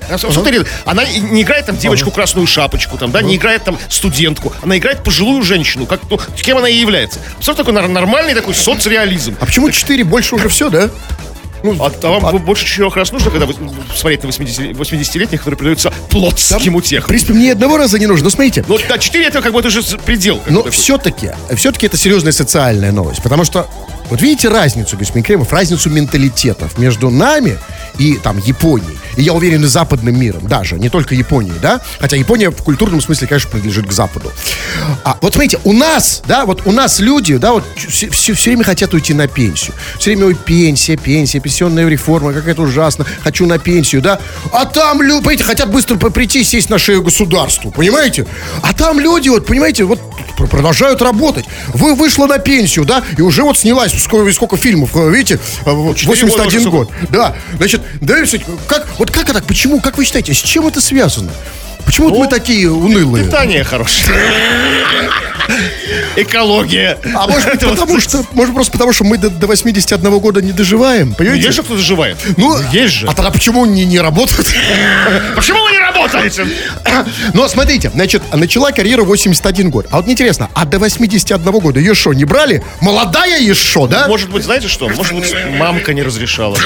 реализм? 0.51 0.67
она 0.85 1.05
не 1.05 1.41
играет 1.43 1.65
там 1.65 1.77
девочку 1.77 2.11
красную 2.11 2.47
шапочку, 2.47 2.97
там, 2.97 3.11
да, 3.11 3.21
не 3.21 3.35
играет 3.35 3.63
там 3.63 3.77
студентку, 3.89 4.53
она 4.61 4.77
играет 4.77 5.03
пожилую 5.03 5.43
женщину, 5.43 5.85
как, 5.85 6.01
ну, 6.09 6.19
кем 6.35 6.57
она 6.57 6.69
и 6.69 6.75
является. 6.75 7.19
Что 7.39 7.53
такой 7.53 7.73
нормальный 7.73 8.33
такой 8.33 8.53
соцреализм? 8.53 9.35
А 9.39 9.45
почему 9.45 9.69
четыре? 9.69 10.03
Больше 10.03 10.35
уже 10.35 10.49
все, 10.49 10.69
да? 10.69 10.89
Ну, 11.63 11.75
А, 11.83 11.91
а 12.03 12.07
вам 12.19 12.37
больше 12.43 12.65
четырех 12.65 12.95
раз 12.95 13.11
нужно, 13.11 13.31
когда 13.31 13.45
вы 13.45 13.55
смотреть 13.95 14.21
на 14.23 14.27
80 14.27 14.77
80-летних, 14.77 15.39
которые 15.39 15.57
придаются 15.57 15.91
плотским 16.09 16.73
В 16.73 16.77
утехам? 16.77 17.07
принципе, 17.09 17.33
мне 17.33 17.51
одного 17.51 17.77
раза 17.77 17.97
не 17.97 18.05
нужно. 18.05 18.25
Но 18.25 18.29
смотрите, 18.29 18.63
Ну, 18.67 18.77
да, 18.87 18.97
4 18.97 19.25
это 19.25 19.41
как 19.41 19.53
бы 19.53 19.59
это 19.59 19.69
уже 19.69 19.81
предел. 19.97 20.41
Но 20.49 20.63
все-таки, 20.69 21.31
все-таки 21.55 21.87
это 21.87 21.97
серьезная 21.97 22.31
социальная 22.31 22.91
новость. 22.91 23.23
Потому 23.23 23.43
что, 23.43 23.67
вот 24.09 24.21
видите 24.21 24.49
разницу, 24.49 24.97
господин 24.97 25.23
Кремов, 25.23 25.51
разницу 25.51 25.89
менталитетов 25.89 26.77
между 26.77 27.09
нами 27.09 27.57
и 27.97 28.15
там 28.15 28.37
Японией. 28.37 28.97
И 29.15 29.23
я 29.23 29.33
уверен, 29.33 29.63
и 29.63 29.67
западным 29.67 30.19
миром 30.19 30.47
даже, 30.47 30.77
не 30.77 30.89
только 30.89 31.15
Японией, 31.15 31.57
да? 31.61 31.81
Хотя 31.99 32.15
Япония 32.15 32.49
в 32.51 32.63
культурном 32.63 33.01
смысле, 33.01 33.27
конечно, 33.27 33.49
принадлежит 33.49 33.87
к 33.87 33.91
Западу. 33.91 34.31
А 35.03 35.17
вот 35.21 35.33
смотрите, 35.33 35.59
у 35.63 35.73
нас, 35.73 36.21
да, 36.27 36.45
вот 36.45 36.61
у 36.65 36.71
нас 36.71 36.99
люди, 36.99 37.37
да, 37.37 37.53
вот 37.53 37.63
все, 37.75 38.09
все, 38.09 38.33
время 38.33 38.63
хотят 38.63 38.93
уйти 38.93 39.13
на 39.13 39.27
пенсию. 39.27 39.73
Все 39.99 40.11
время, 40.11 40.27
ой, 40.27 40.35
пенсия, 40.35 40.97
пенсия, 40.97 41.39
пенсионная 41.39 41.87
реформа, 41.87 42.33
какая-то 42.33 42.61
ужасно, 42.61 43.05
хочу 43.23 43.45
на 43.45 43.57
пенсию, 43.57 44.01
да? 44.01 44.19
А 44.51 44.65
там 44.65 45.01
люди, 45.01 45.19
понимаете, 45.19 45.43
хотят 45.43 45.71
быстро 45.71 45.97
прийти 45.97 46.41
и 46.41 46.43
сесть 46.43 46.69
на 46.69 46.77
шею 46.77 47.01
государству, 47.01 47.71
понимаете? 47.71 48.27
А 48.61 48.73
там 48.73 48.99
люди, 48.99 49.29
вот, 49.29 49.45
понимаете, 49.45 49.83
вот 49.83 49.99
пр- 50.37 50.47
продолжают 50.47 51.01
работать. 51.01 51.45
Вы 51.73 51.95
вышла 51.95 52.27
на 52.27 52.37
пенсию, 52.37 52.85
да, 52.85 53.03
и 53.17 53.21
уже 53.21 53.43
вот 53.43 53.57
снялась, 53.57 53.93
сколько, 53.97 54.31
сколько 54.33 54.57
фильмов, 54.57 54.95
э, 54.95 55.09
видите, 55.09 55.39
э, 55.65 55.71
вот, 55.71 55.97
Четыре 55.97 56.21
года 56.21 56.43
81 56.43 56.59
уже 56.59 56.69
год. 56.69 56.91
Да, 57.09 57.35
значит, 57.57 57.81
да, 58.01 58.15
как, 58.67 58.87
вот 58.97 59.11
как 59.11 59.29
это, 59.29 59.41
почему, 59.43 59.79
как 59.79 59.97
вы 59.97 60.05
считаете, 60.05 60.33
с 60.33 60.37
чем 60.37 60.67
это 60.67 60.81
связано? 60.81 61.31
Почему 61.87 62.09
вот 62.09 62.19
мы 62.19 62.27
такие 62.27 62.69
унылые? 62.69 63.25
Питание 63.25 63.63
хорошее. 63.63 64.13
Экология. 66.17 66.97
А 67.15 67.27
может 67.27 67.51
быть, 67.51 67.61
потому 67.61 67.99
что, 68.01 68.25
может 68.33 68.53
просто 68.53 68.73
потому, 68.73 68.91
что 68.91 69.05
мы 69.05 69.17
до, 69.17 69.29
до 69.29 69.47
81 69.47 70.19
года 70.19 70.41
не 70.41 70.51
доживаем, 70.51 71.13
понимаете? 71.13 71.45
Есть 71.45 71.55
же 71.55 71.63
кто 71.63 71.75
доживает? 71.75 72.17
Ну, 72.35 72.57
есть 72.73 72.93
же. 72.93 73.07
А 73.07 73.13
тогда 73.13 73.31
почему 73.31 73.65
не, 73.65 73.85
не 73.85 73.99
работают? 74.01 74.53
Почему 75.35 75.63
вы 75.63 75.71
не 75.71 75.79
работаете? 75.79 76.45
Но 77.33 77.47
смотрите, 77.47 77.89
значит, 77.91 78.21
начала 78.33 78.71
карьеру 78.71 79.05
81 79.05 79.69
год. 79.69 79.87
А 79.89 79.97
вот 79.97 80.09
интересно, 80.09 80.49
а 80.53 80.65
до 80.65 80.79
81 80.79 81.51
года 81.59 81.79
ее 81.79 81.93
что, 81.93 82.13
не 82.13 82.25
брали? 82.25 82.63
Молодая 82.81 83.39
еще, 83.39 83.87
да? 83.87 84.07
Может 84.09 84.29
быть, 84.29 84.43
знаете 84.43 84.67
что? 84.67 84.89
Может 84.89 85.13
быть, 85.13 85.33
мамка 85.57 85.93
не 85.93 86.03
разрешала. 86.03 86.57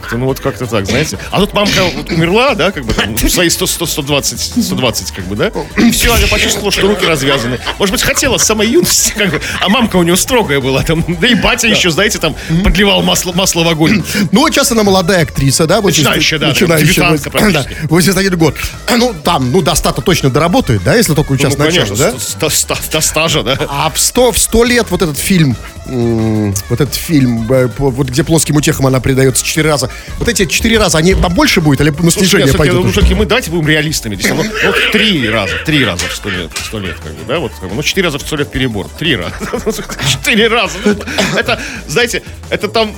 Как-то, 0.00 0.16
ну 0.16 0.26
вот 0.26 0.40
как-то 0.40 0.66
так, 0.66 0.86
знаете. 0.86 1.18
А 1.30 1.38
тут 1.40 1.52
мамка 1.54 1.82
вот 1.94 2.10
умерла, 2.10 2.54
да, 2.54 2.70
как 2.70 2.84
бы 2.84 2.92
там, 2.94 3.16
ну, 3.20 3.28
свои 3.28 3.48
100, 3.48 3.66
100, 3.66 3.86
120, 3.86 4.40
120, 4.64 5.10
как 5.12 5.24
бы, 5.26 5.36
да? 5.36 5.50
И 5.76 5.90
все, 5.90 6.12
она 6.14 6.26
почувствовала, 6.26 6.70
что 6.70 6.82
руки 6.88 7.04
развязаны. 7.06 7.58
Может 7.78 7.92
быть, 7.92 8.02
хотела 8.02 8.36
с 8.38 8.44
самой 8.44 8.68
юности, 8.68 9.12
как 9.16 9.30
бы, 9.30 9.40
а 9.60 9.68
мамка 9.68 9.96
у 9.96 10.02
него 10.02 10.16
строгая 10.16 10.60
была 10.60 10.82
там. 10.82 11.04
Да 11.20 11.26
и 11.26 11.34
батя 11.34 11.66
еще, 11.68 11.90
знаете, 11.90 12.18
там 12.18 12.34
подливал 12.64 13.02
масло, 13.02 13.32
масло 13.32 13.64
в 13.64 13.68
огонь. 13.68 14.02
Ну, 14.32 14.40
вот 14.40 14.52
сейчас 14.52 14.70
она 14.72 14.82
молодая 14.84 15.22
актриса, 15.22 15.66
да? 15.66 15.80
вот 15.80 15.88
Начинающая, 15.88 16.38
да, 16.38 16.48
Начинающая. 16.48 17.10
вот, 17.10 17.20
Да, 17.22 17.30
практически. 17.30 17.76
81 17.88 18.38
год. 18.38 18.54
Ну, 18.96 19.14
там, 19.24 19.50
ну, 19.52 19.62
до 19.62 19.74
100 19.74 19.92
точно 20.02 20.30
доработает, 20.30 20.82
да, 20.84 20.94
если 20.96 21.14
только 21.14 21.32
Ну, 21.32 21.38
сейчас 21.38 21.56
начало, 21.58 21.84
конечно, 21.86 21.96
да? 21.96 22.18
с- 22.18 22.34
до, 22.34 22.48
ста- 22.48 22.76
до 22.92 23.00
стажа, 23.00 23.42
да. 23.42 23.58
А 23.68 23.90
в 23.90 23.98
100, 23.98 24.32
в 24.32 24.38
100 24.38 24.64
лет 24.64 24.86
вот 24.90 25.02
этот 25.02 25.18
фильм, 25.18 25.56
вот 25.88 26.80
этот 26.80 26.94
фильм, 26.94 27.50
э, 27.50 27.68
вот 27.78 28.08
где 28.08 28.22
плоским 28.22 28.56
утехам 28.56 28.86
она 28.86 29.00
передается 29.00 29.44
4 29.44 29.68
раза, 29.68 29.90
вот 30.18 30.28
эти 30.28 30.44
4 30.44 30.78
раза, 30.78 30.98
они 30.98 31.14
там 31.14 31.32
больше 31.32 31.60
будет 31.60 31.80
или 31.80 31.90
на 31.90 32.10
снижение 32.10 32.52
пойдут? 32.52 32.84
уже? 32.84 32.92
все-таки 32.92 33.14
мы 33.14 33.26
давайте 33.26 33.50
будем 33.50 33.68
реалистами. 33.68 34.14
Здесь, 34.14 34.30
ну, 34.30 34.44
ну, 34.44 34.72
три 34.92 35.28
раза, 35.28 35.54
три 35.64 35.84
раза 35.84 36.04
в 36.06 36.14
сто 36.14 36.28
лет, 36.28 36.50
сто 36.64 36.78
лет, 36.78 36.96
как 37.02 37.12
бы, 37.12 37.20
да, 37.26 37.38
вот, 37.38 37.52
ну, 37.62 37.82
четыре 37.82 38.06
раза 38.06 38.18
в 38.18 38.22
сто 38.22 38.36
лет 38.36 38.50
перебор, 38.50 38.88
три 38.98 39.16
раза, 39.16 39.34
четыре 40.08 40.48
раза. 40.48 40.74
Ну, 40.84 40.96
Это, 41.36 41.60
знаете, 41.86 42.22
это 42.50 42.68
там, 42.68 42.92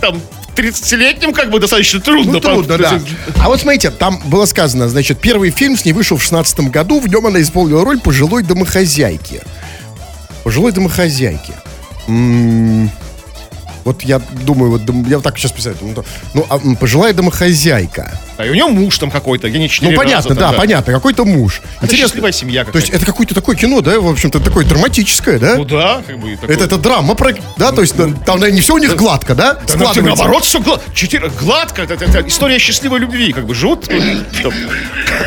там, 0.00 0.20
30-летним 0.56 1.32
как 1.32 1.50
бы 1.50 1.58
достаточно 1.58 2.00
трудно. 2.00 2.34
Ну, 2.34 2.40
трудно, 2.40 2.78
да. 2.78 3.00
А 3.40 3.48
вот 3.48 3.60
смотрите, 3.60 3.90
там 3.90 4.20
было 4.26 4.46
сказано, 4.46 4.88
значит, 4.88 5.20
первый 5.20 5.50
фильм 5.50 5.76
с 5.76 5.84
ней 5.84 5.92
вышел 5.92 6.16
в 6.16 6.22
16 6.22 6.60
году, 6.70 7.00
в 7.00 7.08
нем 7.08 7.26
она 7.26 7.42
исполнила 7.42 7.84
роль 7.84 8.00
пожилой 8.00 8.42
домохозяйки. 8.42 9.42
Пожилой 10.44 10.72
домохозяйки. 10.72 11.54
Вот 13.84 14.02
я 14.02 14.18
думаю, 14.18 14.70
вот 14.70 14.82
я 15.08 15.16
вот 15.16 15.24
так 15.24 15.38
сейчас 15.38 15.52
представляю, 15.52 16.04
ну, 16.32 16.46
а, 16.48 16.58
пожилая 16.80 17.12
домохозяйка. 17.12 18.18
А 18.36 18.44
и 18.46 18.50
у 18.50 18.54
него 18.54 18.68
муж 18.68 18.98
там 18.98 19.10
какой-то, 19.10 19.48
где 19.48 19.58
не 19.58 19.70
Ну, 19.80 19.92
понятно, 19.94 20.14
раза, 20.14 20.28
да, 20.30 20.48
там, 20.48 20.56
понятно, 20.56 20.92
какой-то 20.92 21.24
муж. 21.24 21.62
Это 21.80 21.94
счастливая 21.96 22.32
семья 22.32 22.64
То 22.64 22.72
есть 22.76 22.86
какая-то. 22.86 22.96
это 22.96 23.06
какое-то 23.06 23.34
такое 23.34 23.56
кино, 23.56 23.80
да, 23.80 24.00
в 24.00 24.08
общем-то, 24.08 24.40
такое 24.40 24.64
драматическое, 24.64 25.38
да? 25.38 25.56
Ну 25.56 25.64
да, 25.64 26.02
как 26.06 26.18
бы. 26.18 26.36
такой- 26.36 26.54
это, 26.54 26.64
это 26.64 26.78
драма, 26.78 27.14
про, 27.14 27.32
да, 27.56 27.72
то 27.72 27.80
есть 27.80 27.96
там, 27.96 28.14
наверное, 28.26 28.50
не 28.52 28.60
все 28.60 28.74
у 28.74 28.78
них 28.78 28.96
гладко, 28.96 29.34
да? 29.34 29.54
Да, 29.54 29.92
ну, 29.94 30.02
наоборот, 30.02 30.44
все 30.44 30.60
гладко. 30.60 30.84
Четыре, 30.94 31.30
гладко. 31.40 31.82
Это, 31.82 31.94
это- 31.94 32.04
это 32.06 32.28
история 32.28 32.58
счастливой 32.58 32.98
любви. 32.98 33.32
Как 33.32 33.46
бы 33.46 33.54
живут. 33.54 33.88
ну, 33.88 34.00
там, 34.42 34.52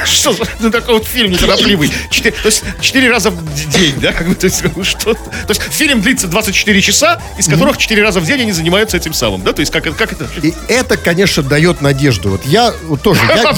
что 0.06 0.34
за 0.34 0.44
ну, 0.60 0.72
такой 0.72 0.96
вот 0.96 1.06
фильм 1.06 1.32
неторопливый? 1.32 1.92
Четыре, 2.10 2.36
то 2.36 2.48
есть 2.48 2.64
четыре 2.82 3.10
раза 3.10 3.30
в 3.32 3.70
день, 3.70 3.96
да? 4.02 4.12
Как 4.12 4.28
бы, 4.28 4.36
то 4.36 4.46
есть, 4.46 4.64
ну, 4.76 4.84
что? 4.84 5.14
То 5.14 5.20
есть 5.50 5.62
фильм 5.72 6.02
длится 6.02 6.28
24 6.28 6.82
часа, 6.82 7.22
из 7.38 7.48
которых 7.48 7.78
четыре 7.78 8.04
раза 8.04 8.20
в 8.20 8.26
день 8.26 8.42
они 8.42 8.52
занимаются 8.52 8.98
этим 8.98 9.14
самым, 9.14 9.44
да? 9.44 9.54
То 9.54 9.62
есть 9.62 9.72
как 9.72 9.86
это? 9.86 10.28
И 10.42 10.54
это, 10.68 10.98
конечно, 10.98 11.44
дает 11.44 11.82
надежду. 11.82 12.30
Вот 12.32 12.46
я 12.46 12.74
вот 12.98 13.04
тоже, 13.04 13.22
я, 13.28 13.54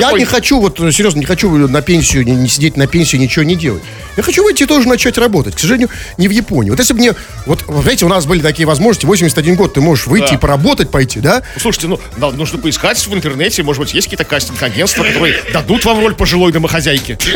я 0.00 0.12
не 0.12 0.24
хочу, 0.24 0.60
вот 0.60 0.80
э, 0.80 0.92
серьезно, 0.92 1.18
не 1.18 1.26
хочу 1.26 1.50
на 1.50 1.82
пенсию, 1.82 2.24
не, 2.24 2.32
не 2.32 2.48
сидеть 2.48 2.76
на 2.76 2.86
пенсии, 2.86 3.16
ничего 3.16 3.44
не 3.44 3.56
делать. 3.56 3.82
Я 4.16 4.22
хочу 4.22 4.42
выйти 4.44 4.62
и 4.62 4.66
тоже 4.66 4.88
начать 4.88 5.18
работать. 5.18 5.54
К 5.56 5.58
сожалению, 5.58 5.90
не 6.18 6.28
в 6.28 6.30
Японии. 6.30 6.70
Вот 6.70 6.78
если 6.78 6.92
бы 6.92 7.00
мне, 7.00 7.14
вот, 7.46 7.64
вот 7.66 7.82
знаете, 7.82 8.04
у 8.04 8.08
нас 8.08 8.26
были 8.26 8.40
такие 8.40 8.66
возможности, 8.66 9.06
81 9.06 9.56
год, 9.56 9.74
ты 9.74 9.80
можешь 9.80 10.06
выйти 10.06 10.30
Да. 10.30 10.34
и 10.36 10.38
поработать 10.38 10.90
пойти, 10.90 11.20
да? 11.20 11.42
Слушайте, 11.58 11.88
ну, 11.88 12.00
да, 12.16 12.30
нужно 12.30 12.58
поискать 12.58 13.04
в 13.06 13.14
интернете, 13.14 13.62
может 13.62 13.80
быть, 13.80 13.94
есть 13.94 14.06
какие-то 14.06 14.24
кастинг-агентства, 14.24 15.02
которые 15.04 15.40
дадут 15.52 15.84
вам 15.84 16.00
роль 16.00 16.14
пожилой 16.14 16.52
домохозяйки. 16.52 17.18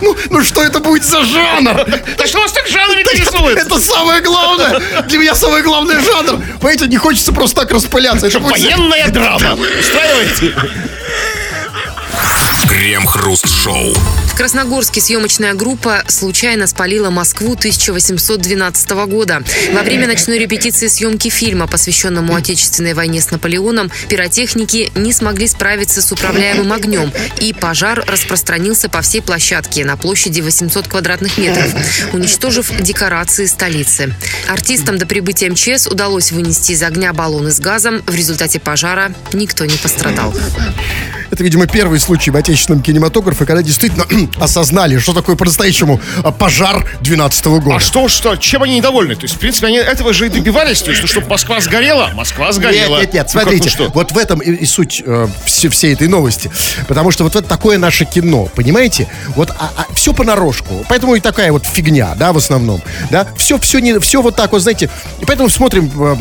Ну, 0.00 0.16
ну 0.30 0.42
что 0.44 0.62
это 0.62 0.80
будет 0.80 1.04
за 1.04 1.24
жанр? 1.24 1.84
Да 2.16 2.26
что 2.26 2.40
вас 2.40 2.52
так 2.52 2.66
жанр 2.68 2.94
интересует? 3.00 3.58
Это 3.58 3.78
самое 3.78 4.20
главное. 4.20 4.80
Для 5.08 5.18
меня 5.18 5.34
самый 5.34 5.62
главный 5.62 6.00
жанр. 6.00 6.42
Понимаете, 6.60 6.86
не 6.86 6.96
хочется 6.96 7.32
просто 7.32 7.62
так 7.62 7.70
распыляться. 7.72 8.26
Это 8.26 8.38
Военная 8.40 9.08
драма. 9.08 9.56
Устраиваете? 9.80 10.54
Крем-хруст-шоу. 12.68 13.94
В 14.36 14.38
Красногорске 14.38 15.00
съемочная 15.00 15.54
группа 15.54 16.04
случайно 16.08 16.66
спалила 16.66 17.08
Москву 17.08 17.54
1812 17.54 18.90
года. 19.08 19.42
Во 19.72 19.82
время 19.82 20.06
ночной 20.06 20.38
репетиции 20.38 20.88
съемки 20.88 21.30
фильма, 21.30 21.66
посвященному 21.66 22.34
Отечественной 22.34 22.92
войне 22.92 23.22
с 23.22 23.30
Наполеоном, 23.30 23.90
пиротехники 24.10 24.92
не 24.94 25.14
смогли 25.14 25.48
справиться 25.48 26.02
с 26.02 26.12
управляемым 26.12 26.70
огнем, 26.70 27.10
и 27.40 27.54
пожар 27.54 28.04
распространился 28.06 28.90
по 28.90 29.00
всей 29.00 29.22
площадке 29.22 29.86
на 29.86 29.96
площади 29.96 30.42
800 30.42 30.86
квадратных 30.86 31.38
метров, 31.38 31.72
уничтожив 32.12 32.70
декорации 32.78 33.46
столицы. 33.46 34.14
Артистам 34.48 34.98
до 34.98 35.06
прибытия 35.06 35.48
МЧС 35.48 35.86
удалось 35.86 36.30
вынести 36.30 36.72
из 36.72 36.82
огня 36.82 37.14
баллоны 37.14 37.52
с 37.52 37.58
газом. 37.58 38.02
В 38.06 38.14
результате 38.14 38.60
пожара 38.60 39.14
никто 39.32 39.64
не 39.64 39.78
пострадал. 39.78 40.34
Это, 41.30 41.42
видимо, 41.44 41.66
первый 41.66 41.98
случай 42.00 42.30
в 42.30 42.36
отечественном 42.36 42.82
кинематографе, 42.82 43.44
когда 43.44 43.62
действительно 43.62 44.06
осознали, 44.40 44.98
что 44.98 45.12
такое 45.12 45.36
по-настоящему 45.36 46.00
а, 46.22 46.32
пожар 46.32 46.86
12 47.00 47.46
года. 47.46 47.76
А 47.76 47.80
что, 47.80 48.08
что, 48.08 48.36
чем 48.36 48.62
они 48.62 48.76
недовольны? 48.78 49.14
То 49.16 49.22
есть, 49.22 49.34
в 49.34 49.38
принципе, 49.38 49.66
они 49.68 49.76
этого 49.78 50.12
же 50.12 50.26
и 50.26 50.28
добивались, 50.28 50.82
то 50.82 50.90
есть, 50.90 51.02
ну, 51.02 51.08
чтобы 51.08 51.28
Москва 51.28 51.60
сгорела, 51.60 52.10
Москва 52.14 52.52
сгорела. 52.52 53.00
Нет, 53.00 53.12
нет, 53.12 53.14
нет, 53.14 53.30
Ну, 53.34 53.40
смотрите, 53.40 53.64
ну, 53.64 53.70
что? 53.70 53.88
вот 53.92 54.12
в 54.12 54.18
этом 54.18 54.40
и, 54.40 54.50
и 54.52 54.66
суть 54.66 55.02
э, 55.04 55.28
все- 55.44 55.68
всей 55.68 55.92
этой 55.94 56.08
новости. 56.08 56.50
Потому 56.88 57.10
что 57.10 57.24
вот 57.24 57.34
это 57.36 57.46
такое 57.48 57.78
наше 57.78 58.04
кино, 58.04 58.48
понимаете? 58.54 59.08
Вот 59.34 59.50
все 59.94 60.12
понарошку. 60.12 60.84
Поэтому 60.88 61.14
и 61.14 61.20
такая 61.20 61.52
вот 61.52 61.66
фигня, 61.66 62.14
да, 62.16 62.32
в 62.32 62.36
основном. 62.38 62.80
Да, 63.10 63.26
все, 63.36 63.58
все, 63.58 63.78
не, 63.80 63.98
все 64.00 64.22
вот 64.22 64.36
так 64.36 64.52
вот, 64.52 64.62
знаете. 64.62 64.90
И 65.20 65.24
поэтому 65.24 65.48
смотрим, 65.48 65.90
э, 65.96 66.16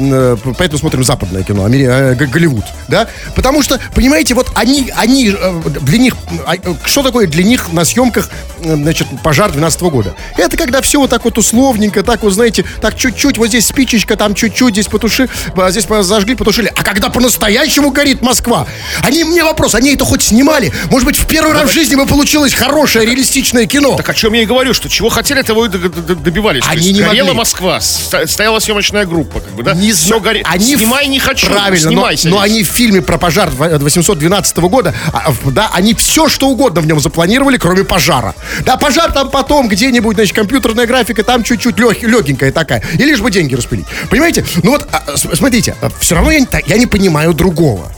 э, 0.46 0.54
поэтому 0.58 0.80
смотрим 0.80 1.04
западное 1.04 1.44
кино, 1.44 1.66
Амери- 1.68 1.88
э, 1.88 2.16
Голливуд, 2.16 2.66
да. 2.88 3.08
Потому 3.36 3.62
что, 3.62 3.80
понимаете, 3.94 4.34
вот 4.34 4.50
они, 4.56 4.92
они 4.96 5.30
э, 5.30 5.62
для 5.82 5.98
них, 5.98 6.16
а, 6.46 6.56
э, 6.56 6.60
что 6.86 7.04
такое 7.04 7.28
для 7.28 7.44
них 7.44 7.72
на 7.74 7.86
съемках, 7.86 8.30
э, 8.60 8.76
значит, 8.76 9.08
пожар 9.24 9.52
12 9.52 9.82
года? 9.84 10.16
Это 10.38 10.58
когда 10.58 10.82
все 10.82 11.00
вот 11.00 11.10
так 11.10 11.24
вот 11.26 11.38
условненько, 11.38 12.04
так 12.04 12.24
вот, 12.24 12.34
знаете, 12.34 12.66
так 12.82 12.98
чуть-чуть, 12.98 13.38
вот 13.38 13.48
здесь 13.48 13.68
спичечка, 13.68 14.16
там 14.16 14.36
чуть-чуть, 14.36 14.74
здесь 14.74 14.88
потуши, 14.88 15.30
здесь 15.70 15.86
зажгли, 16.02 16.36
потушили. 16.36 16.72
А 16.76 16.84
когда 16.84 17.10
по-настоящему 17.10 17.92
горит 17.92 18.22
Москва, 18.22 18.68
они, 19.02 19.24
мне 19.24 19.44
вопрос, 19.44 19.76
они 19.76 19.94
это 19.94 20.06
хоть 20.06 20.24
снимали? 20.24 20.72
Может 20.90 21.06
быть, 21.06 21.18
в 21.18 21.28
первый 21.28 21.54
раз 21.54 21.70
в 21.70 21.74
жизни 21.74 21.96
бы 21.96 22.06
получилось 22.06 22.54
хорошее, 22.54 23.06
реалистичное 23.06 23.66
кино? 23.66 23.96
Так 23.96 24.10
о 24.10 24.14
чем 24.14 24.34
я 24.34 24.44
и 24.44 24.46
говорю, 24.46 24.74
что 24.74 24.90
чего 24.90 25.10
хотели, 25.10 25.42
того 25.42 25.66
и 25.66 25.70
добивались. 25.70 26.64
Они 26.68 26.88
есть, 26.88 27.00
не 27.00 27.06
горела 27.06 27.28
могли. 27.28 27.38
Москва, 27.40 27.80
стояла 27.82 28.60
съемочная 28.60 29.06
группа, 29.06 29.40
как 29.40 29.54
бы, 29.54 29.64
да? 29.64 29.74
Не 29.74 29.92
Все 29.92 30.20
горе... 30.20 30.44
Они 30.46 30.76
Снимай 30.76 31.08
не 31.08 31.20
хочу, 31.20 31.48
Правильно, 31.48 31.86
но, 31.92 31.98
снимайся. 31.98 32.30
но 32.30 32.40
они 32.40 32.64
в 32.64 32.68
фильме 32.68 33.02
про 33.02 33.18
пожар 33.18 33.50
в- 33.50 33.80
812 33.80 34.58
года, 34.58 34.85
а, 35.14 35.32
в- 35.32 35.52
да, 35.52 35.70
они 35.74 35.94
все 35.94 36.28
что 36.28 36.50
угодно 36.50 36.82
в 36.82 36.88
нем 36.88 37.00
запланировали, 37.00 37.58
кроме 37.58 37.84
пожара. 37.84 38.36
Да, 38.66 38.78
пожар 38.78 39.12
там 39.12 39.30
потом 39.30 39.68
где-нибудь, 39.68 40.16
значит, 40.16 40.36
компьютерная 40.36 40.86
графика 40.86 41.24
там 41.24 41.44
чуть-чуть 41.44 41.78
лег, 41.80 42.02
легенькая 42.04 42.52
такая. 42.52 42.84
И 42.94 43.04
лишь 43.04 43.20
бы 43.22 43.32
деньги 43.32 43.56
распилить. 43.56 43.86
Понимаете? 44.10 44.46
Ну 44.64 44.72
вот, 44.72 44.88
а, 44.92 45.16
смотрите, 45.18 45.76
все 46.00 46.16
равно 46.16 46.32
я 46.32 46.40
не, 46.40 46.48
я 46.68 46.78
не 46.78 46.86
понимаю 46.88 47.34
другого. 47.34 47.92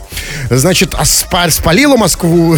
Значит, 0.50 0.94
а 0.96 1.04
спа- 1.04 1.50
спалила 1.52 1.96
Москву, 1.96 2.58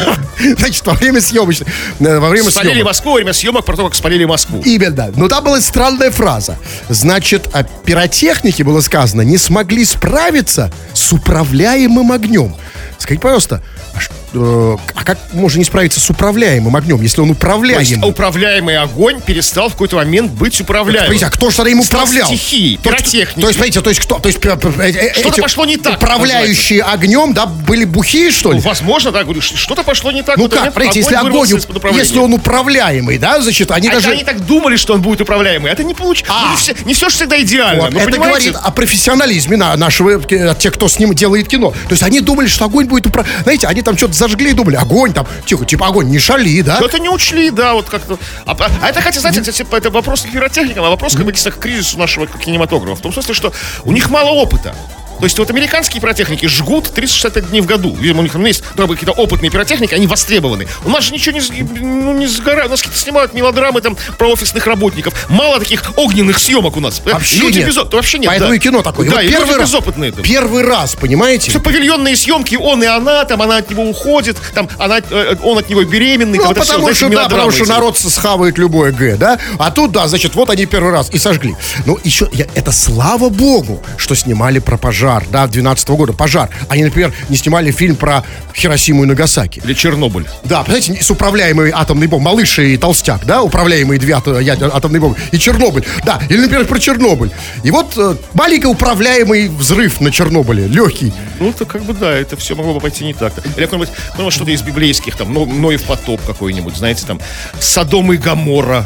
значит, 0.58 0.84
во 0.86 0.94
время 0.94 1.20
съемочной, 1.20 1.66
э, 2.00 2.18
во 2.18 2.28
время 2.28 2.50
Спалили 2.50 2.72
съемок. 2.74 2.86
Москву 2.90 3.10
во 3.10 3.16
время 3.16 3.32
съемок 3.32 3.64
про 3.64 3.76
то, 3.76 3.84
как 3.84 3.94
спалили 3.94 4.24
Москву. 4.24 4.60
Именно. 4.64 5.12
Но 5.16 5.28
там 5.28 5.44
была 5.44 5.60
странная 5.60 6.10
фраза. 6.10 6.58
Значит, 6.88 7.48
о 7.52 7.62
пиротехнике 7.62 8.64
было 8.64 8.80
сказано, 8.80 9.22
не 9.22 9.38
смогли 9.38 9.84
справиться 9.84 10.72
с 10.94 11.12
управляемым 11.12 12.12
огнем. 12.12 12.54
Скажите, 12.98 13.22
пожалуйста, 13.22 13.62
а, 13.94 14.00
ш- 14.00 14.10
э, 14.34 14.76
а 14.94 15.04
как 15.04 15.18
можно 15.32 15.58
не 15.58 15.64
справиться 15.64 16.00
с 16.00 16.08
управляемым 16.10 16.74
огнем, 16.76 17.00
если 17.02 17.20
он 17.20 17.28
То 17.28 17.32
есть 17.34 17.38
управляемый? 17.42 18.08
управляемый 18.08 18.78
огонь 18.78 19.20
перестал 19.20 19.68
в 19.68 19.72
какой-то 19.72 19.96
момент 19.96 20.32
быть 20.32 20.60
управляемым. 20.60 21.04
Смотрите, 21.06 21.26
а 21.26 21.30
кто 21.30 21.50
же 21.50 21.56
тогда 21.56 21.70
им 21.70 21.82
Стал 21.82 22.00
управлял? 22.02 22.26
стихией, 22.28 22.76
Тот, 22.76 22.82
кто- 22.82 22.90
пиротехникой. 23.02 23.42
То 23.42 23.48
есть, 23.48 23.56
смотрите, 23.58 23.80
то 23.82 23.90
есть 23.90 24.00
кто? 24.00 24.18
То 24.18 24.28
есть 24.28 24.44
э, 24.44 24.48
э, 24.48 25.12
Что-то 25.14 25.42
пошло 25.42 25.64
не 25.66 25.76
так, 25.76 25.96
Управляющие 25.96 26.82
огнем, 26.82 27.32
да, 27.34 27.46
были 27.46 27.84
бухие, 27.84 28.30
что 28.30 28.50
ли? 28.52 28.56
Ну, 28.58 28.62
возможно, 28.62 29.12
да, 29.12 29.22
говорю, 29.24 29.40
что- 29.40 29.56
что-то 29.56 29.82
пошло 29.82 30.10
не 30.10 30.22
так. 30.22 30.36
Ну 30.36 30.48
как, 30.48 30.72
смотрите, 30.72 31.00
если 31.00 31.14
огонь, 31.14 31.48
если 31.94 32.18
он 32.18 32.32
управляемый, 32.32 33.18
да, 33.18 33.40
значит, 33.40 33.70
они 33.70 33.88
А 33.88 33.92
даже... 33.94 34.10
они 34.10 34.24
так 34.24 34.44
думали, 34.46 34.76
что 34.76 34.94
он 34.94 35.02
будет 35.02 35.20
управляемый. 35.20 35.70
Это 35.70 35.84
не 35.84 35.94
получилось. 35.94 36.30
А. 36.34 36.50
не, 36.52 36.56
все, 36.56 36.74
не 36.84 36.94
все 36.94 37.08
же 37.08 37.16
всегда 37.16 37.40
идеально. 37.40 37.82
Вот, 37.84 37.92
ну, 37.92 37.98
это 38.00 38.10
понимаете? 38.10 38.50
говорит 38.50 38.56
о 38.62 38.70
профессионализме 38.70 39.56
на- 39.56 39.76
нашего, 39.76 40.20
тех, 40.54 40.72
кто 40.74 40.88
с 40.88 40.98
ним 40.98 41.14
делает 41.14 41.48
кино. 41.48 41.70
То 41.70 41.92
есть 41.92 42.02
они 42.02 42.20
думали, 42.20 42.46
что 42.46 42.64
огонь 42.64 42.85
будет 42.86 43.06
управлять. 43.06 43.42
Знаете, 43.42 43.66
они 43.66 43.82
там 43.82 43.96
что-то 43.96 44.14
зажгли 44.14 44.50
и 44.50 44.52
думали, 44.52 44.76
огонь 44.76 45.12
там, 45.12 45.26
тихо, 45.46 45.64
типа 45.64 45.86
огонь, 45.88 46.08
не 46.08 46.18
шали, 46.18 46.62
да? 46.62 46.76
Что-то 46.76 46.98
не 46.98 47.08
учли, 47.08 47.50
да, 47.50 47.74
вот 47.74 47.88
как-то. 47.88 48.18
А, 48.44 48.56
а- 48.58 48.88
это, 48.88 49.00
хотя, 49.00 49.20
знаете, 49.20 49.40
это, 49.40 49.76
это 49.76 49.90
вопрос 49.90 50.22
к 50.22 50.30
пиротехникам, 50.30 50.84
а 50.84 50.90
вопрос 50.90 51.14
как 51.14 51.24
бы, 51.24 51.32
к 51.32 51.58
кризису 51.58 51.98
нашего 51.98 52.26
кинематографа. 52.26 52.96
В 52.96 53.02
том 53.02 53.12
смысле, 53.12 53.34
что 53.34 53.52
у 53.84 53.92
них 53.92 54.10
мало 54.10 54.30
опыта. 54.30 54.74
То 55.18 55.24
есть 55.24 55.38
вот 55.38 55.50
американские 55.50 56.00
пиротехники 56.00 56.46
жгут 56.46 56.90
365 56.92 57.50
дней 57.50 57.60
в 57.60 57.66
году. 57.66 57.94
Видимо, 57.94 58.20
у 58.20 58.22
них 58.22 58.32
там 58.32 58.44
есть 58.44 58.62
да, 58.74 58.86
какие-то 58.86 59.12
опытные 59.12 59.50
пиротехники, 59.50 59.94
они 59.94 60.06
востребованы. 60.06 60.66
У 60.84 60.90
нас 60.90 61.04
же 61.04 61.12
ничего 61.12 61.36
не, 61.36 61.62
ну, 61.80 62.12
не 62.14 62.26
сгорает. 62.26 62.68
У 62.68 62.70
нас 62.70 62.80
какие-то 62.80 63.00
снимают 63.00 63.34
мелодрамы 63.34 63.80
там 63.80 63.96
про 64.18 64.28
офисных 64.28 64.66
работников. 64.66 65.26
Мало 65.28 65.58
таких 65.58 65.82
огненных 65.96 66.38
съемок 66.38 66.76
у 66.76 66.80
нас. 66.80 67.00
Вообще 67.04 67.38
люди 67.38 67.58
нет. 67.58 67.68
без 67.68 67.76
Вообще 67.76 68.18
нет. 68.18 68.28
Поэтому 68.28 68.50
да. 68.50 68.56
и 68.56 68.58
кино 68.58 68.82
такое. 68.82 69.08
Да, 69.08 69.16
вот 69.16 69.24
и 69.24 69.28
первый 69.28 69.46
люди 69.46 69.58
раз, 69.58 69.70
безопытные. 69.70 70.12
там. 70.12 70.22
Первый 70.22 70.62
раз, 70.62 70.94
понимаете? 70.94 71.50
Все 71.50 71.60
павильонные 71.60 72.16
съемки, 72.16 72.56
он 72.56 72.82
и 72.82 72.86
она, 72.86 73.24
там 73.24 73.42
она 73.42 73.58
от 73.58 73.70
него 73.70 73.84
уходит, 73.88 74.36
там 74.54 74.68
она, 74.78 74.98
э, 74.98 75.36
он 75.42 75.58
от 75.58 75.68
него 75.68 75.82
беременный. 75.84 76.38
Ну, 76.38 76.48
потому, 76.48 76.64
знаете, 76.64 76.94
что, 76.94 77.08
да, 77.08 77.28
потому 77.28 77.50
что 77.50 77.66
народ 77.66 77.98
схавает 77.98 78.58
любое 78.58 78.92
Г, 78.92 79.16
да? 79.16 79.38
А 79.58 79.70
тут, 79.70 79.92
да, 79.92 80.08
значит, 80.08 80.34
вот 80.34 80.50
они 80.50 80.66
первый 80.66 80.92
раз 80.92 81.10
и 81.10 81.18
сожгли. 81.18 81.56
Ну, 81.84 81.98
еще, 82.04 82.28
я, 82.32 82.46
это 82.54 82.72
слава 82.72 83.28
богу, 83.28 83.82
что 83.96 84.14
снимали 84.14 84.58
про 84.58 84.76
пожар, 84.76 85.05
да, 85.30 85.46
12 85.46 85.88
года, 85.90 86.12
пожар. 86.12 86.50
Они, 86.68 86.84
например, 86.84 87.12
не 87.28 87.36
снимали 87.36 87.70
фильм 87.70 87.96
про 87.96 88.24
Хиросиму 88.54 89.04
и 89.04 89.06
Нагасаки. 89.06 89.62
Или 89.64 89.74
Чернобыль. 89.74 90.26
Да, 90.44 90.62
понимаете, 90.62 91.02
с 91.02 91.10
управляемой 91.10 91.70
атомной 91.74 92.06
бомбой, 92.06 92.32
малыш 92.32 92.58
и 92.58 92.76
толстяк, 92.76 93.24
да, 93.24 93.42
управляемые 93.42 94.00
две 94.00 94.14
атомные 94.14 95.00
бомбы, 95.00 95.16
и 95.32 95.38
Чернобыль, 95.38 95.84
да, 96.04 96.20
или, 96.28 96.40
например, 96.40 96.66
про 96.66 96.78
Чернобыль. 96.78 97.30
И 97.62 97.70
вот 97.70 97.85
маленько 98.34 98.66
управляемый 98.66 99.48
взрыв 99.48 100.00
на 100.00 100.10
Чернобыле, 100.10 100.66
легкий. 100.66 101.12
Ну, 101.40 101.50
это 101.50 101.64
как 101.64 101.82
бы, 101.84 101.92
да, 101.92 102.12
это 102.12 102.36
все 102.36 102.54
могло 102.54 102.74
бы 102.74 102.80
пойти 102.80 103.04
не 103.04 103.14
так. 103.14 103.32
Или 103.56 103.64
какой-нибудь, 103.64 103.94
ну, 104.18 104.30
что-то 104.30 104.50
из 104.50 104.62
библейских, 104.62 105.16
там, 105.16 105.32
Но- 105.32 105.44
Ноев 105.46 105.82
потоп 105.84 106.20
какой-нибудь, 106.26 106.76
знаете, 106.76 107.04
там, 107.06 107.20
Содом 107.60 108.12
и 108.12 108.16
Гамора. 108.16 108.84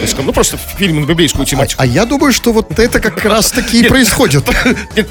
Есть, 0.00 0.16
ну, 0.18 0.32
просто 0.32 0.58
фильм 0.78 1.00
на 1.00 1.06
библейскую 1.06 1.46
тематику. 1.46 1.80
А 1.82 1.86
я 1.86 2.04
думаю, 2.04 2.32
что 2.32 2.52
вот 2.52 2.78
это 2.78 3.00
как 3.00 3.24
раз 3.24 3.50
таки 3.50 3.80
и 3.80 3.88
происходит. 3.88 4.44
Нет, 4.96 5.08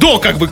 до, 0.00 0.18
как 0.18 0.38
бы, 0.38 0.46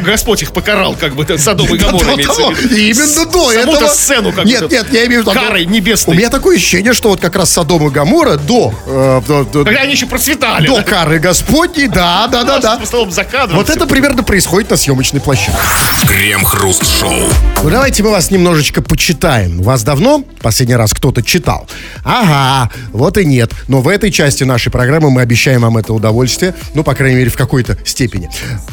Господь 0.00 0.42
их 0.42 0.52
покарал, 0.52 0.96
как 0.98 1.14
бы, 1.14 1.26
Содом 1.38 1.74
и 1.74 1.78
Гамора 1.78 2.14
имеется. 2.14 2.42
Именно 2.74 3.26
до 3.30 3.52
этого. 3.52 3.88
сцену, 3.88 4.32
как 4.32 4.44
Нет, 4.44 4.70
нет, 4.70 4.86
я 4.92 5.06
имею 5.06 5.22
в 5.22 5.26
виду... 5.26 5.32
карой 5.38 5.66
У 5.66 5.70
небесной. 5.70 6.16
меня 6.16 6.30
такое 6.30 6.56
ощущение, 6.56 6.92
что 6.92 7.10
вот 7.10 7.20
как 7.20 7.36
раз 7.36 7.50
Содом 7.52 7.86
и 7.86 7.90
Гамора 7.90 8.36
до, 8.36 8.72
э, 8.86 9.20
Когда 9.52 9.80
они 9.80 9.92
еще 9.92 10.06
процветали. 10.06 10.66
до 10.66 10.82
кары 10.82 11.18
Господней, 11.78 11.88
да, 11.88 12.26
да, 12.26 12.44
да, 12.44 12.58
да. 12.58 13.10
За 13.10 13.24
кадром. 13.24 13.56
Вот 13.56 13.70
это 13.70 13.86
примерно 13.86 14.22
происходит 14.22 14.70
на 14.70 14.76
съемочной 14.76 15.20
площадке. 15.20 15.58
Крем-хруст-шоу. 16.06 17.12
Ну, 17.62 17.70
давайте 17.70 18.02
мы 18.02 18.10
вас 18.10 18.30
немножечко 18.30 18.82
почитаем. 18.82 19.62
Вас 19.62 19.82
давно 19.82 20.24
последний 20.42 20.74
раз 20.74 20.92
кто-то 20.92 21.22
читал? 21.22 21.68
Ага, 22.04 22.70
вот 22.92 23.18
и 23.18 23.24
нет. 23.24 23.52
Но 23.68 23.80
в 23.80 23.88
этой 23.88 24.10
части 24.10 24.44
нашей 24.44 24.70
программы 24.70 25.10
мы 25.10 25.20
обещаем 25.20 25.62
вам 25.62 25.76
это 25.76 25.92
удовольствие. 25.92 26.54
Ну, 26.74 26.82
по 26.82 26.94
крайней 26.94 27.18
мере, 27.18 27.30
в 27.30 27.36
какой-то 27.36 27.78
степени. 27.84 28.28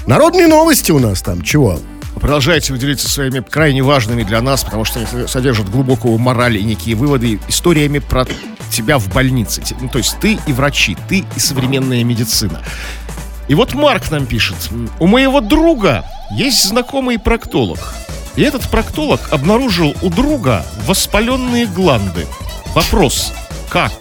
Народные 0.08 0.48
новости 0.48 0.92
у 0.92 1.00
нас 1.00 1.22
там. 1.22 1.42
Чего? 1.44 1.80
Продолжайте 2.20 2.74
вы 2.74 2.80
делиться 2.80 3.10
своими 3.10 3.40
крайне 3.40 3.84
важными 3.84 4.24
для 4.24 4.42
нас, 4.42 4.64
потому 4.64 4.86
что 4.86 5.00
они 5.00 5.28
содержат 5.28 5.70
глубокую 5.70 6.18
мораль 6.18 6.58
и 6.58 6.64
некие 6.64 6.96
выводы, 6.96 7.40
историями 7.48 8.00
про 8.00 8.26
тебя 8.72 8.98
в 8.98 9.08
больнице. 9.10 9.62
Ну, 9.80 9.90
то 9.90 9.98
есть 9.98 10.18
ты 10.20 10.40
и 10.48 10.54
врачи, 10.54 10.98
ты 11.08 11.26
и 11.36 11.40
современная 11.40 12.04
медицина. 12.04 12.62
И 13.48 13.54
вот 13.56 13.74
Марк 13.74 14.10
нам 14.12 14.26
пишет. 14.26 14.56
У 15.00 15.08
моего 15.08 15.40
друга 15.40 16.06
есть 16.32 16.64
знакомый 16.66 17.20
проктолог. 17.20 17.80
И 18.36 18.42
этот 18.42 18.68
проктолог 18.70 19.22
обнаружил 19.32 19.96
у 20.02 20.10
друга 20.10 20.66
воспаленные 20.86 21.68
гланды. 21.68 22.28
Вопрос. 22.74 23.32
Как? 23.70 23.94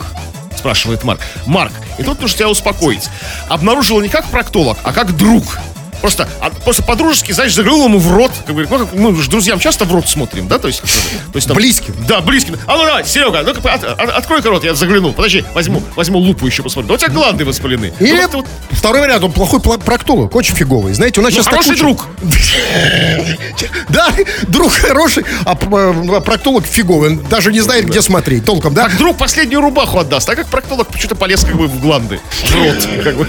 Спрашивает 0.56 1.04
Марк. 1.04 1.20
Марк, 1.46 1.72
и 1.98 2.02
тут 2.02 2.20
нужно 2.20 2.38
тебя 2.38 2.48
успокоить. 2.48 3.08
Обнаружил 3.48 4.00
не 4.00 4.08
как 4.08 4.24
проктолог, 4.26 4.78
а 4.82 4.92
как 4.92 5.16
друг. 5.16 5.58
Просто, 6.04 6.28
а, 6.42 6.50
просто 6.50 6.82
по-дружески, 6.82 7.32
знаешь, 7.32 7.54
заглянул 7.54 7.86
ему 7.86 7.98
в 7.98 8.12
рот. 8.12 8.30
Как 8.44 8.54
бы, 8.54 8.66
ну, 8.68 8.78
как 8.78 8.92
мы 8.92 9.16
же 9.22 9.30
друзьям 9.30 9.58
часто 9.58 9.86
в 9.86 9.94
рот 9.94 10.06
смотрим, 10.06 10.48
да? 10.48 10.58
То 10.58 10.68
есть, 10.68 10.82
то 10.82 10.88
есть 11.36 11.48
там- 11.48 11.56
Близким. 11.56 11.94
Да, 12.06 12.20
близким. 12.20 12.58
А 12.66 12.76
ну 12.76 12.84
давай, 12.84 13.06
Серега, 13.06 13.42
ну-ка, 13.42 13.72
от- 13.72 13.84
от- 13.84 14.10
открой-ка 14.10 14.50
рот, 14.50 14.64
я 14.64 14.74
загляну. 14.74 15.14
Подожди, 15.14 15.46
возьму, 15.54 15.82
возьму 15.96 16.18
лупу 16.18 16.46
еще 16.46 16.62
посмотрю. 16.62 16.88
Да 16.88 16.94
у 16.96 16.98
тебя 16.98 17.08
гланды 17.08 17.46
воспалены. 17.46 17.94
Или 18.00 18.20
Ну, 18.20 18.28
вот- 18.40 18.46
второй 18.72 19.00
вариант, 19.00 19.24
он 19.24 19.32
плохой 19.32 19.60
проктолог, 19.60 20.34
очень 20.36 20.54
фиговый. 20.54 20.92
Знаете, 20.92 21.20
у 21.20 21.24
нас 21.24 21.32
Ну, 21.32 21.38
сейчас 21.42 21.46
хороший 21.46 21.76
друг. 21.78 22.04
Да, 23.88 24.08
друг 24.48 24.72
хороший, 24.74 25.24
а 25.46 25.54
э, 25.56 26.20
проктолог 26.20 26.66
фиговый. 26.66 27.10
Он 27.12 27.16
даже 27.30 27.50
не 27.50 27.60
знает, 27.60 27.86
где 27.86 28.02
смотреть. 28.02 28.44
Толком, 28.44 28.74
да? 28.74 28.88
Как 28.88 28.98
друг 28.98 29.16
последнюю 29.16 29.62
рубаху 29.62 29.98
отдаст, 29.98 30.28
а 30.28 30.36
как 30.36 30.48
проктолог 30.48 30.88
что-то 30.98 31.14
полез 31.14 31.44
как 31.44 31.56
бы 31.56 31.66
в 31.66 31.80
гланды, 31.80 32.20
в 32.44 32.54
рот. 32.54 32.88
Как 33.04 33.16
бы. 33.16 33.28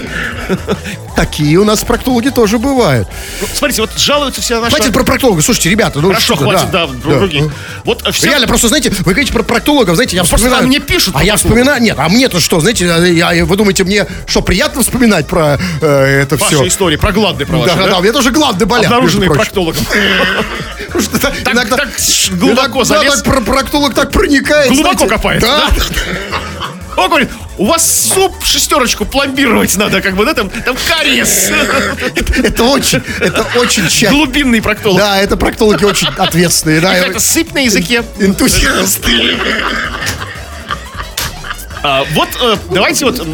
Такие 1.16 1.56
у 1.56 1.64
нас 1.64 1.82
проктологи 1.82 2.28
тоже 2.28 2.58
бывают. 2.58 3.08
Ну, 3.40 3.46
смотрите, 3.54 3.80
вот 3.80 3.90
жалуются 3.96 4.42
все 4.42 4.56
на 4.56 4.60
наши... 4.62 4.76
Хватит 4.76 4.92
про 4.92 5.02
проктолога. 5.02 5.40
Слушайте, 5.40 5.70
ребята, 5.70 6.00
ну 6.00 6.08
Хорошо, 6.08 6.36
хватит, 6.36 6.70
да, 6.70 6.86
про 6.86 7.14
других. 7.14 7.44
Вот 7.84 8.06
э, 8.06 8.12
все... 8.12 8.26
Реально, 8.26 8.46
просто, 8.46 8.68
знаете, 8.68 8.90
вы 8.90 9.12
говорите 9.12 9.32
про 9.32 9.42
проктологов, 9.42 9.94
знаете, 9.94 10.16
я 10.16 10.22
просто 10.22 10.36
вспоминаю... 10.36 10.60
там 10.62 10.68
мне 10.68 10.80
пишут 10.80 11.14
А 11.16 11.24
я 11.24 11.36
вспоминаю... 11.36 11.80
Нет, 11.80 11.98
а 11.98 12.10
мне-то 12.10 12.38
что, 12.38 12.60
знаете, 12.60 12.84
я, 12.84 13.32
я- 13.32 13.44
вы 13.46 13.56
думаете, 13.56 13.84
мне 13.84 14.06
что, 14.26 14.42
приятно 14.42 14.82
вспоминать 14.82 15.26
про 15.26 15.58
э, 15.80 16.20
это 16.22 16.36
Ваши 16.36 16.56
все? 16.56 16.68
истории 16.68 16.96
про 16.96 17.12
гланды 17.12 17.46
про 17.46 17.56
ваши, 17.56 17.70
Да, 17.70 17.76
да, 17.76 17.84
да? 17.84 17.90
да, 17.92 17.98
у 17.98 18.02
меня 18.02 18.12
тоже 18.12 18.30
гланды 18.30 18.66
болят, 18.66 18.86
Обнаруженные 18.86 19.30
проктологом. 19.30 19.84
Так- 20.92 21.88
глубоко 22.32 22.84
залез. 22.84 23.22
проктолог 23.22 23.94
так 23.94 24.10
проникает. 24.10 24.70
Глубоко 24.70 25.06
копает, 25.06 25.40
Да. 25.40 25.70
Он 26.96 27.08
говорит, 27.08 27.28
у 27.58 27.66
вас 27.66 28.08
суп 28.14 28.32
шестерочку 28.44 29.04
пломбировать 29.04 29.76
надо, 29.76 30.00
как 30.00 30.16
бы, 30.16 30.24
да, 30.24 30.34
там, 30.34 30.48
там 30.48 30.76
кариес. 30.88 31.50
Это 32.42 32.64
очень, 32.64 33.02
это 33.20 33.46
очень 33.56 33.86
тщательно. 33.88 34.10
Глубинный 34.12 34.62
проктолог. 34.62 34.98
Да, 34.98 35.18
это 35.20 35.36
проктологи 35.36 35.84
очень 35.84 36.08
ответственные. 36.16 36.80
Да, 36.80 36.94
Это 36.94 37.20
сыпь 37.20 37.52
на 37.52 37.58
языке. 37.58 38.02
энтузиасты. 38.18 39.36
А, 41.82 42.04
вот 42.14 42.28
э, 42.42 42.56
давайте 42.72 43.04
вот 43.04 43.24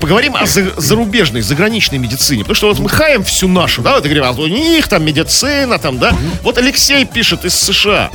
поговорим 0.00 0.36
о 0.36 0.44
за- 0.44 0.78
зарубежной, 0.78 1.40
заграничной 1.40 1.96
медицине. 1.98 2.42
Потому 2.42 2.54
что 2.54 2.68
вот 2.68 2.78
мы 2.78 2.90
хаем 2.90 3.24
всю 3.24 3.48
нашу, 3.48 3.80
да, 3.80 3.94
вот 3.94 4.04
говорим, 4.04 4.24
а 4.24 4.32
у 4.32 4.46
них 4.48 4.86
там 4.88 5.02
медицина, 5.04 5.78
там, 5.78 5.98
да. 5.98 6.12
Вот 6.42 6.58
Алексей 6.58 7.06
пишет 7.06 7.44
из 7.46 7.54
США. 7.54 8.10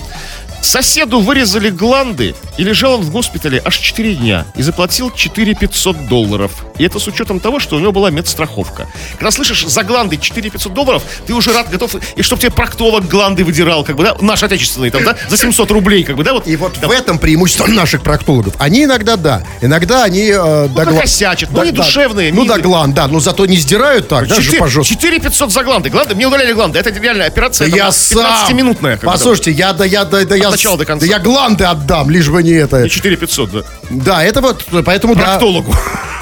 Соседу 0.62 1.20
вырезали 1.20 1.70
гланды, 1.70 2.36
и 2.57 2.64
лежал 2.64 2.95
он 2.95 3.01
в 3.01 3.12
госпитале 3.12 3.62
аж 3.66 3.78
4 3.78 4.16
дня, 4.16 4.45
и 4.55 4.62
заплатил 4.62 5.12
4 5.12 5.55
500 5.55 6.07
долларов. 6.07 6.51
И 6.78 6.84
это 6.84 6.99
с 6.99 7.07
учетом 7.07 7.39
того, 7.39 7.59
что 7.59 7.76
у 7.76 7.80
него 7.80 7.91
была 7.91 8.09
медстраховка. 8.12 8.88
Когда 9.14 9.32
слышишь 9.32 9.66
за 9.66 9.84
гланды 9.84 10.18
4 10.18 10.49
500 10.49 10.74
долларов, 10.74 11.03
ты 11.26 11.34
уже 11.34 11.51
рад, 11.51 11.70
готов, 11.70 11.95
и 12.16 12.22
чтобы 12.22 12.41
тебе 12.41 12.51
проктолог 12.51 13.07
гланды 13.07 13.43
выдирал, 13.43 13.84
как 13.84 13.95
бы, 13.95 14.03
да, 14.03 14.16
наш 14.22 14.43
отечественный, 14.43 14.91
там, 14.91 15.03
да, 15.03 15.16
за 15.30 15.38
700 15.38 15.72
рублей, 15.72 16.03
как 16.03 16.16
бы, 16.16 16.24
да, 16.24 16.34
вот. 16.34 16.47
И 16.47 16.55
вот 16.55 16.78
в 16.78 16.91
этом 16.91 17.18
преимущество 17.20 17.66
наших 17.68 18.01
проктологов. 18.03 18.53
Они 18.59 18.84
иногда, 18.84 19.16
да, 19.16 19.43
иногда 19.62 20.03
они... 20.03 20.30
Э, 20.30 20.68
до 20.68 20.86
гла- 20.86 20.93
покосячат, 20.93 21.49
ну, 21.49 21.57
да, 21.57 21.62
они 21.64 21.72
да. 21.72 21.84
душевные, 21.84 22.32
Ну, 22.32 22.45
да, 22.45 22.59
гланд, 22.59 22.93
да, 22.95 23.07
но 23.07 23.20
зато 23.20 23.45
не 23.47 23.57
сдирают 23.57 24.07
так, 24.07 24.28
даже 24.28 24.41
Четыре- 24.43 24.59
пожестче. 24.59 24.93
4 24.93 25.20
500 25.20 25.51
за 25.51 25.64
гланды. 25.64 25.89
Гланды, 25.89 26.16
мне 26.16 26.28
удаляли 26.28 26.53
гланды. 26.53 26.80
Это 26.80 26.91
реальная 26.91 27.28
операция. 27.28 27.68
Да 27.68 27.72
там, 27.72 27.86
я 27.88 27.91
сам. 27.91 28.20
15-минутная. 28.47 28.97
как 28.97 29.05
бы, 29.05 29.12
Послушайте, 29.12 29.51
я 29.51 29.74
да 29.74 29.86
я 29.86 30.05
да, 30.05 30.24
да 30.24 30.36
я 30.36 30.51
начала 30.52 30.78
до 30.78 30.86
конца. 30.86 31.06
да 31.06 31.12
я 31.12 31.20
гланды 31.20 31.64
отдам, 31.64 32.10
лишь 32.10 32.30
бы 32.30 32.43
не 32.43 32.52
это. 32.52 32.84
И 32.84 32.89
4 32.89 33.16
500, 33.18 33.52
да. 33.52 33.62
Да, 33.89 34.24
это 34.24 34.41
вот 34.41 34.66
поэтому 34.86 35.16
да. 35.16 35.24
Проктологу. 35.24 35.72
А 35.72 35.76
что- 35.76 36.21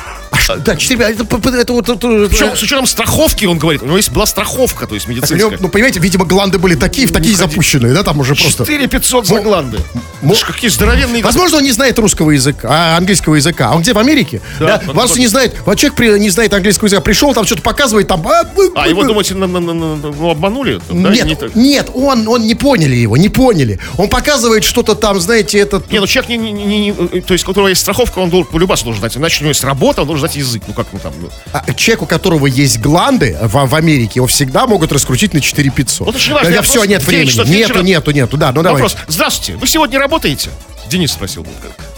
Да, 0.58 0.76
четыре, 0.76 1.06
это, 1.06 1.24
п- 1.26 1.38
п- 1.38 1.50
это 1.50 1.74
вот 1.74 1.86
Причем 1.86 2.56
с 2.56 2.62
учетом 2.64 2.86
страховки, 2.88 3.45
он 3.45 3.58
говорит, 3.58 3.82
у 3.84 3.86
него 3.86 3.97
есть 3.97 4.12
была 4.12 4.26
страховка, 4.26 4.88
то 4.88 4.95
есть 4.95 5.08
у 5.08 5.12
него, 5.12 5.22
медицинская. 5.22 5.58
ну, 5.62 5.70
понимаете, 5.70 6.00
видимо, 6.00 6.26
гланды 6.26 6.58
были 6.60 6.76
такие, 6.76 7.08
в 7.08 7.12
такие 7.12 7.36
запущенные, 7.36 7.93
да, 7.93 8.04
там 8.04 8.20
уже 8.20 8.36
просто. 8.36 8.64
4 8.66 8.88
500 8.88 9.28
за 9.28 9.39
гланды. 9.41 9.80
мо- 10.22 10.34
Это 10.34 10.39
ж 10.39 10.43
какие 10.45 10.70
здоровенные... 10.70 11.24
Возможно, 11.24 11.58
он 11.58 11.64
не 11.64 11.72
знает 11.72 11.97
русского 12.00 12.32
языка, 12.32 12.68
а 12.72 12.97
английского 12.97 13.36
языка. 13.36 13.70
А 13.72 13.76
он 13.76 13.82
где, 13.82 13.93
в 13.93 13.97
Америке? 14.00 14.41
Да, 14.60 14.82
Да. 14.86 14.93
вот. 14.93 15.18
не 15.18 15.28
знает, 15.28 15.56
вот 15.66 15.78
человек 15.78 15.95
при- 15.97 16.20
не 16.20 16.30
знает 16.30 16.54
английского 16.54 16.88
языка, 16.88 17.02
пришел, 17.02 17.34
там 17.34 17.45
что-то 17.45 17.62
показывает, 17.62 18.08
там... 18.08 18.26
А, 18.28 18.43
А 18.76 18.88
его, 18.88 19.04
думаете, 19.04 19.36
ну, 19.36 20.30
обманули? 20.32 20.80
да? 20.89 21.10
Нет, 21.10 21.26
Не 21.26 21.36
так? 21.36 21.56
нет, 21.56 21.89
он, 21.93 22.28
он 22.28 22.41
не 22.45 22.56
поняли 22.56 22.95
его, 22.95 23.18
не 23.18 23.30
поняли. 23.30 23.80
Он 23.97 24.10
показывает 24.10 24.64
что-то 24.64 24.95
там, 24.95 25.20
знаете, 25.20 25.60
этот... 25.60 25.91
Не, 25.91 26.00
ну 26.00 26.08
человек, 26.08 26.30
не, 26.30 26.38
не- 26.38 26.52
не- 26.52 26.80
не- 26.91 27.22
то 27.22 27.34
есть, 27.34 27.43
у 27.43 27.47
которого 27.47 27.68
есть 27.70 27.82
страховка, 27.82 28.20
он 28.20 28.30
должен, 28.30 28.52
полюбас 28.52 28.84
должен 28.84 29.00
знать. 29.00 29.16
Иначе 29.18 29.39
у 29.39 29.41
него 29.43 29.50
есть 29.50 29.64
работа, 29.64 30.02
он 30.02 30.08
должен 30.08 30.28
знать 30.28 30.36
язык. 30.39 30.63
Ну 30.67 30.73
как, 30.73 30.87
ну 30.91 30.99
там... 30.99 31.13
ну. 31.21 31.29
А 31.53 31.73
человек, 31.73 32.01
у 32.03 32.05
которого 32.05 32.47
есть 32.47 32.79
гланды 32.79 33.37
в, 33.41 33.65
в 33.67 33.75
Америке, 33.75 34.13
его 34.15 34.27
всегда 34.27 34.67
могут 34.67 34.91
раскрутить 34.91 35.33
на 35.33 35.41
4 35.41 35.69
500. 35.69 36.05
Вот 36.07 36.15
же 36.17 36.33
важно, 36.33 36.45
Когда 36.45 36.57
я 36.57 36.61
все, 36.61 36.83
нет 36.85 37.03
времени. 37.05 37.29
часов 37.29 37.47
Нету, 37.47 37.73
вечера- 37.73 37.83
нету, 37.83 38.11
нету, 38.11 38.37
да, 38.37 38.51
ну 38.51 38.63
давай. 38.63 38.81
Вопрос. 38.81 38.97
Здравствуйте, 39.07 39.57
вы 39.59 39.67
сегодня 39.67 39.99
работаете? 39.99 40.49
Денис 40.89 41.11
спросил. 41.11 41.45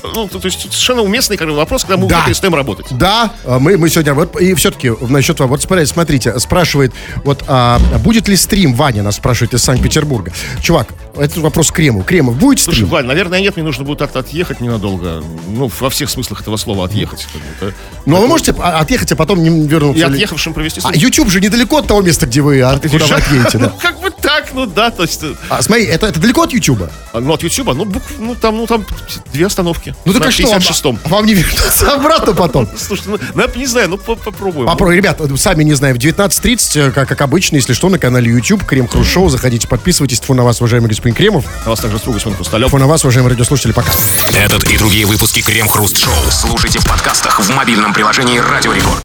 Ну, 0.04 0.28
то, 0.28 0.40
то 0.40 0.46
есть 0.48 0.62
совершенно 0.62 1.02
уместный 1.02 1.38
как 1.38 1.48
вопрос, 1.50 1.84
когда 1.84 1.98
мы 1.98 2.08
Да. 2.10 2.26
перестаем 2.26 2.54
работать. 2.56 2.88
Да, 2.92 3.32
а, 3.46 3.58
мы, 3.60 3.78
мы 3.78 3.90
сегодня... 3.90 4.14
Вот, 4.14 4.36
и 4.42 4.54
все-таки 4.56 4.92
насчет... 5.08 5.40
Вот 5.40 5.62
смотрите, 5.62 5.92
смотрите, 5.94 6.40
спрашивает, 6.40 6.92
вот 7.24 7.44
а, 7.48 7.80
будет 8.04 8.28
ли 8.28 8.36
стрим, 8.36 8.74
Ваня 8.74 9.04
нас 9.04 9.16
спрашивает 9.16 9.54
из 9.54 9.64
Санкт-Петербурга. 9.64 10.34
Чувак, 10.62 10.88
это 11.18 11.40
вопрос 11.42 11.72
к 11.72 11.76
Крему. 11.76 12.04
Кремов, 12.04 12.38
будет 12.38 12.60
Слушай? 12.60 12.86
Вань, 12.86 13.06
наверное, 13.06 13.40
нет, 13.42 13.56
мне 13.56 13.64
нужно 13.66 13.84
будет 13.84 14.02
от- 14.02 14.16
отъехать 14.16 14.62
ненадолго. 14.62 15.24
Ну, 15.48 15.72
во 15.80 15.90
всех 15.90 16.10
смыслах 16.10 16.42
этого 16.42 16.58
слова 16.58 16.86
отъехать. 16.86 17.28
да. 17.60 17.68
Ну, 18.06 18.18
а 18.18 18.20
вы 18.22 18.28
можете 18.28 18.54
а, 18.60 18.80
отъехать, 18.80 19.12
а 19.12 19.16
потом 19.16 19.42
не 19.42 19.68
вернуться? 19.68 20.00
И 20.00 20.08
отъехавшим 20.08 20.54
провести 20.54 20.82
А. 20.84 20.94
YouTube 20.96 21.30
же 21.30 21.42
недалеко 21.42 21.78
от 21.78 21.88
того 21.88 22.02
места, 22.02 22.26
где 22.26 22.42
вы, 22.42 22.62
а 22.62 22.78
куда 22.78 23.06
вы 23.06 23.16
отъедете? 23.16 23.58
Ну, 23.58 23.72
как 23.82 24.00
бы 24.00 24.11
так, 24.22 24.54
ну 24.54 24.66
да, 24.66 24.92
то 24.92 25.04
есть... 25.04 25.24
э, 25.24 25.34
А, 25.50 25.62
смотри, 25.62 25.86
это, 25.86 26.08
это 26.08 26.20
далеко 26.20 26.44
от 26.44 26.54
YouTube? 26.54 26.90
а, 27.14 27.20
Ну, 27.20 27.34
от 27.34 27.44
Ютуба, 27.44 27.74
ну, 27.74 27.86
бук- 27.86 28.02
ну, 28.20 28.36
там, 28.36 28.58
ну, 28.58 28.68
там 28.68 28.86
две 29.34 29.46
остановки. 29.48 29.96
Ну, 30.06 30.14
так 30.14 30.22
На 30.24 30.28
а 30.28 30.32
что, 30.32 30.48
вам, 30.48 30.60
56-м. 30.60 31.00
вам 31.06 31.26
не 31.26 31.34
вернуться 31.34 31.92
обратно 31.94 32.34
потом? 32.34 32.68
Слушай, 32.78 33.04
ну, 33.08 33.20
ну, 33.34 33.42
я 33.44 33.60
не 33.60 33.66
знаю, 33.66 33.90
ну, 33.90 33.98
по- 33.98 34.16
попробуем. 34.16 34.68
Попробуй, 34.68 34.96
ребят, 34.96 35.20
сами 35.38 35.64
не 35.64 35.74
знаю, 35.74 35.96
в 35.96 35.98
19.30, 35.98 36.88
э, 36.88 36.92
как, 36.92 37.08
как 37.10 37.22
обычно, 37.22 37.56
если 37.58 37.74
что, 37.74 37.90
на 37.90 37.98
канале 38.00 38.32
YouTube, 38.32 38.64
Крем 38.66 38.88
Хруст 38.88 39.10
Шоу, 39.12 39.30
заходите, 39.30 39.68
подписывайтесь. 39.68 40.20
Тьфу 40.20 40.34
на 40.34 40.44
вас, 40.44 40.60
уважаемый 40.62 40.88
господин 40.88 41.16
Кремов. 41.16 41.46
А 41.66 41.70
вас 41.70 41.80
также 41.80 41.98
строго 42.00 42.20
Семен 42.20 42.36
Хрусталев. 42.36 42.68
Тьфу 42.70 42.78
на 42.78 42.88
вас, 42.88 43.04
уважаемые 43.04 43.32
радиослушатели, 43.32 43.72
пока. 43.72 43.92
Этот 44.38 44.64
и 44.70 44.78
другие 44.78 45.06
выпуски 45.06 45.42
Крем 45.42 45.68
Хруст 45.68 45.98
Шоу 45.98 46.14
слушайте 46.32 46.80
в 46.80 46.86
подкастах 46.88 47.40
в 47.40 47.50
мобильном 47.50 47.94
приложении 47.94 48.38
Радио 48.40 48.74
Рекорд. 48.74 49.00